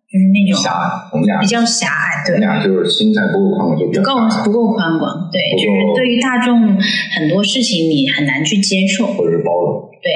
[0.06, 1.10] 就是那种狭隘。
[1.10, 4.14] 我们俩比较狭隘，对，我们俩就是心态不够宽广，就不够
[4.44, 10.06] 不够宽广，对，就是对于大众很多事情你很难去接受，或者是包容，对，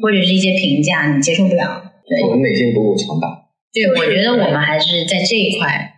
[0.00, 3.26] 或者是一些评价你接受不了，对，我们内心不够强大。
[3.74, 5.93] 对，我觉得我们还是在这一块。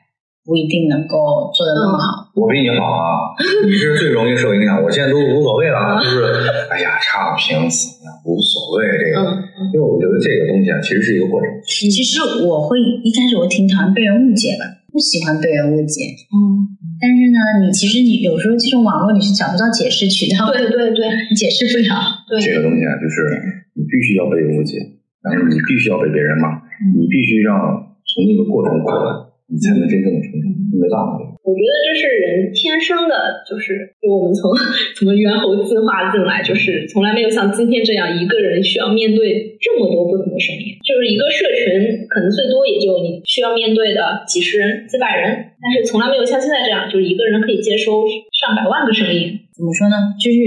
[0.47, 2.31] 不一定能够做得那么好。
[2.39, 3.35] 我比你好啊！
[3.66, 4.78] 你是最容易受影响。
[4.78, 9.27] 我现在都无所谓了，就是哎呀，差评死无所谓这个。
[9.74, 11.51] 因为我觉得这个东西啊，其实是一个过程。
[11.66, 14.62] 其实我会一开始我挺讨厌被人误解的，
[14.94, 16.14] 不喜欢被人误解。
[16.31, 16.78] 嗯。
[17.02, 20.47] 但是呢，你其实你有时候这种网络你是找不到解释渠道。
[20.55, 22.23] 对对对，解释不了。
[22.31, 22.39] 对。
[22.39, 23.27] 这个东西啊，就是
[23.74, 24.78] 你必须要被误解，
[25.27, 26.55] 然后你必须要被别人骂，
[26.94, 27.59] 你必须让
[28.06, 29.26] 从那个过程过来。
[29.47, 31.23] 你才能真正的成长，没办法。
[31.47, 34.51] 我觉得这是人天生的，就是我们从
[34.98, 40.74] 从猿猴进化进来，就是从来没有像今天这样一个人需要面对这么多不同的声音。
[40.82, 48.02] 就是一个社群，可能最多也就你需要面对的几十人、几百人，但是从来没有像现在这样，就是一个人可以接收
[48.35, 49.31] 上百万个声音。
[49.55, 49.94] 怎么说呢？
[50.18, 50.39] 就是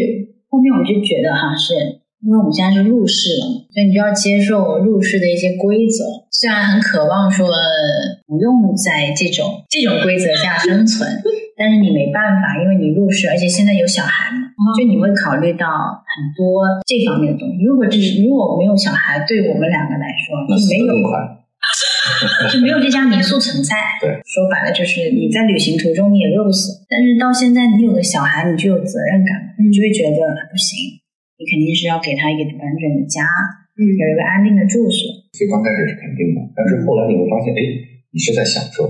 [0.51, 1.98] 后面我就觉得哈是。
[2.21, 6.27] 因为我们现在是入世了，所以你就要接受入世的一些规则。
[6.31, 7.47] 虽然很渴望说
[8.27, 11.07] 不用在这种这种规则下生存，
[11.55, 17.63] 但是你没办法，因为你入世，而且现在有小孩嘛，就你会考虑到很多这方面的东西。
[17.63, 20.91] 如果这是如果没有小孩，对我们两个来说就没有，
[22.51, 23.75] 就没有这家民宿存在。
[24.03, 30.19] 对，说白了就是你在旅行途中你也饿不死，但是到现在你有了小孩，你就有责任感，你就会觉得
[30.51, 30.99] 不行。
[31.39, 33.23] 你肯定是要给他一个完整的家，
[33.79, 35.07] 嗯，有一个安定的住所。
[35.31, 37.59] 所以刚开始是肯定的，但是后来你会发现，哎，
[38.11, 38.83] 你是在享受，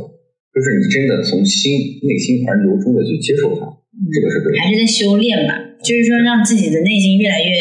[0.49, 3.69] 就是你真的从心内心而由衷的去接受它，
[4.09, 4.57] 这个是对。
[4.57, 5.53] 还是在修炼吧，
[5.85, 7.53] 就是说让自己的内心越来越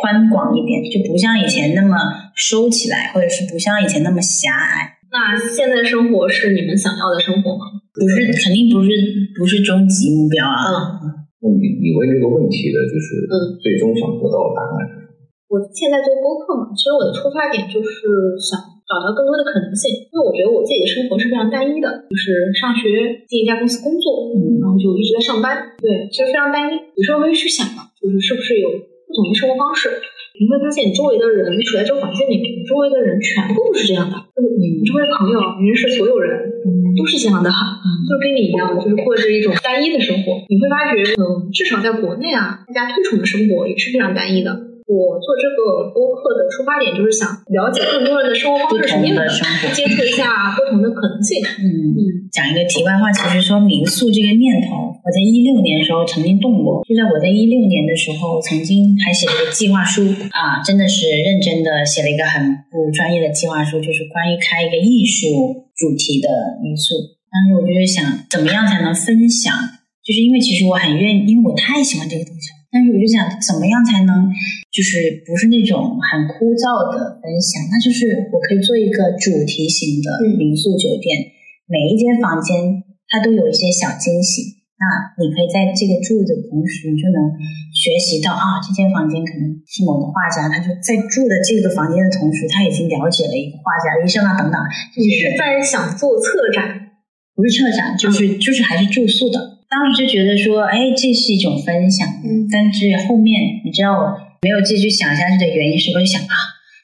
[0.00, 1.92] 宽广一点，就不像以前那么
[2.32, 4.96] 收起来，或者是不像以前那么狭隘。
[5.12, 7.68] 那现在生活是你们想要的生活吗？
[7.92, 8.88] 不是，肯定不是，
[9.36, 10.96] 不是终极目标啊。
[11.04, 11.21] 嗯。
[11.50, 15.10] 你你问这个问题的，就是嗯，最终想得到的答案是什么？
[15.50, 18.56] 我现在做播客嘛，其实我的出发点就是想
[18.86, 26.78] 找到更多的可能性，因为我觉得我自己的生活是非常单一的，就是上学进一家公司工作，嗯，然后就一直在上班，对，其实非常单一。
[26.96, 29.90] 有时候会去想嘛，就是是不是有不同的生活方式？
[30.38, 36.52] 你会发现，你周围的人，你处在这个环境里面，你周围的人全部都是这样的，就是你周围朋友、你认识所有人。
[36.94, 40.44] 都是这样的，就跟你一样，就是过着一种单一的生活。
[40.48, 44.60] 你会发觉，嗯，至少在国内啊，大家推崇的生活也是非常单一的。
[44.92, 49.24] 我做这个播客的出发点就是想了解更多人的生活方式什么样的，
[49.72, 51.40] 接触一下不同的可能性。
[51.40, 56.84] 嗯嗯，讲一个题外话，其实说民宿这个念头，我在一六年的时候曾经动过。
[56.84, 60.04] 就在我在一六年的时候，曾经还写了个计划书
[60.36, 66.28] 啊，真的是认真的写了一个很不专业的计划书，就是关于开一个艺术主题的
[66.62, 67.00] 民宿。
[67.32, 69.56] 当时我就是想，怎么样才能分享？
[70.04, 72.60] 就是因为其实我很愿意，因为我太喜欢这个东西了。
[72.72, 74.32] 但是我就想，怎么样才能
[74.72, 77.60] 就是不是那种很枯燥的分享？
[77.68, 80.08] 那就是我可以做一个主题型的
[80.40, 81.20] 民宿酒店，
[81.68, 82.80] 每一间房间
[83.12, 84.64] 它都有一些小惊喜。
[84.80, 84.88] 那
[85.20, 87.30] 你可以在这个住的同时，你就能
[87.76, 94.58] 学习到啊，这间房间可能是某个画家，他就在住的这个房间的同时，他已经了解了一个画家医生啊等等。
[94.96, 96.88] 你是在想做策展？
[97.36, 99.51] 不是策展，就是就是还是住宿的。
[99.72, 102.04] 当时就觉得说，哎，这是一种分享。
[102.20, 104.12] 嗯，但是后面你知道我
[104.44, 106.36] 没有继续想下去的原因是，我就想啊，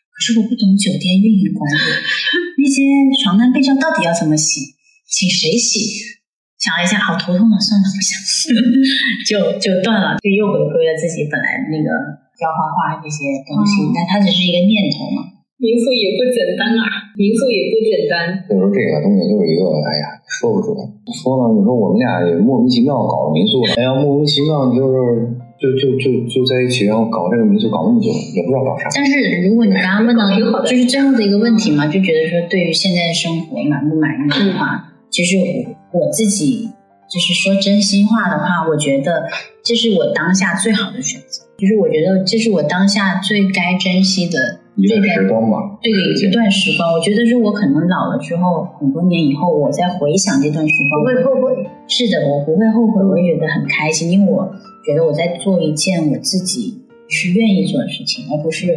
[0.08, 1.76] 可是我不懂酒店运营管理，
[2.56, 2.80] 那些
[3.20, 4.72] 床单被罩到底要怎么洗，
[5.04, 6.16] 请谁洗？
[6.56, 8.16] 想了一下，好头痛啊，算了，不想，
[9.28, 11.86] 就就断了，就又回归了自己本来那个
[12.40, 13.84] 要画画这些东西。
[13.92, 15.37] 但它只是一个念头嘛。
[15.58, 18.30] 民宿也不简单啊，民宿也不简单。
[18.46, 20.70] 所以说这个东西就是一个，哎呀，说不准。
[21.10, 28.06] 说呢，你说我们俩也莫名其妙搞民宿，哎呀，莫名其妙就是就就就就在一起，然后搞这个民宿搞那么久，
[28.38, 28.86] 也不知道搞啥。
[28.94, 30.30] 但是如果你刚刚问到
[30.62, 36.70] 就是最后的一个问题嘛，就觉得说对于现在的生活满不满意的话，其实我我自己
[37.10, 39.26] 就是说真心话的话，我觉得
[39.64, 44.60] 这是我当下最好的选择，就是我觉得这是我当下最该珍惜的。
[44.78, 51.66] 一段时光吧，对一段时光，我觉得是我可能老了之后，很多年以后，我再回想这段时光，不会后悔。
[51.88, 54.54] 是的，我不会后悔，我也觉得很开心，因为我
[54.86, 56.78] 觉得我在做一件我自己
[57.08, 58.68] 是愿意做的事情，而不是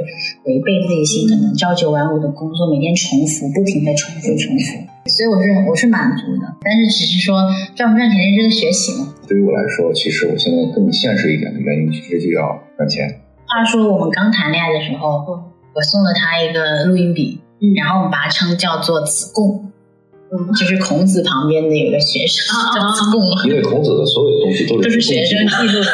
[0.46, 4.66] 违背自己心，可能朝九晚五的工作，每天重复，不停的重复重复。
[5.06, 7.46] 所以我是我是满足的，但是只是说
[7.76, 9.14] 赚不赚钱是这个学习嘛。
[9.28, 13.22] 对于我来说，其实我现在更现实一点的原因，其实就要赚钱。
[13.46, 15.51] 话说我们刚谈恋爱的时候。
[15.74, 17.40] 我送了他一个录音笔，
[17.78, 19.72] 然后我们把它称叫做子贡，
[20.32, 22.44] 嗯，就是孔子旁边的有个学生
[22.76, 25.92] 叫子贡，因为孔子的所有的东西都是学生记录的。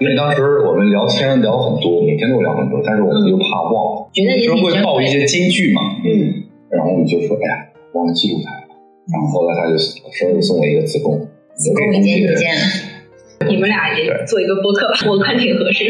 [0.00, 8.50] 因为当时我们聊天聊很多，每天都聊很多，但是我们又怕忘，觉得也会报一些金句嘛，嗯，然后我们就说，哎呀，忘了记录它，
[9.10, 12.60] 然后后来他就生日送我一个子贡，子贡一见一见了。
[13.46, 15.84] 你们俩也做一个播客吧，我看挺合适。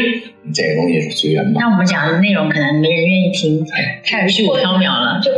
[0.53, 1.59] 这个东西是随缘吧。
[1.59, 3.65] 那我们讲的内容可能没人愿意听，
[4.05, 5.19] 太虚无缥缈了。
[5.21, 5.31] 就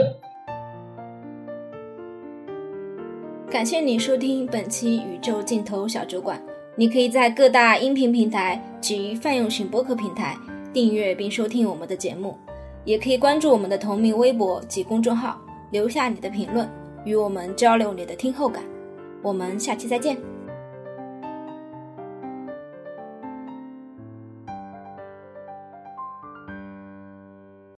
[3.49, 6.41] 感谢你收听本期宇宙尽头小酒馆。
[6.75, 10.37] 你可以在各大音频平台及泛用型播客平台
[10.71, 12.37] 订阅并收听我们的节目，
[12.85, 15.37] 也可以关注我们的同名微博及公众号，
[15.71, 16.67] 留下你的评论，
[17.03, 18.63] 与我们交流你的听后感。
[19.21, 20.30] 我们下期再见。